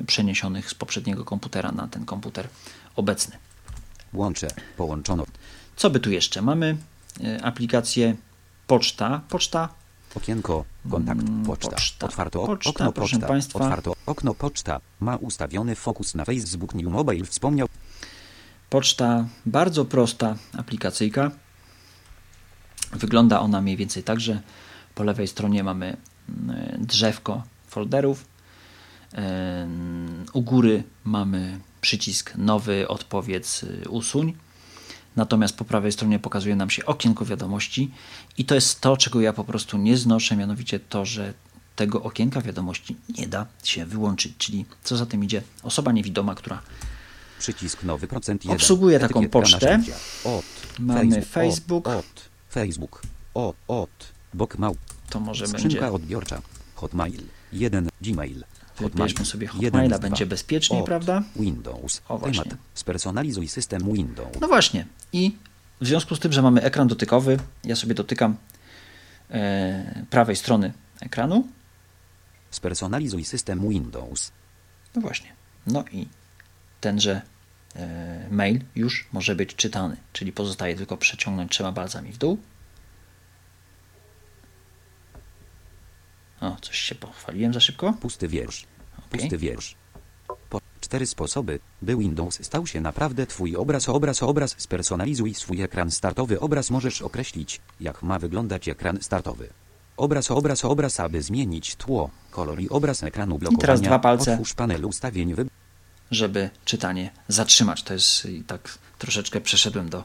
y, 0.00 0.04
przeniesionych 0.04 0.70
z 0.70 0.74
poprzedniego 0.74 1.24
komputera 1.24 1.72
na 1.72 1.88
ten 1.88 2.04
komputer 2.04 2.48
obecny. 2.96 3.36
Łącze. 4.12 4.48
Połączono. 4.76 5.26
Co 5.76 5.90
by 5.90 6.00
tu 6.00 6.10
jeszcze? 6.10 6.42
Mamy 6.42 6.76
aplikację 7.42 8.16
Poczta. 8.66 9.20
Poczta 9.28 9.68
Okienko. 10.14 10.64
Kontakt. 10.90 11.20
Mm, 11.20 11.44
Poczta. 11.44 11.70
poczta. 11.70 12.06
Otwarto 12.06 12.46
Poczta, 12.46 12.70
okno 12.70 12.92
proszę 12.92 13.16
poczta. 13.16 13.28
państwa. 13.28 13.58
Otwarto 13.58 13.92
okno 14.06 14.34
poczta. 14.34 14.80
Ma 15.00 15.16
ustawiony 15.16 15.74
fokus 15.74 16.14
na 16.14 16.24
Facebook 16.24 16.74
New 16.74 16.86
Mobile. 16.92 17.24
Wspomniał. 17.24 17.68
Poczta 18.70 19.26
bardzo 19.46 19.84
prosta 19.84 20.36
aplikacyjka. 20.58 21.30
Wygląda 22.92 23.40
ona 23.40 23.60
mniej 23.60 23.76
więcej 23.76 24.02
tak, 24.02 24.20
że 24.20 24.40
po 24.94 25.04
lewej 25.04 25.28
stronie 25.28 25.64
mamy 25.64 25.96
mm, 26.28 26.86
drzewko 26.86 27.42
folderów. 27.68 28.24
U 30.32 30.42
góry 30.42 30.82
mamy 31.04 31.60
przycisk 31.80 32.32
nowy, 32.36 32.88
odpowiedz, 32.88 33.62
y, 33.62 33.88
usuń. 33.88 34.34
Natomiast 35.16 35.56
po 35.56 35.64
prawej 35.64 35.92
stronie 35.92 36.18
pokazuje 36.18 36.56
nam 36.56 36.70
się 36.70 36.86
okienko 36.86 37.24
wiadomości 37.24 37.90
i 38.38 38.44
to 38.44 38.54
jest 38.54 38.80
to, 38.80 38.96
czego 38.96 39.20
ja 39.20 39.32
po 39.32 39.44
prostu 39.44 39.78
nie 39.78 39.96
znoszę, 39.96 40.36
mianowicie 40.36 40.80
to, 40.80 41.04
że 41.04 41.34
tego 41.76 42.02
okienka 42.02 42.40
wiadomości 42.40 42.96
nie 43.18 43.26
da 43.26 43.46
się 43.64 43.86
wyłączyć. 43.86 44.34
Czyli 44.38 44.66
co 44.82 44.96
za 44.96 45.06
tym 45.06 45.24
idzie, 45.24 45.42
osoba 45.62 45.92
niewidoma, 45.92 46.34
która 46.34 46.62
Przycisk 47.38 47.82
nowy 47.82 48.06
procent 48.06 48.44
1. 48.44 48.56
Obsługuję 48.56 48.98
taką 48.98 49.20
Etykietka 49.20 49.40
pocztę. 49.40 49.80
Od. 50.24 50.44
Mamy 50.78 51.22
Facebook. 51.22 51.88
Od. 51.88 51.96
od 51.96 52.28
Facebook. 52.50 53.02
O. 53.34 53.54
Od. 53.68 53.90
Bokmał. 54.34 54.76
to 55.10 55.20
może 55.20 55.46
Skrzynka 55.46 55.68
będzie 55.68 55.92
odbiorcza. 55.92 56.42
Hotmail. 56.74 57.22
1. 57.52 57.88
Gmail. 58.02 58.44
Hotmail. 58.74 58.90
Wybierzmy 58.92 59.26
sobie 59.26 59.46
Hotmaila, 59.46 59.98
będzie 59.98 60.26
bezpieczniej, 60.26 60.80
Od. 60.80 60.86
prawda? 60.86 61.22
Windows. 61.36 62.02
O, 62.08 62.18
właśnie. 62.18 62.42
Temat. 62.42 62.58
Spersonalizuj 62.74 63.48
system 63.48 63.92
Windows. 63.92 64.40
No 64.40 64.48
właśnie. 64.48 64.86
I 65.12 65.36
w 65.80 65.86
związku 65.86 66.16
z 66.16 66.20
tym, 66.20 66.32
że 66.32 66.42
mamy 66.42 66.62
ekran 66.62 66.88
dotykowy, 66.88 67.38
ja 67.64 67.76
sobie 67.76 67.94
dotykam 67.94 68.36
e, 69.30 70.04
prawej 70.10 70.36
strony 70.36 70.72
ekranu. 71.00 71.48
Spersonalizuj 72.50 73.24
system 73.24 73.68
Windows. 73.68 74.32
No 74.94 75.02
właśnie. 75.02 75.32
No 75.66 75.84
i 75.92 76.08
tenże 76.80 77.22
e, 77.76 78.28
mail 78.30 78.60
już 78.76 79.08
może 79.12 79.34
być 79.34 79.54
czytany, 79.54 79.96
czyli 80.12 80.32
pozostaje 80.32 80.76
tylko 80.76 80.96
przeciągnąć 80.96 81.52
trzema 81.52 81.72
palcami 81.72 82.12
w 82.12 82.18
dół. 82.18 82.38
O, 86.44 86.56
coś 86.60 86.78
się 86.78 86.94
pochwaliłem 86.94 87.54
za 87.54 87.60
szybko. 87.60 87.92
Pusty 88.00 88.28
wiersz. 88.28 88.66
Okej. 88.98 89.20
Pusty 89.20 89.38
wiersz. 89.38 89.74
Po 90.50 90.60
cztery 90.80 91.06
sposoby, 91.06 91.60
by 91.82 91.96
Windows 91.96 92.44
stał 92.44 92.66
się 92.66 92.80
naprawdę 92.80 93.26
Twój 93.26 93.56
obraz. 93.56 93.88
Obraz, 93.88 94.22
obraz. 94.22 94.54
Spersonalizuj 94.58 95.34
swój 95.34 95.62
ekran 95.62 95.90
startowy. 95.90 96.40
Obraz 96.40 96.70
możesz 96.70 97.02
określić, 97.02 97.60
jak 97.80 98.02
ma 98.02 98.18
wyglądać 98.18 98.68
ekran 98.68 98.98
startowy. 99.00 99.48
Obraz, 99.96 100.30
obraz, 100.30 100.64
obraz, 100.64 101.00
aby 101.00 101.22
zmienić 101.22 101.76
tło, 101.76 102.10
kolor 102.30 102.60
i 102.60 102.68
obraz 102.68 103.02
ekranu 103.02 103.38
blokowania. 103.38 103.60
teraz 103.60 103.80
dwa 103.80 103.98
palce. 103.98 104.32
Otwórz 104.32 104.54
panel 104.54 104.84
ustawień. 104.84 105.34
Wy... 105.34 105.46
żeby 106.10 106.50
czytanie 106.64 107.10
zatrzymać. 107.28 107.82
To 107.82 107.94
jest 107.94 108.26
i 108.26 108.42
tak 108.42 108.78
troszeczkę 108.98 109.40
przeszedłem 109.40 109.88
do 109.88 110.04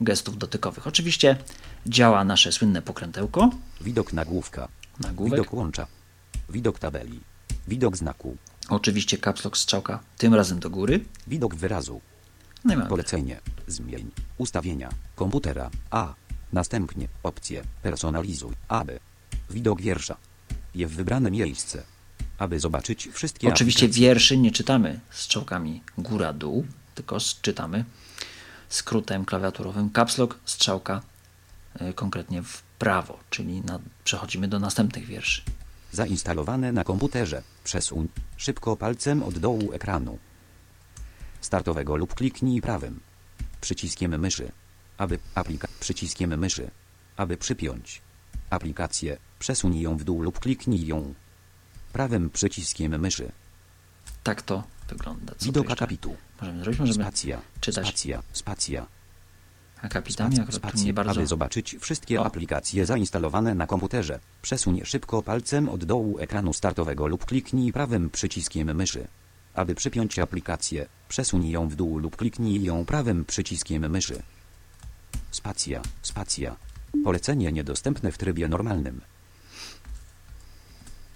gestów 0.00 0.38
dotykowych. 0.38 0.86
Oczywiście 0.86 1.36
działa 1.86 2.24
nasze 2.24 2.52
słynne 2.52 2.82
pokrętełko, 2.82 3.50
Widok 3.80 4.12
nagłówka. 4.12 4.68
Nagłówek. 5.00 5.38
Widok 5.40 5.52
łącza. 5.54 5.86
Widok 6.48 6.78
tabeli. 6.78 7.20
Widok 7.68 7.96
znaku. 7.96 8.36
Oczywiście 8.68 9.18
caps 9.18 9.44
lock 9.44 9.56
strzałka, 9.56 10.00
tym 10.18 10.34
razem 10.34 10.58
do 10.58 10.70
góry. 10.70 11.04
Widok 11.26 11.54
wyrazu. 11.54 12.00
No. 12.64 12.86
Polecenie. 12.86 13.40
Zmień. 13.66 14.10
Ustawienia. 14.38 14.88
Komputera. 15.16 15.70
A. 15.90 16.14
Następnie. 16.52 17.08
Opcje. 17.22 17.64
Personalizuj. 17.82 18.54
AB. 18.68 18.88
Widok 19.50 19.80
wiersza. 19.82 20.16
Je 20.74 20.86
w 20.86 20.94
wybrane 20.94 21.30
miejsce. 21.30 21.82
Aby 22.38 22.60
zobaczyć 22.60 23.08
wszystkie 23.12 23.48
Oczywiście 23.48 23.80
aplikacje. 23.86 24.02
wierszy 24.02 24.38
nie 24.38 24.50
czytamy 24.50 25.00
strzałkami 25.10 25.82
góra-dół, 25.98 26.66
tylko 26.94 27.18
czytamy 27.42 27.84
skrótem 28.68 29.24
klawiaturowym 29.24 29.90
caps 29.90 30.18
lock 30.18 30.38
strzałka 30.44 31.02
y, 31.80 31.92
konkretnie 31.94 32.42
w 32.42 32.62
prawo, 32.78 33.18
czyli 33.30 33.60
na, 33.60 33.78
przechodzimy 34.04 34.48
do 34.48 34.58
następnych 34.58 35.06
wierszy. 35.06 35.42
Zainstalowane 35.92 36.72
na 36.72 36.84
komputerze. 36.84 37.42
Przesuń. 37.64 38.08
Szybko 38.36 38.76
palcem 38.76 39.22
od 39.22 39.38
dołu 39.38 39.72
ekranu. 39.72 40.18
Startowego 41.40 41.96
lub 41.96 42.14
kliknij 42.14 42.60
prawym. 42.60 43.00
Przyciskiem 43.60 44.20
myszy. 44.20 44.52
Aby 44.98 45.18
aplika 45.34 45.68
przyciskiem 45.80 46.38
myszy. 46.38 46.70
Aby 47.16 47.36
przypiąć 47.36 48.02
aplikację, 48.50 49.16
przesuń 49.38 49.78
ją 49.78 49.96
w 49.96 50.04
dół 50.04 50.22
lub 50.22 50.38
kliknij 50.40 50.86
ją 50.86 51.14
prawym 51.92 52.30
przyciskiem 52.30 53.00
myszy. 53.00 53.32
Tak 54.22 54.42
to 54.42 54.64
wygląda. 54.88 55.34
Co 55.38 55.44
Widok 55.46 55.70
akapitu. 55.70 56.16
Możemy 56.40 56.60
zrobić, 56.60 56.80
możemy 56.80 57.04
Spacja. 57.04 57.40
czytać 57.60 57.86
Spacja. 57.86 58.22
Spacja. 58.32 58.86
Tu 60.46 60.52
spację, 60.52 60.92
bardzo... 60.92 61.12
Aby 61.12 61.26
zobaczyć 61.26 61.76
wszystkie 61.80 62.20
O. 62.20 62.26
aplikacje 62.26 62.86
zainstalowane 62.86 63.54
na 63.54 63.66
komputerze, 63.66 64.18
przesuń 64.42 64.80
szybko 64.84 65.22
palcem 65.22 65.68
od 65.68 65.84
dołu 65.84 66.18
ekranu 66.18 66.52
startowego 66.52 67.06
lub 67.06 67.24
kliknij 67.24 67.72
prawym 67.72 68.10
przyciskiem 68.10 68.76
myszy. 68.76 69.06
Aby 69.54 69.74
przypiąć 69.74 70.18
aplikację, 70.18 70.86
przesuń 71.08 71.48
ją 71.48 71.68
w 71.68 71.74
dół 71.74 71.98
lub 71.98 72.16
kliknij 72.16 72.62
ją 72.62 72.84
prawym 72.84 73.24
przyciskiem 73.24 73.90
myszy. 73.90 74.22
Spacja, 75.30 75.82
spacja. 76.02 76.56
Polecenie 77.04 77.52
niedostępne 77.52 78.12
w 78.12 78.18
trybie 78.18 78.48
normalnym. 78.48 79.00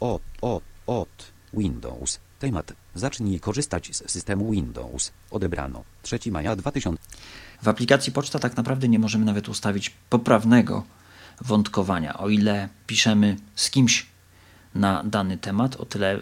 O, 0.00 0.20
o, 0.42 0.60
od, 0.86 1.32
Windows. 1.54 2.20
Temat. 2.38 2.72
Zacznij 2.94 3.40
korzystać 3.40 3.96
z 3.96 4.10
systemu 4.10 4.50
Windows. 4.50 5.12
Odebrano. 5.30 5.84
3 6.02 6.18
maja 6.30 6.56
2000. 6.56 7.02
W 7.62 7.68
aplikacji 7.68 8.12
Poczta 8.12 8.38
tak 8.38 8.56
naprawdę 8.56 8.88
nie 8.88 8.98
możemy 8.98 9.24
nawet 9.24 9.48
ustawić 9.48 9.90
poprawnego 10.10 10.84
wątkowania. 11.40 12.18
O 12.18 12.28
ile 12.28 12.68
piszemy 12.86 13.36
z 13.54 13.70
kimś 13.70 14.06
na 14.74 15.02
dany 15.04 15.38
temat, 15.38 15.76
o 15.76 15.86
tyle 15.86 16.20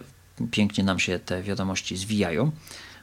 pięknie 0.51 0.85
nam 0.85 0.99
się 0.99 1.19
te 1.19 1.43
wiadomości 1.43 1.97
zwijają. 1.97 2.51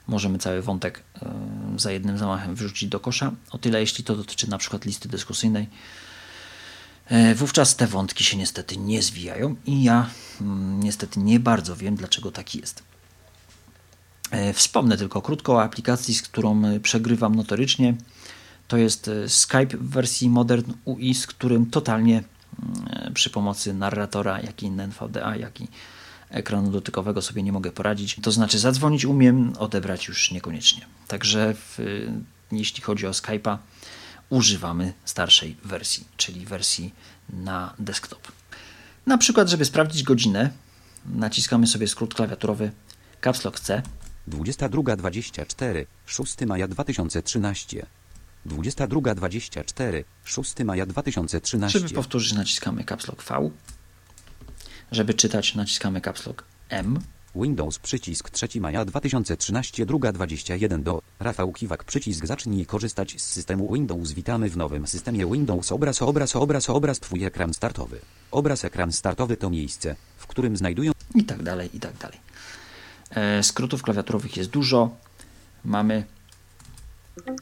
Możemy 0.08 0.38
cały 0.38 0.62
wątek 0.62 1.04
e, 1.22 1.30
za 1.78 1.92
jednym 1.92 2.18
zamachem 2.18 2.56
wrzucić 2.56 2.90
do 2.90 3.00
kosza. 3.00 3.32
O 3.52 3.58
tyle 3.58 3.80
jeśli 3.80 4.04
to 4.04 4.16
dotyczy 4.16 4.50
na 4.50 4.58
przykład 4.58 4.86
listy 4.86 5.10
dyskusyjnej, 5.10 5.70
e, 7.08 7.36
wówczas 7.36 7.76
te 7.76 7.88
wątki 7.88 8.24
się 8.24 8.38
niestety 8.38 8.78
nie 8.78 9.02
zwijają 9.02 9.56
i 9.66 9.84
ja 9.84 10.10
mm, 10.42 10.84
niestety 10.84 11.20
nie 11.20 11.40
bardzo 11.40 11.76
wiem, 11.76 11.96
dlaczego 11.96 12.32
tak 12.32 12.56
jest. 12.56 12.84
E, 14.32 14.54
Wspomnę 14.54 14.98
tylko 14.98 15.22
krótko 15.22 15.54
o 15.54 15.64
aplikacji, 15.64 16.16
z 16.16 16.22
którą 16.22 16.62
przegrywam 16.80 17.36
notorycznie. 17.36 17.94
To 18.68 18.78
jest 18.78 19.07
e, 19.07 19.30
Skype 19.30 19.78
w 19.78 19.89
wersji 19.89 20.30
Modern 20.30 20.74
UI, 20.86 21.13
z 21.13 21.28
którym 21.28 21.65
totalnie 21.65 22.24
mm, 22.59 23.13
przy 23.13 23.30
pomocy 23.30 23.74
narratora, 23.74 24.41
jak 24.41 24.63
i 24.63 24.68
NVDA, 24.68 25.36
jak 25.36 25.61
i 25.61 25.68
ekranu 26.30 26.72
dotykowego 26.72 27.22
sobie 27.22 27.43
nie 27.43 27.51
mogę 27.51 27.72
poradzić. 27.72 28.18
To 28.22 28.32
znaczy 28.32 28.59
zadzwonić 28.59 29.05
umiem, 29.05 29.53
odebrać 29.59 30.07
już 30.07 30.32
niekoniecznie. 30.32 30.86
Także 31.07 31.53
w, 31.53 31.80
jeśli 32.51 32.84
chodzi 32.84 33.07
o 33.07 33.11
Skype'a, 33.11 33.57
używamy 34.30 34.93
starszej 35.05 35.57
wersji, 35.63 36.07
czyli 36.18 36.45
wersji 36.45 36.93
na 37.30 37.74
desktop. 37.80 38.32
Na 39.05 39.18
przykład, 39.18 39.49
żeby 39.49 39.65
sprawdzić 39.65 40.03
godzinę, 40.03 40.49
naciskamy 41.05 41.68
sobie 41.68 41.88
skrót 41.88 42.13
klawiaturowy 42.13 42.72
Caps 43.22 43.43
Lock 43.43 43.59
C 43.59 43.82
22.24, 44.30 45.86
6 46.05 46.36
maja 46.45 46.68
2013. 46.68 47.86
22.24, 48.48 50.04
6 50.24 50.60
maja 50.64 50.86
2013. 50.86 51.80
Żeby 51.80 51.93
powtórzyć, 51.93 52.34
naciskamy 52.34 52.84
Caps 52.84 53.08
Lock 53.08 53.24
V. 53.24 53.50
Żeby 54.91 55.14
czytać, 55.14 55.56
naciskamy 55.56 56.02
Caps 56.02 56.26
Lock 56.26 56.43
M. 56.70 57.00
Windows 57.36 57.80
przycisk 57.80 58.30
3 58.30 58.62
maja 58.62 58.86
2013 58.86 59.86
druga 59.86 60.12
21 60.12 60.84
do 60.84 61.02
Rafał 61.20 61.52
Kiwak 61.52 61.84
przycisk 61.84 62.26
zacznij 62.26 62.66
korzystać 62.66 63.22
z 63.22 63.26
systemu 63.26 63.74
Windows 63.74 64.12
witamy 64.12 64.50
w 64.50 64.58
nowym 64.58 64.88
systemie 64.88 65.26
Windows 65.26 65.72
obraz 65.72 66.02
obraz 66.02 66.36
obraz 66.36 66.70
obraz 66.70 67.00
twój 67.00 67.24
ekran 67.24 67.54
startowy 67.54 68.00
obraz 68.32 68.66
ekran 68.66 68.91
startowy 68.91 69.38
to 69.38 69.50
miejsce 69.50 69.95
w 70.18 70.28
którym 70.28 70.58
znajdują 70.58 70.91
i 71.16 71.24
tak 71.24 71.43
dalej, 71.43 71.70
i 71.74 71.80
tak 71.80 71.98
dalej. 71.98 72.20
E, 73.10 73.43
skrótów 73.43 73.84
klawiaturowych 73.84 74.38
jest 74.38 74.50
dużo. 74.50 74.95
Mamy 75.66 76.04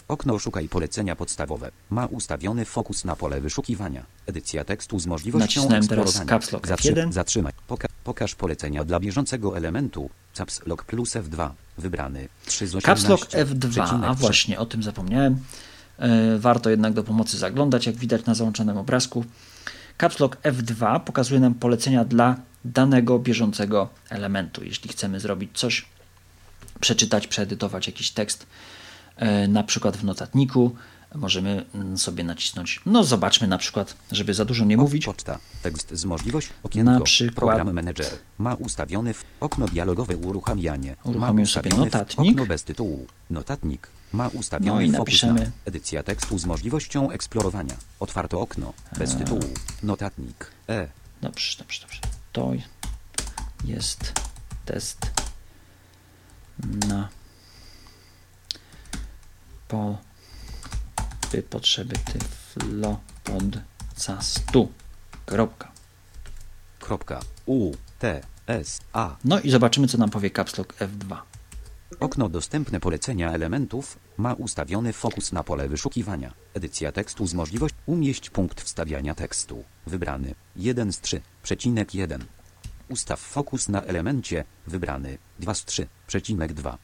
okno 0.07 0.39
szukaj 0.39 0.69
polecenia 0.69 1.15
podstawowe. 1.15 1.71
Ma 1.89 2.05
ustawiony 2.05 2.65
fokus 2.65 3.05
na 3.05 3.15
pole 3.15 3.41
wyszukiwania. 3.41 4.05
Edycja 4.27 4.63
tekstu 4.65 4.99
z 4.99 5.05
możliwością 5.05 5.45
Nacisnąłem 5.45 5.87
teraz 5.87 6.25
caps 6.25 6.51
lock 6.51 6.67
Zatrzy- 6.67 6.93
F1. 6.93 7.11
zatrzymaj 7.11 7.53
Poka 7.67 7.87
pokaż 8.03 8.35
polecenia 8.35 8.83
dla 8.83 8.99
bieżącego 8.99 9.57
elementu. 9.57 10.09
Caps 10.33 10.65
lock 10.65 10.83
plus 10.83 11.15
F2 11.15 11.49
wybrany. 11.77 12.27
3 12.45 12.67
z 12.67 12.75
18 12.75 12.85
Caps 12.87 13.09
Lock 13.09 13.31
F2, 13.33 13.69
przecinek 13.69 14.09
a 14.09 14.13
właśnie 14.13 14.59
o 14.59 14.65
tym 14.65 14.83
zapomniałem. 14.83 15.37
E, 15.99 16.37
Warto 16.39 16.69
jednak 16.69 16.93
do 16.93 17.03
pomocy 17.03 17.37
zaglądać, 17.37 17.85
jak 17.85 17.95
widać 17.95 18.25
na 18.25 18.35
załączonym 18.35 18.77
obrazku. 18.77 19.25
Caps 19.97 20.19
Lock 20.19 20.37
F2 20.41 20.99
pokazuje 20.99 21.39
nam 21.39 21.53
polecenia 21.53 22.05
dla 22.05 22.35
danego 22.65 23.19
bieżącego 23.19 23.89
elementu. 24.09 24.63
Jeśli 24.63 24.89
chcemy 24.89 25.19
zrobić 25.19 25.51
coś, 25.53 25.85
przeczytać, 26.79 27.27
przeedytować 27.27 27.87
jakiś 27.87 28.11
tekst, 28.11 28.45
na 29.47 29.63
przykład 29.63 29.97
w 29.97 30.03
notatniku, 30.03 30.75
możemy 31.15 31.65
mm, 31.75 31.97
sobie 31.97 32.23
nacisnąć. 32.23 32.81
No, 32.85 33.03
zobaczmy 33.03 33.47
na 33.47 33.57
przykład, 33.57 33.95
żeby 34.11 34.33
za 34.33 34.45
dużo 34.45 34.65
nie 34.65 34.77
mówić. 34.77 35.05
Poczta. 35.05 35.39
Tekst 35.61 35.89
z 35.93 36.05
możliwość. 36.05 36.49
Okienko. 36.63 36.91
Na 36.91 37.01
przykład- 37.01 37.35
Program 37.35 37.73
Manager. 37.73 38.05
Ma 38.37 38.53
ustawiony 38.53 39.13
w 39.13 39.25
okno 39.39 39.67
dialogowe 39.67 40.17
uruchamianie. 40.17 40.95
Ma 41.05 41.11
Uruchomię 41.11 41.45
sobie 41.47 41.69
notatnik. 41.69 42.31
Okno 42.31 42.45
bez 42.45 42.63
tytułu. 42.63 43.07
Notatnik. 43.29 43.87
Ma 44.13 44.27
ustawiony 44.27 44.71
No 44.75 44.81
i 44.81 44.89
napiszemy- 44.91 45.39
na 45.39 45.51
edycja 45.65 46.03
tekstu 46.03 46.37
z 46.37 46.45
możliwością 46.45 47.11
eksplorowania. 47.11 47.75
Otwarte 47.99 48.37
okno. 48.37 48.73
Bez 48.97 49.15
tytułu. 49.15 49.41
Notatnik. 49.83 50.51
E. 50.69 50.87
Dobrze, 51.21 51.57
dobrze, 51.59 51.81
dobrze. 51.81 51.99
To 52.33 52.51
jest 53.65 54.13
test 54.65 55.11
na 56.87 57.09
po 59.67 59.97
by 61.31 61.41
potrzeby 61.43 61.95
tyflo 61.97 62.99
podcastu. 63.23 64.71
Kropka. 65.25 65.71
Kropka. 66.79 67.19
U. 67.45 67.71
T. 67.99 68.21
S. 68.47 68.79
A. 68.93 69.15
No 69.23 69.39
i 69.39 69.51
zobaczymy, 69.51 69.87
co 69.87 69.97
nam 69.97 70.09
powie 70.09 70.31
Caps 70.31 70.57
Lock 70.57 70.73
F2. 70.73 71.17
Okno 71.99 72.29
dostępne 72.29 72.79
polecenia 72.79 73.31
elementów 73.31 73.99
ma 74.17 74.33
ustawiony 74.33 74.93
fokus 74.93 75.31
na 75.31 75.43
pole 75.43 75.69
wyszukiwania. 75.69 76.33
Edycja 76.53 76.91
tekstu 76.91 77.27
z 77.27 77.33
możliwość 77.33 77.75
umieść 77.85 78.29
punkt 78.29 78.61
wstawiania 78.61 79.15
tekstu. 79.15 79.63
Wybrany 79.87 80.35
1 80.55 80.93
z 80.93 81.01
3, 81.01 81.21
przecinek 81.43 81.95
1. 81.95 82.25
Ustaw 82.89 83.19
fokus 83.19 83.69
na 83.69 83.81
elemencie. 83.81 84.43
Wybrany 84.67 85.17
2 85.39 85.53
z 85.53 85.65
3, 85.65 85.87
przecinek 86.07 86.53
2. 86.53 86.77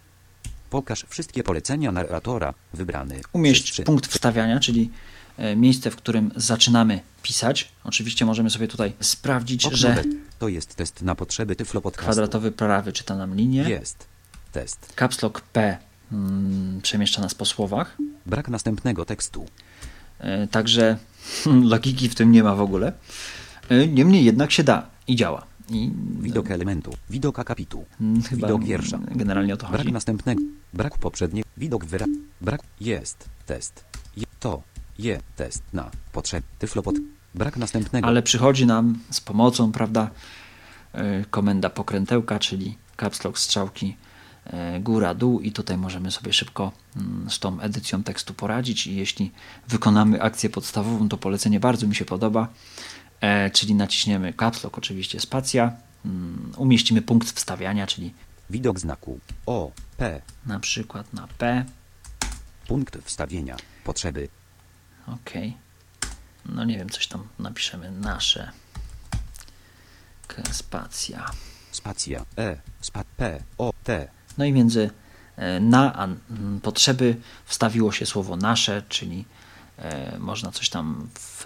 Pokaż 0.72 1.06
wszystkie 1.10 1.44
polecenia 1.44 1.92
narratora. 1.92 2.54
Wybrany 2.74 3.16
3 3.16 3.22
z 3.22 3.26
Umieść 3.34 3.72
3. 3.72 3.84
punkt 3.84 4.08
wstawiania, 4.08 4.60
czyli 4.60 4.90
e, 5.38 5.56
miejsce, 5.56 5.92
w 5.92 5.96
którym 5.96 6.32
zaczynamy 6.36 7.00
pisać. 7.24 7.72
Oczywiście 7.84 8.26
możemy 8.26 8.50
sobie 8.50 8.68
tutaj 8.68 8.94
sprawdzić, 9.00 9.66
Okno 9.66 9.78
że. 9.78 10.04
To 10.40 10.48
jest 10.48 10.76
test 10.76 11.02
na 11.02 11.16
potrzeby 11.16 11.56
Tyflo 11.56 11.82
Podcastu. 11.82 12.12
kwadratowy 12.12 12.52
prawy 12.52 12.94
czyta 12.94 13.16
nam 13.16 13.36
linię. 13.36 13.70
Jest. 13.70 14.08
Test. 14.52 14.94
Caps 14.96 15.22
Lock 15.22 15.42
P 15.42 15.78
mm, 16.12 16.82
przemieszcza 16.82 17.22
nas 17.22 17.36
po 17.36 17.46
słowach. 17.46 17.98
Brak 18.26 18.48
następnego 18.50 19.06
tekstu. 19.06 19.46
E, 20.20 20.48
Także 20.48 20.98
logiki 21.64 22.10
w 22.10 22.16
tym 22.16 22.32
nie 22.32 22.44
ma 22.44 22.56
w 22.56 22.62
ogóle. 22.62 22.94
E, 23.70 23.88
Niemniej 23.88 24.26
jednak 24.26 24.52
się 24.52 24.64
da 24.64 24.88
i 25.08 25.16
działa. 25.16 25.46
I 25.70 25.92
Widok 26.20 26.52
elementu. 26.52 26.92
Widok 27.10 27.40
akapitu. 27.40 27.86
mm, 28.02 28.22
chyba 28.24 28.48
Widok 28.48 28.64
wiersza. 28.66 29.00
generalnie 29.16 29.54
o 29.54 29.58
to 29.58 29.68
Brak 29.68 29.82
chodzi. 29.82 29.94
następnego. 29.94 30.42
Brak 30.74 30.98
poprzedniego. 30.98 31.48
Widok 31.58 31.86
wyra. 31.86 32.06
Brak. 32.42 32.62
Jest. 32.82 33.30
Test. 33.46 33.86
Je, 34.18 34.26
to. 34.40 34.64
Je. 35.00 35.20
Test. 35.36 35.64
Na. 35.74 35.92
Potrzeb. 36.12 36.44
Tyflopod. 36.60 36.96
Brak 37.36 37.58
następnego. 37.58 38.08
Ale 38.08 38.22
przychodzi 38.24 38.66
nam 38.66 39.00
z 39.10 39.22
pomocą, 39.22 39.72
prawda, 39.72 40.10
e, 40.94 41.26
komenda 41.26 41.70
pokrętełka, 41.70 42.40
czyli 42.40 42.78
caps 42.98 43.24
lock 43.24 43.38
strzałki 43.40 43.96
e, 44.46 44.80
góra, 44.80 45.14
dół 45.14 45.40
i 45.40 45.52
tutaj 45.52 45.78
możemy 45.78 46.12
sobie 46.12 46.34
szybko 46.34 46.72
mm, 46.96 47.30
z 47.30 47.40
tą 47.40 47.60
edycją 47.60 48.04
tekstu 48.04 48.34
poradzić 48.34 48.88
i 48.88 48.96
jeśli 48.96 49.32
wykonamy 49.68 50.22
akcję 50.22 50.50
podstawową, 50.50 51.10
to 51.10 51.18
polecenie 51.18 51.60
bardzo 51.60 51.88
mi 51.88 51.96
się 51.96 52.06
podoba, 52.06 52.48
czyli 53.54 53.76
naciśniemy 53.76 54.34
caps 54.34 54.64
lock, 54.64 54.78
oczywiście 54.78 55.20
spacja, 55.20 55.72
mm, 56.06 56.52
umieścimy 56.58 57.02
punkt 57.02 57.32
wstawiania, 57.32 57.88
czyli 57.88 58.14
Widok 58.50 58.80
znaku. 58.80 59.20
O. 59.46 59.72
P. 59.98 60.22
na 60.46 60.60
przykład 60.60 61.14
na 61.14 61.28
P, 61.38 61.66
Punkt 62.68 62.98
wstawienia. 63.06 63.58
Potrzeby. 63.84 64.28
ok, 65.08 65.30
no 66.46 66.64
nie 66.66 66.78
wiem, 66.78 66.90
coś 66.90 67.08
tam 67.08 67.28
napiszemy, 67.40 67.92
nasze, 67.92 68.52
K- 70.28 70.44
spacja, 70.52 71.32
Spacja. 71.72 72.26
E. 72.38 72.58
Spa. 72.82 73.04
P. 73.18 73.44
O. 73.58 73.74
T. 73.84 74.08
No 74.38 74.46
i 74.46 74.52
między 74.52 74.90
e, 75.36 75.60
na 75.60 75.94
a 76.00 76.08
potrzeby 76.62 77.16
wstawiło 77.46 77.92
się 77.92 78.06
słowo 78.06 78.36
nasze, 78.38 78.84
czyli 78.90 79.20
e, 79.20 79.26
można 80.20 80.52
coś 80.52 80.70
tam 80.70 81.10
w, 81.20 81.46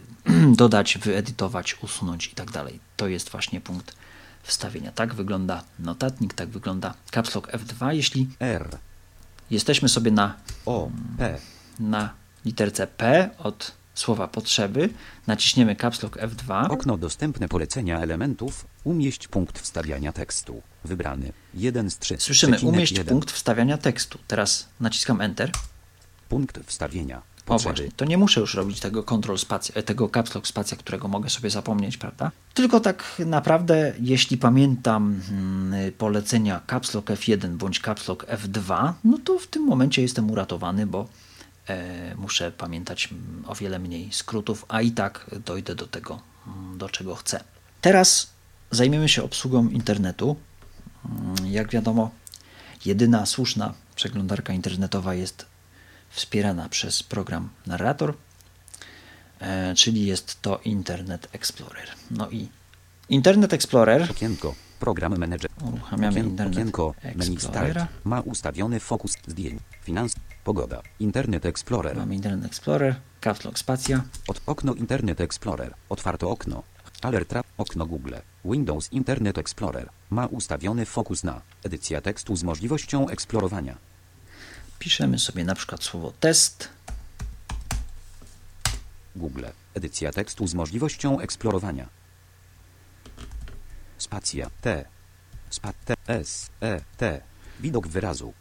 dodać, 0.56 0.98
wyedytować, 0.98 1.76
usunąć 1.82 2.26
i 2.26 2.34
tak 2.34 2.50
dalej. 2.50 2.80
To 2.96 3.08
jest 3.08 3.30
właśnie 3.30 3.60
punkt 3.60 3.96
wstawienia. 4.42 4.92
Tak 4.92 5.14
wygląda 5.14 5.64
notatnik, 5.78 6.34
tak 6.34 6.48
wygląda 6.48 6.94
Caps 7.10 7.34
Lock 7.34 7.48
F2. 7.50 7.92
Jeśli 7.94 8.28
R, 8.40 8.68
jesteśmy 9.50 9.88
sobie 9.88 10.10
na, 10.10 10.36
O, 10.66 10.90
P, 11.18 11.38
na 11.80 12.10
literce 12.44 12.86
P 12.86 13.30
od 13.38 13.72
słowa 13.94 14.28
potrzeby, 14.28 14.88
naciśniemy 15.26 15.76
Caps 15.76 16.02
Lock 16.02 16.16
F2. 16.16 16.70
okno 16.70 16.96
dostępne 16.96 17.48
polecenia 17.48 18.00
elementów, 18.00 18.66
umieść 18.84 19.28
punkt 19.28 19.58
wstawiania 19.58 20.12
tekstu, 20.12 20.62
wybrany, 20.84 21.32
1 21.54 21.90
z 21.90 21.98
3. 21.98 22.16
Słyszymy 22.18 22.58
umieść 22.60 22.92
jeden. 22.92 23.06
punkt 23.14 23.30
wstawiania 23.30 23.78
tekstu. 23.78 24.18
Teraz 24.28 24.68
naciskam 24.80 25.20
Enter. 25.20 25.50
Punkt 26.28 26.58
wstawienia, 26.66 27.22
potrzeby, 27.46 27.90
to 27.96 28.04
nie 28.04 28.18
muszę 28.18 28.40
już 28.40 28.54
robić 28.54 28.80
tego 28.80 29.02
control 29.02 29.38
spacja, 29.38 29.74
e, 29.74 29.82
tego 29.82 30.08
caps 30.08 30.34
lock 30.34 30.46
spacja, 30.46 30.76
którego 30.76 31.08
mogę 31.08 31.30
sobie 31.30 31.50
zapomnieć, 31.50 31.96
prawda? 31.96 32.30
Tylko 32.54 32.80
tak 32.80 33.04
naprawdę, 33.26 33.92
jeśli 34.00 34.38
pamiętam 34.38 35.20
mm, 35.30 35.92
polecenia 35.92 36.60
caps 36.66 36.94
lock 36.94 37.10
F1 37.10 37.48
bądź 37.56 37.80
caps 37.80 38.08
lock 38.08 38.26
F2, 38.26 38.92
no 39.04 39.18
to 39.24 39.38
w 39.38 39.46
tym 39.46 39.62
momencie 39.62 40.02
jestem 40.02 40.30
uratowany, 40.30 40.86
bo 40.86 41.08
e, 41.68 42.14
muszę 42.14 42.52
pamiętać 42.52 43.08
mm, 43.12 43.44
o 43.46 43.54
wiele 43.54 43.78
mniej 43.78 44.12
skrótów, 44.12 44.64
a 44.68 44.82
i 44.82 44.90
tak 44.90 45.30
dojdę 45.44 45.74
do 45.74 45.86
tego, 45.86 46.20
mm, 46.46 46.78
do 46.78 46.88
czego 46.88 47.14
chcę. 47.14 47.44
Teraz 47.80 48.30
zajmiemy 48.70 49.08
się 49.08 49.22
obsługą 49.22 49.68
internetu. 49.68 50.36
Jak 51.44 51.70
wiadomo, 51.70 52.10
jedyna 52.84 53.26
słuszna 53.26 53.74
przeglądarka 53.96 54.52
internetowa 54.52 55.14
jest 55.14 55.51
wspierana 56.12 56.68
przez 56.68 57.02
program 57.02 57.48
Narrator, 57.66 58.14
e, 59.40 59.74
czyli 59.74 60.06
jest 60.06 60.42
to 60.42 60.60
Internet 60.64 61.28
Explorer. 61.32 61.88
No 62.10 62.30
i 62.30 62.48
Internet 63.08 63.52
Explorer 63.52 64.10
okienko, 64.10 64.54
program 64.80 65.18
manager, 65.18 65.50
uruchamiamy 65.62 66.08
Okien, 66.20 66.26
Internet 66.26 66.56
okienko, 66.56 66.94
menu 67.14 67.40
start, 67.40 67.78
ma 68.04 68.20
ustawiony 68.20 68.80
fokus 68.80 69.12
zdjęć, 69.26 69.62
finans, 69.82 70.14
pogoda, 70.44 70.82
Internet 71.00 71.46
Explorer, 71.46 71.96
Mamy 71.96 72.14
Internet 72.14 72.46
Explorer, 72.46 72.94
Caps 73.20 73.40
Spacja, 73.54 74.02
od 74.28 74.40
okno 74.46 74.74
Internet 74.74 75.20
Explorer, 75.20 75.74
otwarte 75.88 76.26
okno, 76.26 76.62
Alertra, 77.02 77.42
okno 77.58 77.86
Google, 77.86 78.14
Windows 78.44 78.92
Internet 78.92 79.38
Explorer, 79.38 79.88
ma 80.10 80.26
ustawiony 80.26 80.86
fokus 80.86 81.24
na 81.24 81.40
edycja 81.64 82.00
tekstu 82.00 82.36
z 82.36 82.42
możliwością 82.42 83.08
eksplorowania, 83.08 83.76
piszemy 84.82 85.18
sobie 85.18 85.44
na 85.44 85.54
przykład 85.54 85.84
słowo 85.84 86.12
test, 86.20 86.68
Google, 89.16 89.44
edycja 89.74 90.12
tekstu 90.12 90.46
z 90.46 90.54
możliwością 90.54 91.20
eksplorowania, 91.20 91.88
spacja, 93.98 94.50
T, 94.60 94.84
spat, 95.50 95.76
T, 95.84 95.94
S, 96.06 96.50
E, 96.60 96.80
T, 96.96 97.20
widok 97.60 97.88
wyrazu, 97.88 98.32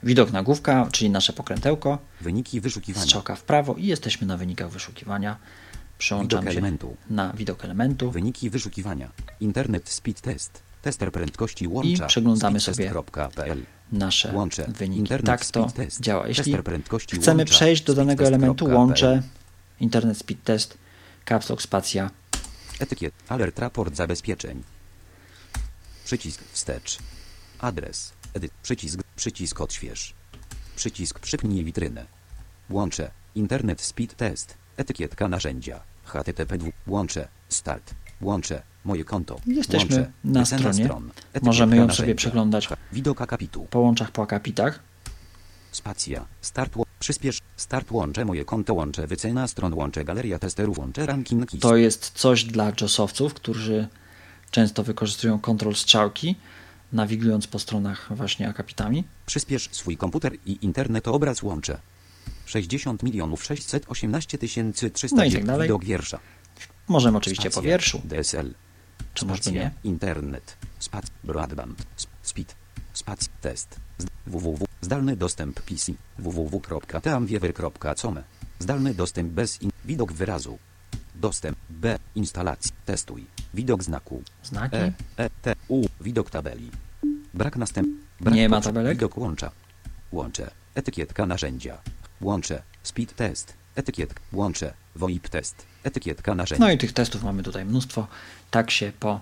widok 0.02 0.32
nagłówka, 0.32 0.88
czyli 0.92 1.10
nasze 1.10 1.32
pokrętełko, 1.32 1.98
Wyniki 2.20 2.60
wyszukiwania. 2.60 3.04
strzałka 3.04 3.34
w 3.36 3.42
prawo 3.42 3.74
i 3.74 3.86
jesteśmy 3.86 4.26
na 4.26 4.36
wynikach 4.36 4.70
wyszukiwania. 4.70 5.36
Przełączamy 5.98 6.40
Widok 6.42 6.52
się 6.52 6.58
elementu. 6.58 6.96
na 7.10 7.32
widok 7.32 7.64
elementu 7.64 8.10
Wyniki 8.10 8.50
wyszukiwania. 8.50 9.10
Internet 9.40 9.88
Speed 9.88 10.20
Test. 10.22 10.62
Tester 10.82 11.12
prędkości 11.12 11.68
łącza. 11.68 12.06
przeglądamy 12.06 12.60
sobie 12.60 12.92
nasze 13.92 14.32
Łącze. 14.34 14.64
wyniki. 14.68 15.00
Internet 15.00 15.26
tak 15.26 15.46
to 15.46 15.72
działa. 16.00 16.28
Jeśli 16.28 16.44
Tester 16.44 16.64
prędkości 16.64 17.16
chcemy 17.16 17.38
łącza. 17.42 17.54
przejść 17.54 17.82
do 17.84 17.94
danego 17.94 18.26
elementu, 18.26 18.64
łączę 18.66 19.22
Internet 19.80 20.18
Speed 20.18 20.42
Test, 20.44 20.78
Caps 21.24 21.48
Lock 21.48 21.62
Spacja, 21.62 22.10
Etykiet. 22.80 23.14
Alert 23.28 23.58
raport 23.58 23.96
zabezpieczeń. 23.96 24.62
Przycisk 26.04 26.42
wstecz. 26.52 26.98
Adres. 27.58 28.12
Edyt. 28.34 28.52
Przycisk. 28.62 29.00
Przycisk 29.16 29.60
odśwież. 29.60 30.14
Przycisk 30.76 31.18
przypnij 31.18 31.64
witrynę. 31.64 32.06
Łącze. 32.70 33.10
Internet 33.34 33.80
Speed 33.80 34.14
Test. 34.16 34.54
Etykietka 34.76 35.28
narzędzia. 35.28 35.80
HTTP. 36.04 36.58
Łącze. 36.86 37.28
Start. 37.48 37.94
Łącze. 38.20 38.62
Moje 38.84 39.04
konto. 39.04 39.40
Jesteśmy 39.46 39.96
Łącze. 39.96 40.12
na 40.24 40.40
Wycena 40.40 40.60
stronie. 40.72 40.84
Stron. 40.84 41.10
Możemy 41.42 41.76
ją 41.76 41.90
sobie 41.90 42.14
przeglądać. 42.14 42.68
Widok 42.92 43.20
akapitu. 43.20 43.66
po 43.70 43.78
łączach, 43.80 44.10
po 44.10 44.22
akapitach. 44.22 44.80
Spacja. 45.72 46.26
Start. 46.40 46.74
Przyspiesz. 46.98 47.38
Start 47.56 47.90
łącze. 47.90 48.24
Moje 48.24 48.44
konto 48.44 48.74
łącze. 48.74 49.06
Wycena 49.06 49.48
stron 49.48 49.74
łącze. 49.74 50.04
Galeria 50.04 50.38
testerów 50.38 50.78
łącze. 50.78 51.06
Ranking. 51.06 51.50
To 51.60 51.76
jest 51.76 52.10
coś 52.10 52.44
dla 52.44 52.72
JOSowców, 52.80 53.34
którzy 53.34 53.88
często 54.50 54.82
wykorzystują 54.82 55.38
kontrol 55.38 55.74
strzałki, 55.74 56.36
nawigując 56.92 57.46
po 57.46 57.58
stronach 57.58 58.08
właśnie 58.16 58.48
akapitami. 58.48 59.04
Przyspiesz 59.26 59.68
swój 59.72 59.96
komputer 59.96 60.32
i 60.46 60.58
internet 60.62 61.08
obraz 61.08 61.42
łącze. 61.42 61.78
60 62.46 63.02
milionów 63.02 63.44
618 63.44 64.38
tysięcy 64.38 64.90
300 64.90 65.16
No 65.16 65.24
i 65.24 65.32
tak 65.32 65.44
dalej. 65.44 65.68
widok 65.68 65.84
wiersza. 65.84 66.18
Możemy 66.88 67.18
oczywiście 67.18 67.44
po 67.44 67.52
Spacja, 67.52 67.70
wierszu. 67.70 68.00
DSL. 68.04 68.54
Czy 69.14 69.26
może 69.26 69.52
nie? 69.52 69.70
Internet. 69.84 70.56
Spac. 70.78 71.06
Broadband. 71.24 71.78
Sp- 72.02 72.14
Speed. 72.22 72.54
Spac. 72.92 73.28
Test. 73.40 73.80
Www. 74.26 74.66
Zdalny 74.80 75.16
dostęp 75.16 75.60
PC. 75.62 75.92
www.teamwiewer.com. 76.18 78.16
Zdalny 78.58 78.94
dostęp 78.94 79.32
bez 79.32 79.62
in- 79.62 79.70
widok 79.84 80.12
wyrazu. 80.12 80.58
Dostęp 81.14 81.58
B. 81.70 81.98
Instalacji. 82.14 82.72
Testuj. 82.86 83.26
Widok 83.54 83.82
znaku. 83.84 84.22
Znaki. 84.44 84.76
E, 84.76 84.92
E, 85.16 85.30
T, 85.30 85.54
U, 85.68 85.86
widok 86.00 86.30
tabeli. 86.30 86.70
Brak 87.34 87.56
następ. 87.56 87.88
Brak 88.20 88.34
Nie 88.34 88.48
ma 88.48 88.60
tabelek? 88.60 88.92
Widok 88.96 89.16
łącza. 89.18 89.50
Łącze. 90.12 90.50
Etykietka 90.74 91.26
narzędzia. 91.26 91.78
Łącze. 92.20 92.62
Speed 92.82 93.14
test. 93.14 93.54
Etykietka. 93.76 94.20
Łącze. 94.32 94.74
VoIP 94.96 95.28
test. 95.28 95.66
Etykietka 95.84 96.34
narzędzia. 96.34 96.64
No 96.64 96.72
i 96.72 96.78
tych 96.78 96.92
testów 96.92 97.22
mamy 97.22 97.42
tutaj 97.42 97.64
mnóstwo. 97.64 98.06
Tak 98.50 98.70
się 98.70 98.92
po 99.00 99.20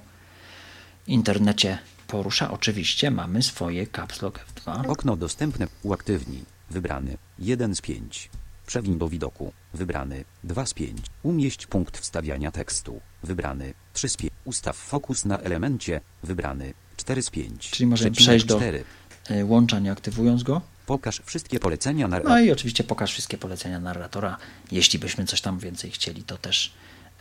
internecie 1.07 1.79
porusza. 2.07 2.51
Oczywiście 2.51 3.11
mamy 3.11 3.43
swoje 3.43 3.87
Caps 3.87 4.23
Lock 4.23 4.41
F2. 4.55 4.91
Okno 4.91 5.17
dostępne. 5.17 5.67
Uaktywnij. 5.83 6.45
Wybrany. 6.71 7.17
1 7.39 7.75
z 7.75 7.81
5. 7.81 8.31
Przewiń 8.67 8.99
do 8.99 9.09
widoku. 9.09 9.53
Wybrany. 9.75 10.25
2 10.45 10.67
z 10.67 10.75
5. 10.75 10.99
Umieść 11.23 11.67
punkt 11.67 11.99
wstawiania 11.99 12.51
tekstu. 12.51 13.01
Wybrany. 13.23 13.75
3 13.93 14.09
z 14.09 14.17
5. 14.17 14.33
Ustaw 14.45 14.77
fokus 14.77 15.25
na 15.25 15.39
elemencie. 15.39 16.01
Wybrany. 16.23 16.75
4 16.97 17.23
z 17.23 17.31
5. 17.31 17.71
Czyli 17.71 17.87
możemy 17.87 18.11
przejść 18.11 18.47
do 18.47 18.57
4. 18.57 18.85
y, 19.31 19.45
łącza 19.45 19.79
nie 19.79 19.93
aktywując 19.93 20.43
go. 20.43 20.61
Pokaż 20.91 21.23
wszystkie 21.27 21.61
polecenia 21.61 22.09
na 22.09 22.21
No 22.21 22.41
i 22.41 22.51
oczywiście 22.51 22.85
pokaż 22.85 23.13
wszystkie 23.13 23.39
polecenia 23.39 23.81
narratora. 23.81 24.37
Jeśli 24.71 24.99
byśmy 24.99 25.25
coś 25.25 25.41
tam 25.41 25.59
więcej 25.59 25.91
chcieli, 25.91 26.23
to 26.23 26.39
też 26.39 26.73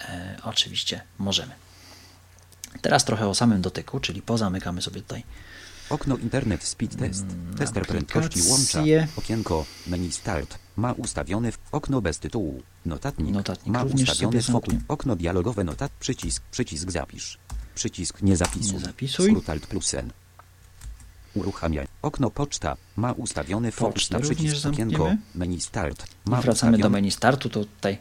e, 0.02 0.38
oczywiście 0.44 1.02
możemy. 1.20 1.52
Teraz 2.82 3.06
trochę 3.06 3.28
o 3.28 3.36
samym 3.36 3.62
dotyku, 3.62 4.00
czyli 4.00 4.22
pozamykamy 4.22 4.82
sobie 4.82 5.02
tutaj 5.02 5.24
Okno 5.90 6.18
Internet 6.18 6.64
Speed 6.64 6.98
Test. 6.98 7.26
Tester 7.58 7.88
prędkości 7.88 8.42
łącza. 8.42 8.84
Okienko 9.16 9.66
Menu 9.88 10.12
Start. 10.12 10.60
Ma 10.76 10.92
ustawiony 10.92 11.52
w 11.52 11.58
okno 11.72 12.02
bez 12.02 12.20
tytułu. 12.20 12.62
Notatnik. 12.86 13.34
Notatnik 13.34 13.74
ma 13.74 13.84
ustawiony 13.84 14.42
fokus. 14.42 14.74
Okno 14.88 15.16
dialogowe 15.16 15.64
notat. 15.64 15.92
Przycisk. 16.00 16.44
Przycisk 16.52 16.92
zapisz. 16.92 17.38
Przycisk 17.76 18.22
nie 18.22 18.38
zapisuj. 18.38 18.74
Nie 18.74 18.80
zapisuj. 18.80 19.30
Skrót 19.30 19.50
Alt 19.50 19.68
plus 19.68 19.94
N. 19.94 20.12
Uruchamia. 21.34 21.84
Okno 22.02 22.30
poczta. 22.32 22.78
Ma 22.96 23.12
ustawiony 23.12 23.72
Pocztę 23.72 24.14
na 24.16 24.20
przycisk. 24.22 24.66
Okienko. 24.66 25.16
Menu 25.36 25.62
Start. 25.62 26.06
I 26.28 26.30
Ma 26.30 26.42
wracamy 26.42 26.72
do 26.72 26.78
ustawiony- 26.78 26.92
menu 26.92 27.12
startu, 27.12 27.50
to 27.50 27.60
tutaj 27.66 27.98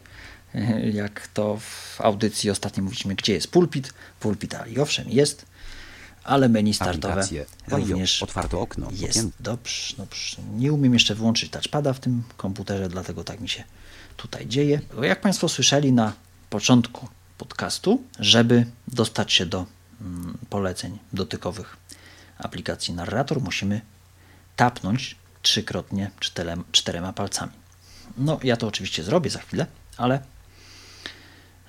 e, 0.55 0.89
jak 0.89 1.27
to 1.27 1.57
w 1.57 2.01
audycji 2.01 2.49
ostatnio 2.49 2.83
mówiliśmy, 2.83 3.15
gdzie 3.15 3.33
jest 3.33 3.47
pulpit. 3.47 3.93
Pulpit, 4.19 4.55
i 4.67 4.79
owszem 4.79 5.09
jest, 5.09 5.45
ale 6.23 6.49
menu 6.49 6.73
startowe 6.73 7.13
Aplikacje. 7.13 7.45
Również 7.67 8.23
Otwarte 8.23 8.57
okno. 8.57 8.87
jest. 8.91 9.17
Okien- 9.19 9.29
Dobrze, 9.39 9.95
dobrze. 9.97 10.37
Nie 10.57 10.73
umiem 10.73 10.93
jeszcze 10.93 11.15
włączyć 11.15 11.51
touchpada 11.51 11.93
w 11.93 11.99
tym 11.99 12.23
komputerze, 12.37 12.89
dlatego 12.89 13.23
tak 13.23 13.39
mi 13.39 13.49
się 13.49 13.63
tutaj 14.17 14.47
dzieje. 14.47 14.81
Jak 15.01 15.21
Państwo 15.21 15.49
słyszeli 15.49 15.93
na 15.93 16.13
początku 16.49 17.07
podcastu, 17.37 18.03
żeby 18.19 18.65
dostać 18.87 19.33
się 19.33 19.45
do 19.45 19.65
mm, 20.01 20.37
poleceń 20.49 20.99
dotykowych 21.13 21.77
aplikacji 22.39 22.93
narrator 22.93 23.41
musimy 23.41 23.81
tapnąć 24.55 25.15
trzykrotnie 25.41 26.11
czterema, 26.19 26.63
czterema 26.71 27.13
palcami. 27.13 27.51
No, 28.17 28.39
ja 28.43 28.57
to 28.57 28.67
oczywiście 28.67 29.03
zrobię 29.03 29.29
za 29.29 29.39
chwilę, 29.39 29.65
ale 29.97 30.19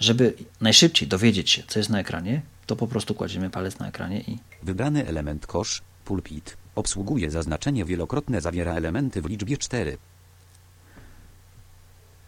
żeby 0.01 0.35
najszybciej 0.61 1.09
dowiedzieć 1.09 1.51
się, 1.51 1.62
co 1.68 1.79
jest 1.79 1.91
na 1.91 2.01
ekranie, 2.01 2.43
to 2.66 2.77
po 2.77 2.87
prostu 2.87 3.14
kładziemy 3.14 3.51
palec 3.51 3.79
na 3.79 3.89
ekranie 3.89 4.21
i 4.21 4.39
Wybrany 4.62 5.07
element 5.07 5.47
kosz, 5.47 5.83
pulpit, 6.05 6.57
obsługuje 6.75 7.31
zaznaczenie 7.31 7.85
wielokrotne, 7.85 8.41
zawiera 8.41 8.75
elementy 8.75 9.23
w 9.23 9.27
liczbie 9.27 9.59
4. 9.59 9.99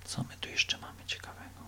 co 0.05 0.23
my 0.23 0.37
tu 0.41 0.49
jeszcze 0.49 0.79
mamy 0.79 1.05
ciekawego? 1.07 1.61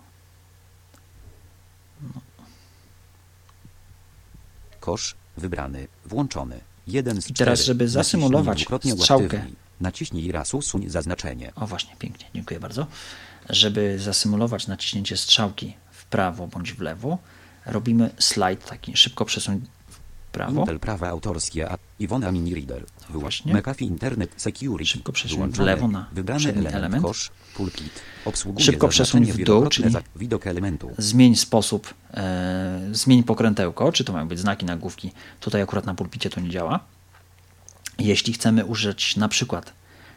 Kosz, 4.79 5.15
wybrany, 5.37 5.87
włączony. 6.05 6.59
Jeden 6.87 7.21
z 7.21 7.29
I 7.29 7.33
teraz, 7.33 7.59
czterech. 7.59 7.65
żeby 7.65 7.89
zasymulować 7.89 8.65
strzałkę. 8.97 9.45
Naciśnij 9.81 10.31
raz 10.31 10.53
usuń 10.53 10.89
zaznaczenie. 10.89 11.51
O 11.55 11.67
właśnie, 11.67 11.95
pięknie, 11.99 12.25
dziękuję 12.35 12.59
bardzo. 12.59 12.87
Żeby 13.49 13.99
zasymulować 13.99 14.67
naciśnięcie 14.67 15.17
strzałki 15.17 15.73
w 15.91 16.05
prawo 16.05 16.47
bądź 16.47 16.73
w 16.73 16.81
lewo, 16.81 17.17
robimy 17.65 18.09
slajd 18.19 18.65
taki, 18.65 18.97
szybko 18.97 19.25
przesuń 19.25 19.61
prawo. 20.35 20.59
Intel 20.59 20.79
prawa 20.79 21.09
autorskie 21.09 21.71
a 21.71 21.77
Iwona 21.99 22.31
Mini 22.31 22.55
Reader. 22.55 22.85
Wyłącz. 23.09 23.21
właśnie. 23.21 23.53
McAfee 23.53 23.85
Internet 23.85 24.31
Security. 24.37 24.91
Szybko 24.91 25.11
przesuń 25.11 25.51
w 25.51 25.59
lewo 25.59 25.87
na 25.87 26.07
Wybrany 26.11 26.49
element, 26.49 26.75
element. 26.75 27.03
kosz, 27.03 27.31
pulpit. 27.55 28.01
Obsługuje 28.25 28.65
Szybko 28.65 28.87
przesuń 28.87 29.25
w 29.25 29.43
dół, 29.43 29.67
czyli 29.67 29.91
za 29.91 30.01
widok 30.15 30.47
elementu. 30.47 30.91
Zmień 30.97 31.35
sposób, 31.35 31.93
e, 32.13 32.89
zmień 32.91 33.23
pokrętełko, 33.23 33.91
czy 33.91 34.03
to 34.03 34.13
mają 34.13 34.27
być 34.27 34.39
znaki 34.39 34.65
nagłówki. 34.65 35.11
Tutaj 35.39 35.61
akurat 35.61 35.85
na 35.85 35.95
pulpicie 35.95 36.29
to 36.29 36.41
nie 36.41 36.49
działa. 36.49 36.79
Jeśli 37.99 38.33
chcemy 38.33 38.65
użyć 38.65 39.15
na 39.15 39.27
przykład 39.27 39.73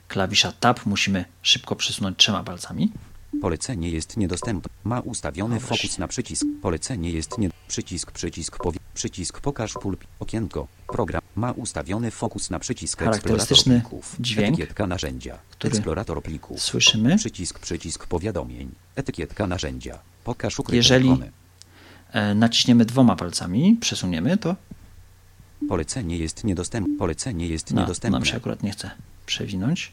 klawisza 0.08 0.52
Tab, 0.52 0.86
musimy 0.86 1.24
szybko 1.42 1.76
przesunąć 1.76 2.18
trzema 2.18 2.44
palcami. 2.44 2.92
Polecenie 3.40 3.90
jest 3.90 4.16
niedostępne. 4.16 4.70
Ma 4.84 5.00
ustawiony 5.00 5.60
fokus 5.60 5.98
na 5.98 6.08
przycisk. 6.08 6.46
Polecenie 6.62 7.10
jest 7.10 7.38
nie. 7.38 7.50
Przycisk, 7.68 8.10
przycisk, 8.12 8.56
powie... 8.62 8.78
przycisk 8.94 9.40
pokaż 9.40 9.72
pulpit. 9.72 10.08
Okienko. 10.20 10.68
Program. 10.86 11.22
Ma 11.36 11.52
ustawiony 11.52 12.10
fokus 12.10 12.50
na 12.50 12.58
przycisk 12.58 12.98
Charakterystyczny 12.98 13.82
dźwięk, 14.20 14.48
Etykietka 14.54 14.86
narzędzia. 14.86 15.38
który 15.50 15.74
Eksplorator 15.74 16.22
plików. 16.22 16.62
słyszymy. 16.62 17.16
Przycisk, 17.16 17.58
przycisk 17.58 18.06
powiadomień. 18.06 18.70
Etykietka 18.96 19.46
narzędzia. 19.46 19.98
Pokaż 20.24 20.58
ukryte 20.58 20.76
Jeżeli 20.76 21.06
ikony. 21.06 21.32
e, 22.12 22.34
naciśniemy 22.34 22.84
dwoma 22.84 23.16
palcami, 23.16 23.76
przesuniemy 23.80 24.36
to. 24.36 24.56
Polecenie 25.68 26.18
jest 26.18 26.44
niedostępne. 26.44 26.96
Polecenie 26.98 27.48
jest 27.48 27.70
No, 27.74 27.80
niedostępne. 27.80 28.18
nam 28.18 28.24
się 28.26 28.36
akurat 28.36 28.62
nie 28.62 28.70
chce 28.70 28.90
przewinąć. 29.26 29.92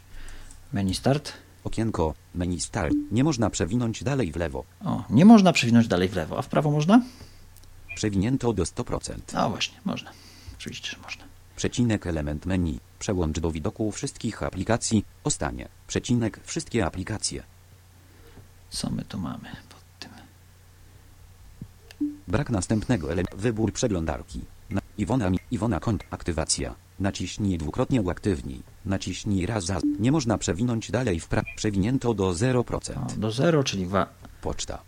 Menu 0.73 0.93
Start. 0.95 1.33
Okienko. 1.66 2.13
Menu 2.36 2.59
start. 2.59 2.93
Nie 3.11 3.24
można 3.24 3.49
przewinąć 3.49 4.03
dalej 4.03 4.32
w 4.32 4.36
lewo. 4.36 4.63
O, 4.86 5.03
nie 5.09 5.26
można 5.26 5.53
przewinąć 5.53 5.88
dalej 5.88 6.09
w 6.09 6.16
lewo, 6.16 6.38
a 6.38 6.41
w 6.41 6.47
prawo 6.47 6.72
można? 6.72 7.01
Przewinięto 7.95 8.53
do 8.53 8.63
100%. 8.63 9.20
A 9.34 9.49
właśnie, 9.49 9.78
można. 9.86 10.11
Oczywiście, 10.57 10.91
że 10.91 10.97
można. 11.03 11.24
Przecinek 11.55 12.07
element 12.07 12.45
menu. 12.45 12.80
Przełącz 12.99 13.39
do 13.39 13.51
widoku 13.51 13.91
wszystkich 13.91 14.43
aplikacji. 14.43 15.05
Ostanie. 15.24 15.68
Przecinek 15.88 16.39
wszystkie 16.43 16.86
aplikacje. 16.86 17.43
Co 18.70 18.89
my 18.89 19.05
tu 19.05 19.20
mamy 19.20 19.49
pod 19.70 19.84
tym? 19.99 20.11
Brak 22.28 22.49
następnego 22.49 23.11
elementu. 23.11 23.38
Wybór 23.38 23.74
przeglądarki. 23.74 24.41
Na 24.70 24.82
Iwona. 24.97 25.32
Iwona 25.51 25.80
kont. 25.80 26.03
Aktywacja. 26.11 26.76
Naciśnij 26.99 27.57
dwukrotnie 27.57 28.01
uaktywnij. 28.01 28.61
Naciśnij 28.85 29.45
raz 29.45 29.65
za. 29.65 29.79
Nie 29.99 30.11
można 30.11 30.37
przewinąć 30.37 30.91
dalej 30.91 31.19
w 31.19 31.27
pra. 31.27 31.43
Przewinięto 31.55 32.13
do 32.13 32.33
0%. 32.33 32.93
O, 32.97 33.19
do 33.19 33.31
0, 33.31 33.63
czyli 33.63 33.85
wa- 33.85 34.07
Poczta. 34.41 34.81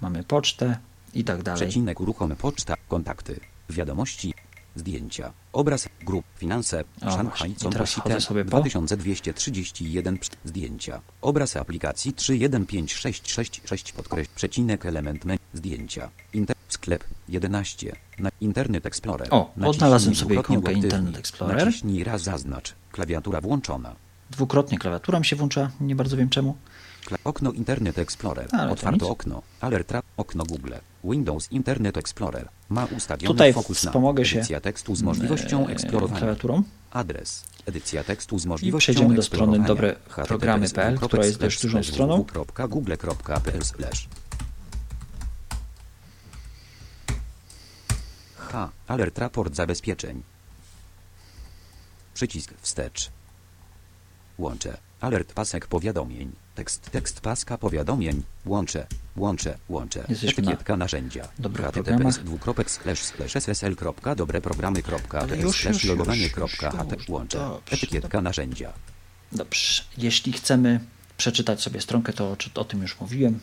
mamy 0.00 0.24
pocztę 0.24 0.78
i 1.14 1.24
tak 1.24 1.42
dalej. 1.42 1.60
Przecinek 1.62 2.00
uruchom 2.00 2.36
poczta. 2.36 2.74
Kontakty. 2.88 3.40
Wiadomości. 3.70 4.34
Zdjęcia. 4.76 5.32
Obraz. 5.52 5.88
Grup. 6.06 6.24
Finanse. 6.36 6.80
O, 6.80 6.84
właśnie. 7.00 7.16
Szanghaj. 7.16 7.50
I 7.50 7.54
teraz 7.54 7.62
Composite, 7.94 8.20
sobie 8.20 8.44
po- 8.44 8.50
2231. 8.50 10.18
przy- 10.18 10.30
Zdjęcia. 10.44 11.00
Obraz 11.22 11.56
aplikacji 11.56 12.12
315666 12.12 13.92
podkreś. 13.92 14.28
Przecinek 14.28 14.86
element 14.86 15.24
menu. 15.24 15.38
Zdjęcia. 15.54 16.10
Inter 16.32 16.56
sklep 16.68 17.04
11. 17.28 17.92
Na 18.18 18.30
Internet 18.40 18.86
Explorer. 18.86 19.28
O, 19.30 19.50
Naciśnij 19.56 19.70
odnalazłem 19.70 20.14
sobie 20.14 20.36
ikonkę. 20.40 20.72
Internet 20.72 21.18
Explorer. 21.18 21.66
Naciśnij 21.66 22.04
raz 22.04 22.22
zaznacz. 22.22 22.74
Klawiatura 22.92 23.40
włączona. 23.40 23.96
Dwukrotnie 24.30 24.78
klawiatura 24.78 25.18
mi 25.18 25.24
się 25.24 25.36
włącza, 25.36 25.70
nie 25.80 25.94
bardzo 25.96 26.16
wiem 26.16 26.28
czemu. 26.28 26.56
Okno 27.24 27.52
Internet 27.52 27.98
Explorer. 27.98 28.48
Ale 28.52 28.72
Otwarte 28.72 29.06
okno. 29.06 29.42
Alert 29.60 29.90
tra- 29.92 30.02
Okno 30.16 30.44
Google. 30.44 30.72
Windows 31.04 31.52
Internet 31.52 31.96
Explorer. 31.96 32.48
Ma 32.68 32.84
ustawiony 32.96 33.34
Tutaj 33.34 33.52
fokus 33.52 33.84
na 33.84 33.92
edycja 34.10 34.60
tekstu 34.60 34.94
z 34.94 35.02
możliwością 35.02 35.66
e, 35.66 35.70
eksplorowania. 35.70 36.18
klawiaturą. 36.20 36.62
Adres. 36.90 37.44
Edycja 37.66 38.04
tekstu 38.04 38.38
z 38.38 38.44
I 38.44 38.48
możliwością 38.48 38.84
przejdziemy 38.92 39.14
do 39.14 39.22
strony 39.22 39.60
dobreprogramy.pl, 39.60 40.98
która 40.98 41.24
jest 41.24 41.40
dość 41.40 41.62
dużą 41.62 41.82
stroną. 41.82 42.22
www.google.pl 42.22 43.60
H. 48.36 48.70
Alert 48.88 49.18
raport 49.18 49.54
zabezpieczeń. 49.54 50.22
Przycisk 52.14 52.54
wstecz. 52.60 53.10
Łączę. 54.38 54.89
Alert 55.00 55.32
pasek 55.32 55.66
powiadomień. 55.66 56.32
Tekst. 56.54 56.90
Tekst 56.90 57.20
paska 57.20 57.58
powiadomień. 57.58 58.22
Łączę. 58.46 58.86
Łączę. 59.16 59.58
Łączę. 59.68 60.04
Jesteśmy 60.08 60.42
na 60.42 60.50
Etykietka 60.50 60.76
narzędzia. 60.76 61.28
dobrych 61.38 61.66
HTTPS 61.66 62.18
dwukropek 62.18 62.70
slash 62.70 63.02
slash 63.02 63.36
ssl.dobreprogramy.pl 63.36 65.20
Ale 65.22 65.36
już, 65.36 65.56
slash 65.60 65.74
już, 65.74 65.84
już, 65.84 65.90
logowanie.ht 65.90 66.92
już, 66.98 67.08
łączę. 67.08 67.38
dobrze, 67.38 67.76
Etykietka 67.76 68.20
narzędzia. 68.20 68.72
Dobrze. 69.32 69.82
Jeśli 69.98 70.32
chcemy 70.32 70.80
przeczytać 71.16 71.62
sobie 71.62 71.80
stronkę, 71.80 72.12
to 72.12 72.36
o 72.54 72.64
tym 72.64 72.82
już 72.82 73.00
mówiłem. 73.00 73.38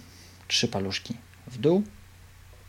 Trzy 0.48 0.68
paluszki 0.68 1.18
w 1.48 1.58
dół. 1.58 1.84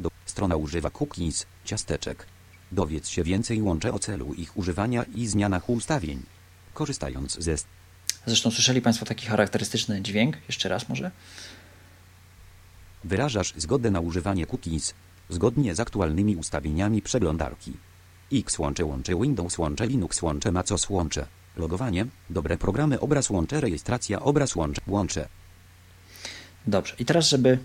Do, 0.01 0.11
strona 0.27 0.57
używa 0.57 0.91
cookies, 0.91 1.47
ciasteczek. 1.65 2.27
Dowiedz 2.73 3.09
się 3.09 3.23
więcej 3.23 3.63
łączę 3.63 3.93
o 3.93 3.99
celu 3.99 4.35
ich 4.35 4.57
używania 4.57 5.05
i 5.15 5.27
zmianach 5.27 5.71
ustawień. 5.71 6.23
Korzystając 6.75 7.39
ze 7.39 7.57
Zresztą 8.27 8.51
słyszeli 8.51 8.83
Państwo 8.83 9.07
taki 9.07 9.27
charakterystyczny 9.27 10.03
dźwięk. 10.03 10.37
Jeszcze 10.49 10.69
raz 10.69 10.89
może. 10.89 11.11
wyrażasz 13.05 13.55
zgodę 13.57 13.91
na 13.91 14.01
używanie 14.01 14.47
cookies 14.47 14.95
zgodnie 15.29 15.75
z 15.75 15.81
aktualnymi 15.81 16.37
ustawieniami 16.37 17.03
przeglądarki. 17.03 17.73
X 18.33 18.59
łącze 18.59 18.85
łącze 18.85 19.15
Windows 19.15 19.59
łącze 19.59 19.87
Linux 19.87 20.23
łącze 20.23 20.53
Macos 20.53 20.91
łącze. 20.91 21.27
Logowanie, 21.57 22.07
dobre 22.31 22.57
programy 22.57 23.01
obraz 23.01 23.31
łącze 23.31 23.61
rejestracja 23.61 24.21
obraz 24.21 24.57
łącze 24.57 24.81
łącze. 24.87 25.29
Dobrze. 26.67 26.95
I 26.99 27.05
teraz, 27.05 27.29
żeby 27.29 27.59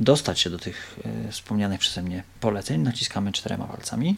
dostać 0.00 0.40
się 0.40 0.50
do 0.50 0.58
tych 0.58 0.98
y, 1.28 1.32
wspomnianych 1.32 1.80
przeze 1.80 2.02
mnie 2.02 2.22
poleceń, 2.40 2.80
naciskamy 2.80 3.32
czterema 3.32 3.64
palcami. 3.64 4.16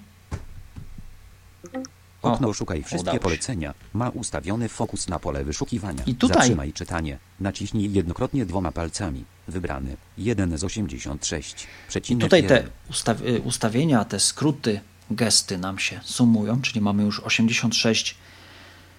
O, 2.22 2.32
Okno 2.32 2.52
szukaj 2.52 2.82
wszystkie 2.82 3.18
polecenia. 3.18 3.74
Ma 3.92 4.08
ustawiony 4.08 4.68
fokus 4.68 5.08
na 5.08 5.18
pole 5.18 5.44
wyszukiwania. 5.44 6.04
I 6.06 6.14
tutaj- 6.14 6.36
Zatrzymaj 6.38 6.72
czytanie. 6.72 7.18
Naciśnij 7.40 7.92
jednokrotnie 7.92 8.46
dwoma 8.46 8.72
palcami. 8.72 9.24
Wybrany. 9.48 9.96
1 10.18 10.58
z 10.58 10.64
86. 10.64 11.66
I 12.10 12.16
tutaj 12.16 12.42
te 12.46 12.54
1. 12.54 12.70
ustaw 12.90 13.20
y, 13.22 13.40
ustawienia, 13.40 14.04
te 14.04 14.20
skróty, 14.20 14.80
gesty 15.10 15.58
nam 15.58 15.78
się 15.78 16.00
sumują, 16.04 16.62
czyli 16.62 16.80
mamy 16.80 17.02
już 17.02 17.20
86 17.20 18.14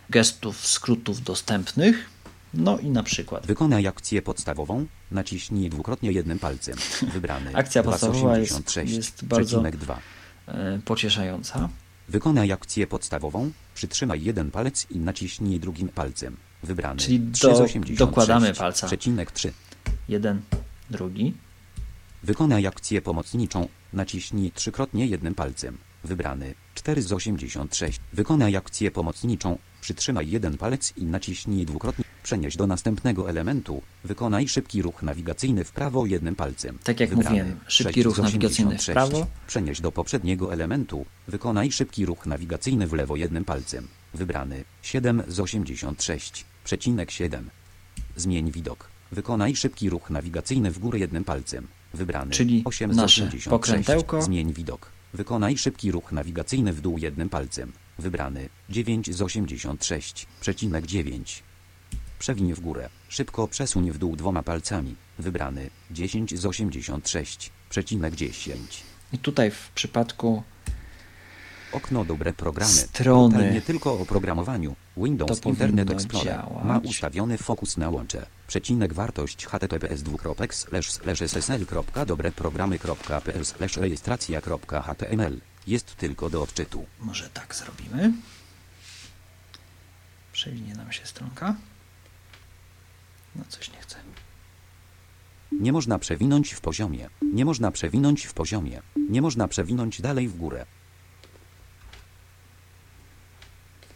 gestów, 0.09 0.67
skrótów 0.67 1.21
dostępnych. 1.23 2.09
No 2.53 2.79
i 2.79 2.89
na 2.89 3.03
przykład 3.03 3.45
Wykonaj 3.47 3.87
akcję 3.87 4.21
podstawową. 4.21 4.85
Naciśnij 5.11 5.69
dwukrotnie 5.69 6.11
jednym 6.11 6.39
palcem. 6.39 6.75
Wybrany. 7.13 7.55
Akcja 7.55 7.83
2 7.83 7.97
z 7.97 8.01
podstawowa 8.01 8.37
jest- 8.37 8.51
86. 8.51 8.95
jest 8.95 9.25
bardzo- 9.25 9.45
Przecinek 9.47 9.77
2. 9.77 9.99
y, 10.77 10.81
pocieszająca. 10.85 11.69
Wykonaj 12.11 12.51
akcję 12.51 12.87
podstawową. 12.87 13.51
Przytrzymaj 13.75 14.23
jeden 14.23 14.51
palec 14.51 14.87
i 14.89 14.99
naciśnij 14.99 15.59
drugim 15.59 15.89
palcem. 15.89 16.37
Wybrany. 16.63 16.99
Czyli 16.99 17.19
3 17.31 17.39
z 17.55 17.57
do- 17.57 17.63
86. 17.63 17.99
dokładamy 17.99 18.53
palca. 18.53 18.87
Przecinek 18.87 19.31
3. 19.31 19.53
Jeden, 20.09 20.41
drugi. 20.89 21.33
Wykonaj 22.23 22.67
akcję 22.67 23.01
pomocniczą. 23.01 23.67
Naciśnij 23.93 24.51
trzykrotnie 24.51 25.05
jednym 25.07 25.35
palcem. 25.35 25.77
Wybrany. 26.03 26.53
4 26.75 27.01
z 27.01 27.11
86. 27.11 27.99
Wykonaj 28.13 28.55
akcję 28.55 28.91
pomocniczą. 28.91 29.57
Przytrzymaj 29.81 30.29
jeden 30.29 30.57
palec 30.57 30.93
i 30.97 31.03
naciśnij 31.05 31.65
dwukrotnie. 31.65 32.05
Przenieś 32.23 32.55
do 32.55 32.67
następnego 32.67 33.29
elementu. 33.29 33.81
Wykonaj 34.03 34.47
szybki 34.47 34.81
ruch 34.81 35.03
nawigacyjny 35.03 35.63
w 35.63 35.71
prawo 35.71 36.05
jednym 36.05 36.35
palcem. 36.35 36.77
Tak 36.83 36.99
jak 36.99 37.09
Wybrany. 37.09 37.29
mówiłem, 37.29 37.59
szybki 37.67 37.93
6 37.93 38.03
z 38.03 38.05
ruch 38.05 38.17
nawigacyjny 38.17 38.71
w 38.71 38.79
86. 38.79 38.93
prawo. 38.93 39.27
Przenieś 39.47 39.81
do 39.81 39.91
poprzedniego 39.91 40.53
elementu. 40.53 41.05
Wykonaj 41.27 41.71
szybki 41.71 42.05
ruch 42.05 42.25
nawigacyjny 42.25 42.87
w 42.87 42.93
lewo 42.93 43.15
jednym 43.15 43.45
palcem. 43.45 43.87
Wybrany 44.13 44.63
7 44.81 45.23
z 45.27 45.39
86. 45.39 46.45
Przecinek 46.63 47.11
7. 47.11 47.49
Zmień 48.15 48.51
widok. 48.51 48.89
Wykonaj 49.11 49.55
szybki 49.55 49.89
ruch 49.89 50.09
nawigacyjny 50.09 50.71
w 50.71 50.79
górę 50.79 50.99
jednym 50.99 51.23
palcem. 51.23 51.67
Wybrany 51.93 52.31
Czyli 52.31 52.61
8 52.65 52.93
z 52.93 52.95
nasze 52.95 53.21
86. 53.21 53.49
pokrętełko. 53.49 54.21
Zmień 54.21 54.53
widok. 54.53 54.91
Wykonaj 55.13 55.57
szybki 55.57 55.91
ruch 55.91 56.11
nawigacyjny 56.11 56.73
w 56.73 56.81
dół 56.81 56.97
jednym 56.97 57.29
palcem. 57.29 57.71
Wybrany 57.99 58.49
9 58.69 59.15
z 59.15 59.21
86. 59.21 60.27
Przecinek 60.41 60.85
9. 60.87 61.43
Przewiń 62.21 62.53
w 62.53 62.59
górę. 62.59 62.89
Szybko 63.09 63.47
przesuń 63.47 63.91
w 63.91 63.97
dół 63.97 64.15
dwoma 64.15 64.43
palcami. 64.43 64.95
Wybrany 65.19 65.69
10 65.91 66.39
z 66.39 66.45
86. 66.45 67.51
Przecinek 67.69 68.15
10. 68.15 68.83
I 69.13 69.17
tutaj 69.17 69.51
w 69.51 69.71
przypadku 69.75 70.43
Okno 71.71 72.05
dobre 72.05 72.33
programy. 72.33 72.71
Strony. 72.71 73.33
Portal 73.33 73.53
nie 73.53 73.61
tylko 73.61 73.99
o 73.99 74.05
programowaniu. 74.05 74.75
Windows 74.97 75.45
Internet 75.45 75.91
Explorer 75.91 76.27
działać. 76.27 76.65
ma 76.65 76.77
ustawiony 76.77 77.37
fokus 77.37 77.77
na 77.77 77.89
łącze. 77.89 78.25
Przecinek 78.47 78.93
wartość 78.93 79.45
https 79.45 80.03
ssl.dobreprogramy.pl 81.15 83.43
rejestracja.html 83.77 85.41
jest 85.67 85.95
tylko 85.95 86.29
do 86.29 86.41
odczytu. 86.41 86.85
Może 86.99 87.29
tak 87.29 87.55
zrobimy. 87.55 88.13
Przewinie 90.31 90.75
nam 90.75 90.91
się 90.91 91.05
stronka. 91.05 91.55
No 93.35 93.43
coś 93.49 93.71
nie 93.71 93.77
chce. 93.79 93.95
Nie 95.51 95.73
można 95.73 95.99
przewinąć 95.99 96.51
w 96.53 96.61
poziomie. 96.61 97.09
Nie 97.21 97.45
można 97.45 97.71
przewinąć 97.71 98.25
w 98.25 98.33
poziomie. 98.33 98.81
Nie 99.09 99.21
można 99.21 99.47
przewinąć 99.47 100.01
dalej 100.01 100.27
w 100.27 100.37
górę. 100.37 100.65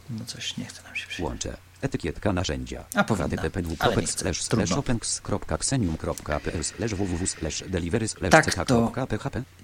No 0.10 0.26
coś 0.26 0.58
nie 0.58 0.66
chce 0.66 0.84
nam 0.84 0.96
się 0.96 1.08
przyjść. 1.08 1.20
Łącze. 1.22 1.58
Etykietka 1.82 2.34
narzędzia. 2.34 2.86
A, 2.96 3.04
powinna. 3.04 3.28
Ale 3.80 3.96
nie 4.02 4.08
chcę. 4.08 4.26
Delivery 7.70 8.08
Tak 8.30 8.46
to 8.66 8.92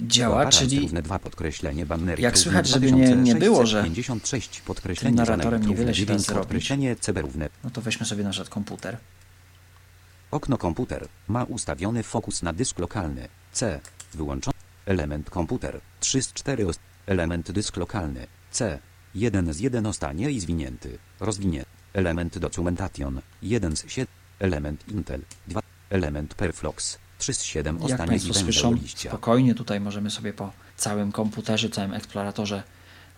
działa, 0.01 0.45
czyli 0.49 0.80
równe 0.82 1.01
dwa 1.01 1.19
podkreślenie 1.19 1.86
bannery 1.86 2.22
jak 2.24 2.38
słychać, 2.38 2.67
żeby 2.67 2.91
nie- 2.91 3.15
nie 3.15 3.36
było, 3.36 3.65
że 3.65 3.84
56 3.84 4.61
podkreślenie 4.61 5.17
tym 5.17 5.26
narratorem 5.26 5.61
niewiele 5.69 5.93
się 5.95 6.05
da 6.05 6.13
9 6.13 6.26
zrobić. 6.26 6.49
No 7.63 7.69
to 7.69 7.82
weźmy 7.82 8.05
sobie 8.05 8.24
na 8.24 8.30
przykład 8.30 8.49
komputer. 8.49 8.97
Okno 10.32 10.57
komputer 10.57 11.07
ma 11.27 11.43
ustawiony 11.43 12.03
fokus 12.03 12.41
na 12.43 12.53
dysk 12.53 12.79
lokalny. 12.79 13.27
C. 13.51 13.79
Wyłączony. 14.13 14.53
Element 14.86 15.29
komputer. 15.29 15.82
3 15.99 16.21
z 16.23 16.34
4 16.34 16.65
ost- 16.65 16.79
Element 17.05 17.51
dysk 17.51 17.77
lokalny. 17.77 18.27
C. 18.51 18.79
1 19.15 19.53
z 19.53 19.59
1 19.59 19.86
ostanie 19.86 20.32
i 20.32 20.39
zwinięty. 20.39 20.97
Rozwinie. 21.19 21.65
Element 21.93 22.38
documentation. 22.38 23.21
1 23.41 23.75
z 23.75 23.86
7. 23.91 24.07
Element 24.39 24.88
Intel. 24.88 25.21
2. 25.47 25.61
Element 25.89 26.36
Perflox. 26.36 26.97
3 27.17 27.34
z 27.34 27.41
7 27.43 27.75
Jak 27.75 27.86
ostanie 27.86 28.05
i 28.05 28.09
Państwo 28.09 28.34
słyszą, 28.34 28.75
spokojnie 28.97 29.55
tutaj 29.55 29.79
możemy 29.79 30.09
sobie 30.11 30.34
po 30.34 30.51
całym 30.77 31.11
komputerze, 31.11 31.69
całym 31.69 31.93
eksploratorze 31.93 32.63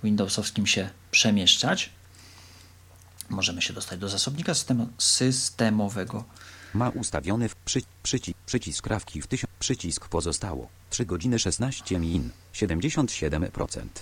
Windowsowskim 0.04 0.68
się 0.68 0.90
przemieszczać. 1.12 1.90
Możemy 3.30 3.62
się 3.62 3.74
dostać 3.74 4.00
do 4.00 4.10
zasobnika 4.10 4.52
systemo- 4.54 4.88
systemowego. 4.98 6.24
Ma 6.74 6.90
ustawiony 6.90 7.50
w 7.50 7.56
przy, 7.56 7.82
przyci, 8.04 8.36
przycisk 8.46 8.84
krawki 8.84 9.22
w 9.22 9.28
1000. 9.28 9.54
Przycisk 9.60 10.08
pozostało. 10.08 10.68
3 10.90 11.06
godziny 11.06 11.40
16 11.40 12.00
min. 12.00 12.30
77%. 12.54 13.50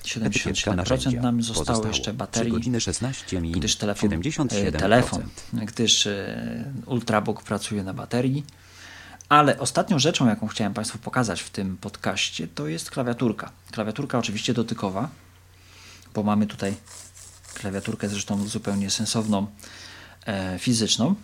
77% 0.03 0.25
Etykieta 0.25 0.75
narzędzia. 0.75 1.21
nam 1.21 1.43
zostało 1.43 1.65
Pozostało 1.65 1.87
jeszcze 1.87 2.13
baterii, 2.13 2.51
3 2.51 2.57
godziny 2.57 2.81
16 2.81 3.41
min. 3.41 3.53
Gdyż 3.53 3.75
telefon, 3.75 4.09
77%. 4.09 4.67
e, 4.67 4.71
telefon 4.71 5.23
gdyż 5.53 6.07
e, 6.07 6.73
Ultrabook 6.85 7.43
pracuje 7.43 7.83
na 7.83 7.93
baterii. 7.93 8.45
Ale 9.29 9.59
ostatnią 9.59 9.99
rzeczą, 9.99 10.27
jaką 10.27 10.47
chciałem 10.47 10.73
Państwu 10.73 10.97
pokazać 10.97 11.41
w 11.41 11.49
tym 11.49 11.77
podcaście, 11.77 12.47
to 12.47 12.67
jest 12.67 12.91
klawiaturka. 12.91 13.51
Klawiaturka 13.71 14.17
oczywiście 14.17 14.53
dotykowa, 14.53 15.09
bo 16.13 16.23
mamy 16.23 16.47
tutaj 16.47 16.75
klawiaturkę 17.53 18.09
zresztą 18.09 18.47
zupełnie 18.47 18.89
sensowną, 18.89 19.47
e, 20.25 20.59
fizyczną. 20.59 21.15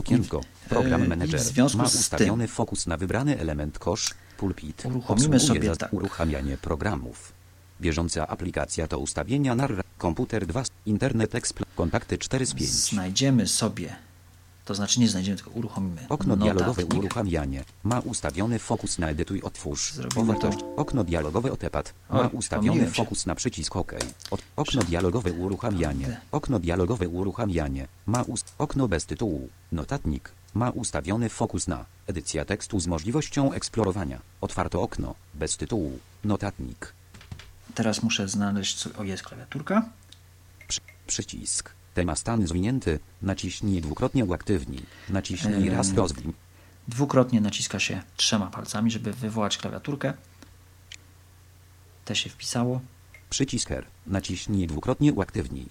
Okienko. 0.00 0.40
Program 0.68 1.02
E, 1.02 1.08
Manager. 1.08 1.40
w 1.40 1.42
związku 1.42 1.78
Ma 1.78 1.84
ustawiony 1.84 2.48
fokus 2.48 2.86
na 2.86 2.96
wybrany 2.96 3.38
element 3.38 3.78
kosz, 3.78 4.14
pulpit. 4.38 4.82
Uruchomimy 4.84 5.40
sobie 5.40 5.68
za 5.68 5.76
tak. 5.76 5.92
uruchamianie 5.92 6.56
programów. 6.56 7.32
Bieżąca 7.80 8.26
aplikacja 8.28 8.86
to 8.86 8.98
ustawienia 8.98 9.54
narra. 9.54 9.82
Komputer 9.98 10.46
2. 10.46 10.62
Internet 10.86 11.34
Explorer. 11.34 11.74
Kontakty 11.74 12.18
4 12.18 12.46
z 12.46 12.54
5. 12.54 12.70
Znajdziemy 12.70 13.48
sobie, 13.48 13.96
to 14.66 14.74
znaczy 14.74 15.00
nie 15.00 15.08
znajdziemy, 15.08 15.36
tylko 15.36 15.50
uruchomimy 15.50 16.06
Okno 16.08 16.36
dialogowe 16.36 16.82
notatnik. 16.82 17.04
uruchamianie. 17.04 17.64
Ma 17.82 18.00
ustawiony 18.00 18.58
fokus 18.58 18.98
na 18.98 19.10
edytuj 19.10 19.42
otwórz. 19.42 19.92
Zrobimy 19.92 20.38
to. 20.38 20.50
Okno 20.76 21.04
dialogowe 21.04 21.52
otepad. 21.52 21.94
Ma 22.10 22.20
Oj, 22.20 22.28
ustawiony 22.32 22.90
fokus 22.90 23.26
na 23.26 23.34
przycisk 23.34 23.76
OK. 23.76 23.92
Od, 24.30 24.42
okno 24.56 24.82
dialogowe 24.82 25.32
uruchamianie. 25.32 26.20
Okno 26.32 26.58
dialogowe 26.58 27.08
uruchamianie. 27.08 27.88
Ma 28.06 28.22
ust 28.22 28.54
okno 28.58 28.88
bez 28.88 29.06
tytułu. 29.06 29.48
Notatnik. 29.72 30.32
Ma 30.54 30.70
ustawiony 30.70 31.28
fokus 31.28 31.66
na 31.68 31.84
edycja 32.06 32.44
tekstu 32.44 32.80
z 32.80 32.86
możliwością 32.86 33.52
eksplorowania. 33.52 34.18
Otwarto 34.40 34.82
okno. 34.82 35.14
Bez 35.34 35.56
tytułu. 35.56 35.98
Notatnik. 36.24 36.92
Teraz 37.74 38.02
muszę 38.02 38.28
znaleźć, 38.28 38.74
co... 38.76 38.90
o 38.98 39.04
jest 39.04 39.22
klawiaturka. 39.22 39.88
Przy, 40.68 40.80
przycisk. 41.06 41.70
Tema 41.96 42.16
stan 42.16 42.46
zwinięty. 42.46 42.98
Naciśnij 43.22 43.80
dwukrotnie 43.80 44.24
uaktywnij. 44.24 44.82
Naciśnij 45.08 45.70
raz 45.70 45.88
Eee. 45.88 45.96
rozwin. 45.96 46.32
Dwukrotnie 46.88 47.40
naciska 47.40 47.78
się 47.80 48.02
trzema 48.16 48.46
palcami, 48.46 48.90
żeby 48.90 49.12
wywołać 49.12 49.58
klawiaturkę. 49.58 50.12
Te 52.04 52.16
się 52.16 52.30
wpisało. 52.30 52.80
Przycisk 53.30 53.70
R. 53.70 53.86
Naciśnij 54.06 54.66
dwukrotnie 54.66 55.12
uaktywnij. 55.12 55.68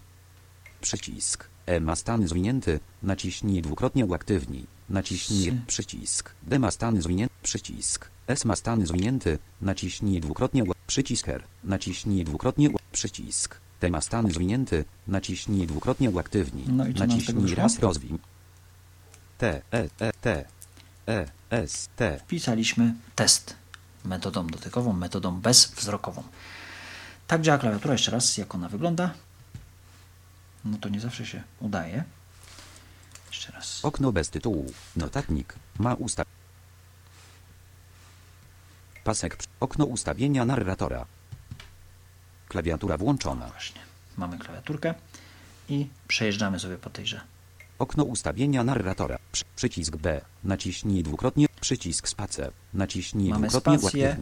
Przycisk. 0.81 1.47
E 1.65 1.79
ma 1.79 1.95
stan 1.95 2.27
zwinięty. 2.27 2.79
Naciśnij 3.03 3.61
dwukrotnie 3.61 4.05
uaktywnij. 4.05 4.65
Naciśnij 4.89 5.47
S. 5.49 5.53
przycisk. 5.67 6.31
D 6.43 6.59
ma 6.59 6.71
stan 6.71 7.01
zwinięty. 7.01 7.35
Przycisk. 7.43 8.09
S 8.27 8.45
ma 8.45 8.55
stan 8.55 8.85
zwinięty. 8.85 9.37
Naciśnij 9.61 10.21
dwukrotnie 10.21 10.63
u... 10.63 10.71
Przycisk 10.87 11.29
R. 11.29 11.43
Naciśnij 11.63 12.23
dwukrotnie 12.23 12.69
u... 12.69 12.75
Przycisk. 12.91 13.64
T 13.79 13.89
ma 13.89 14.01
stan 14.01 14.31
zwinięty. 14.31 14.85
Naciśnij 15.07 15.67
dwukrotnie 15.67 16.09
uaktywnij. 16.09 16.65
No 16.67 16.87
i 16.87 16.93
Naciśnij 16.93 17.55
raz 17.55 17.79
rozwin. 17.79 18.19
T, 19.37 19.61
E, 19.71 19.89
E, 19.99 20.13
T. 20.21 20.45
E, 21.07 21.25
S, 21.49 21.89
T. 21.95 22.19
Wpisaliśmy 22.19 22.93
test 23.15 23.55
metodą 24.05 24.47
dotykową, 24.47 24.93
metodą 24.93 25.41
bezwzrokową. 25.41 26.23
Tak 27.27 27.41
działa 27.41 27.57
klawiatura. 27.57 27.93
Jeszcze 27.93 28.11
raz, 28.11 28.37
jak 28.37 28.55
ona 28.55 28.69
wygląda. 28.69 29.13
No 30.65 30.77
to 30.77 30.89
nie 30.89 30.99
zawsze 30.99 31.25
się 31.25 31.43
udaje. 31.59 32.03
Jeszcze 33.27 33.51
raz. 33.51 33.85
Okno 33.85 34.11
bez 34.11 34.29
tytułu. 34.29 34.73
Notatnik. 34.95 35.55
Ma 35.79 35.93
usta... 35.93 36.23
Pasek. 39.03 39.37
Okno 39.59 39.85
ustawienia 39.85 40.45
narratora. 40.45 41.05
Klawiatura 42.47 42.97
włączona. 42.97 43.47
Właśnie. 43.47 43.81
Mamy 44.17 44.37
klawiaturkę 44.37 44.93
i 45.69 45.87
przejeżdżamy 46.07 46.59
sobie 46.59 46.77
po 46.77 46.89
tejże. 46.89 47.21
Okno 47.79 48.03
ustawienia 48.03 48.63
narratora. 48.63 49.17
Przy- 49.31 49.43
Przycisk 49.55 49.95
B. 49.95 50.21
Naciśnij 50.43 51.03
dwukrotnie. 51.03 51.45
Przycisk 51.61 52.07
spacer. 52.07 52.51
Naciśnij 52.73 53.29
Mamy 53.29 53.47
dwukrotnie 53.47 53.79
spację. 53.79 54.17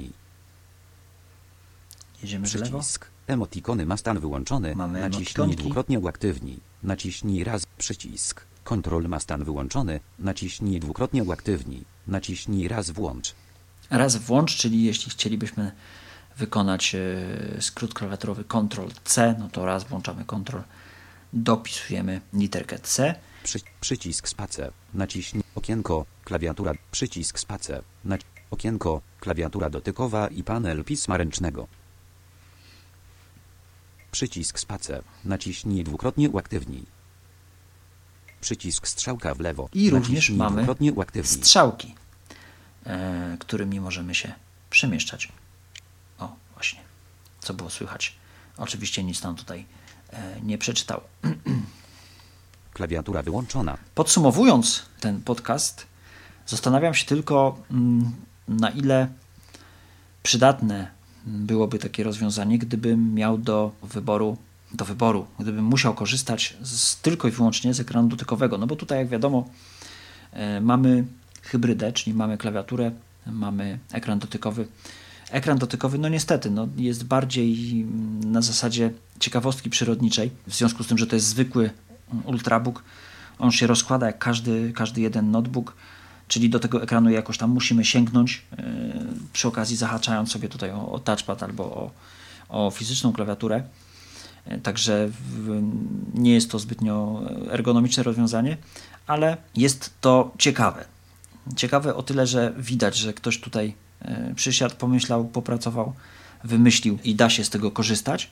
Jedziemy 2.21 2.47
w 2.47 2.55
lewo. 2.55 2.79
Przycisk. 2.79 3.07
Emotikony 3.27 3.85
ma 3.85 3.97
stan 3.97 4.19
wyłączony. 4.19 4.75
Mamy 4.75 4.99
Naciśnij 5.01 5.23
emotikonki. 5.25 5.55
dwukrotnie 5.55 5.99
uaktywnij. 5.99 6.59
Naciśnij 6.83 7.43
raz. 7.43 7.65
Przycisk. 7.77 8.41
Kontrol 8.63 9.07
ma 9.07 9.19
stan 9.19 9.43
wyłączony. 9.43 9.99
Naciśnij 10.19 10.79
dwukrotnie 10.79 11.23
uaktywnij. 11.23 11.83
Naciśnij 12.07 12.67
raz 12.67 12.89
włącz. 12.89 13.33
Raz 13.89 14.15
włącz, 14.15 14.55
czyli 14.55 14.83
jeśli 14.83 15.11
chcielibyśmy 15.11 15.71
wykonać 16.37 16.95
e, 16.95 17.61
skrót 17.61 17.93
klawiaturowy 17.93 18.43
Ctrl-C, 18.43 19.35
no 19.39 19.49
to 19.49 19.65
raz 19.65 19.83
włączamy 19.83 20.25
Ctrl, 20.25 20.57
dopisujemy 21.33 22.21
literkę 22.33 22.79
C. 22.79 23.15
Przy, 23.43 23.59
przycisk 23.81 24.27
spacer. 24.27 24.71
Naciśnij 24.93 25.43
okienko, 25.55 26.05
klawiatura, 26.23 26.73
przycisk 26.91 27.39
spacer. 27.39 27.83
Nac, 28.05 28.21
okienko, 28.51 29.01
klawiatura 29.19 29.69
dotykowa 29.69 30.27
i 30.27 30.43
panel 30.43 30.83
pisma 30.83 31.17
ręcznego. 31.17 31.67
Przycisk 34.11 34.59
spacer. 34.59 35.03
Naciśnij 35.25 35.83
dwukrotnie 35.83 36.29
uaktywnij. 36.29 36.85
Przycisk 38.41 38.87
strzałka 38.87 39.35
w 39.35 39.39
lewo. 39.39 39.69
I 39.73 39.89
również 39.89 40.29
mamy 40.29 40.67
strzałki, 41.23 41.95
e, 42.85 43.37
którymi 43.39 43.79
możemy 43.79 44.15
się 44.15 44.33
przemieszczać. 44.69 45.31
Co 47.43 47.53
było 47.53 47.69
słychać? 47.69 48.15
Oczywiście 48.57 49.03
nic 49.03 49.23
nam 49.23 49.35
tutaj 49.35 49.65
e, 50.09 50.41
nie 50.41 50.57
przeczytał. 50.57 51.01
Klawiatura 52.73 53.21
wyłączona. 53.21 53.77
Podsumowując 53.95 54.85
ten 54.99 55.21
podcast, 55.21 55.87
zastanawiam 56.45 56.93
się 56.93 57.05
tylko, 57.05 57.57
mm, 57.71 58.11
na 58.47 58.69
ile 58.69 59.07
przydatne 60.23 60.91
byłoby 61.25 61.79
takie 61.79 62.03
rozwiązanie, 62.03 62.59
gdybym 62.59 63.13
miał 63.13 63.37
do 63.37 63.71
wyboru, 63.83 64.37
do 64.73 64.85
wyboru, 64.85 65.27
gdybym 65.39 65.65
musiał 65.65 65.93
korzystać 65.93 66.57
z, 66.61 67.01
tylko 67.01 67.27
i 67.27 67.31
wyłącznie 67.31 67.73
z 67.73 67.79
ekranu 67.79 68.07
dotykowego. 68.07 68.57
No 68.57 68.67
bo 68.67 68.75
tutaj, 68.75 68.97
jak 68.97 69.07
wiadomo, 69.07 69.49
e, 70.31 70.61
mamy 70.61 71.05
hybrydę, 71.41 71.93
czyli 71.93 72.13
mamy 72.13 72.37
klawiaturę, 72.37 72.91
mamy 73.25 73.79
ekran 73.91 74.19
dotykowy. 74.19 74.67
Ekran 75.33 75.57
dotykowy, 75.57 75.97
no 75.97 76.09
niestety, 76.09 76.51
no 76.51 76.67
jest 76.77 77.03
bardziej 77.03 77.81
mm, 77.81 78.31
na 78.31 78.41
zasadzie 78.41 78.91
ciekawostki 79.19 79.69
przyrodniczej, 79.69 80.31
w 80.47 80.53
związku 80.55 80.83
z 80.83 80.87
tym, 80.87 80.97
że 80.97 81.07
to 81.07 81.15
jest 81.15 81.27
zwykły 81.27 81.69
mm, 82.11 82.25
ultrabook. 82.25 82.83
On 83.39 83.51
się 83.51 83.67
rozkłada 83.67 84.07
jak 84.07 84.19
każdy, 84.19 84.73
każdy 84.73 85.01
jeden 85.01 85.31
notebook, 85.31 85.75
czyli 86.27 86.49
do 86.49 86.59
tego 86.59 86.83
ekranu 86.83 87.09
jakoś 87.09 87.37
tam 87.37 87.49
musimy 87.49 87.85
sięgnąć, 87.85 88.45
yy, 88.57 88.63
przy 89.33 89.47
okazji 89.47 89.77
zahaczając 89.77 90.31
sobie 90.31 90.49
tutaj 90.49 90.71
o, 90.71 90.91
o 90.91 90.99
touchpad 90.99 91.43
albo 91.43 91.63
o, 91.63 91.91
o 92.49 92.71
fizyczną 92.71 93.13
klawiaturę. 93.13 93.63
Yy, 94.47 94.59
Także 94.59 95.09
nie 96.13 96.33
jest 96.33 96.51
to 96.51 96.59
zbytnio 96.59 97.21
ergonomiczne 97.49 98.03
rozwiązanie, 98.03 98.57
ale 99.07 99.37
jest 99.55 99.93
to 100.01 100.31
ciekawe. 100.37 100.85
Ciekawe 101.55 101.95
o 101.95 102.03
tyle, 102.03 102.27
że 102.27 102.53
widać, 102.57 102.97
że 102.97 103.13
ktoś 103.13 103.39
tutaj 103.39 103.67
e, 103.67 103.73
przysiadł, 104.35 104.75
pomyślał, 104.75 105.25
popracował, 105.25 105.93
wymyślił 106.43 106.97
i 107.03 107.15
da 107.15 107.29
się 107.29 107.43
z 107.43 107.49
tego 107.49 107.71
korzystać. 107.71 108.29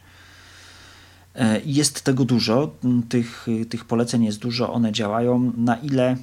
E, 1.36 1.62
Jest 1.66 2.02
tego 2.02 2.26
dużo, 2.26 2.76
tych, 3.10 3.48
tych 3.70 3.86
poleceń 3.86 4.24
jest 4.26 4.40
dużo, 4.40 4.74
one 4.74 4.92
działają. 4.92 5.52
Na 5.58 5.76
ile 5.76 6.18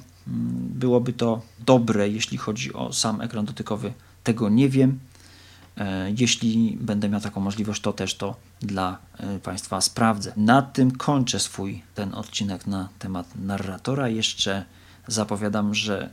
byłoby 0.73 1.13
to 1.13 1.41
dobre, 1.65 2.09
jeśli 2.09 2.37
chodzi 2.37 2.73
o 2.73 2.93
sam 2.93 3.21
ekran 3.21 3.45
dotykowy, 3.45 3.93
tego 4.23 4.49
nie 4.49 4.69
wiem. 4.69 4.99
E, 5.77 6.11
Jeśli 6.17 6.77
będę 6.81 7.09
miał 7.09 7.21
taką 7.21 7.41
możliwość, 7.41 7.81
to 7.81 7.93
też 7.93 8.15
to 8.15 8.35
dla 8.61 8.97
e, 9.17 9.39
Państwa 9.39 9.81
sprawdzę. 9.81 10.33
Na 10.37 10.61
tym 10.61 10.91
kończę 10.91 11.39
swój 11.39 11.81
ten 11.95 12.13
odcinek 12.13 12.67
na 12.67 12.89
temat 12.99 13.27
narratora. 13.35 14.09
Jeszcze 14.09 14.65
zapowiadam, 15.07 15.75
że 15.75 16.03
e, 16.03 16.09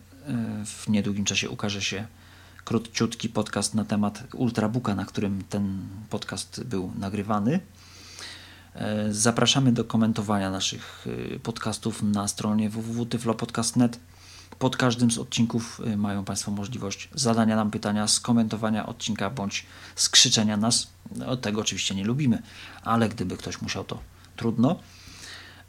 w 0.64 0.88
niedługim 0.88 1.24
czasie 1.24 1.50
ukaże 1.50 1.82
się 1.82 2.06
króciutki 2.66 3.28
podcast 3.28 3.74
na 3.74 3.84
temat 3.84 4.22
Ultrabooka, 4.34 4.94
na 4.94 5.04
którym 5.04 5.44
ten 5.50 5.88
podcast 6.10 6.64
był 6.64 6.92
nagrywany. 6.98 7.60
E, 8.74 9.12
Zapraszamy 9.12 9.72
do 9.72 9.84
komentowania 9.84 10.50
naszych 10.50 11.06
e, 11.34 11.38
podcastów 11.38 12.02
na 12.02 12.28
stronie 12.28 12.70
www.tyflopodcast.net. 12.70 13.98
Pod 14.58 14.76
każdym 14.76 15.10
z 15.10 15.18
odcinków 15.18 15.80
e, 15.84 15.96
mają 15.96 16.24
Państwo 16.24 16.50
możliwość 16.50 17.08
zadania 17.14 17.56
nam 17.56 17.70
pytania, 17.70 18.08
skomentowania 18.08 18.86
odcinka 18.86 19.30
bądź 19.30 19.66
skrzyczenia 19.96 20.56
nas. 20.56 20.86
No, 21.16 21.36
tego 21.36 21.60
oczywiście 21.60 21.94
nie 21.94 22.04
lubimy, 22.04 22.42
ale 22.82 23.08
gdyby 23.08 23.36
ktoś 23.36 23.62
musiał, 23.62 23.84
to 23.84 23.98
trudno. 24.36 24.78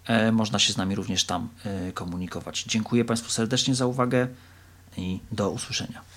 E, 0.05 0.31
Można 0.31 0.59
się 0.59 0.73
z 0.73 0.77
nami 0.77 0.95
również 0.95 1.23
tam 1.25 1.49
e, 1.65 1.91
komunikować. 1.91 2.63
Dziękuję 2.63 3.05
Państwu 3.05 3.29
serdecznie 3.29 3.75
za 3.75 3.85
uwagę 3.85 4.27
i 4.97 5.19
do 5.31 5.49
usłyszenia. 5.49 6.16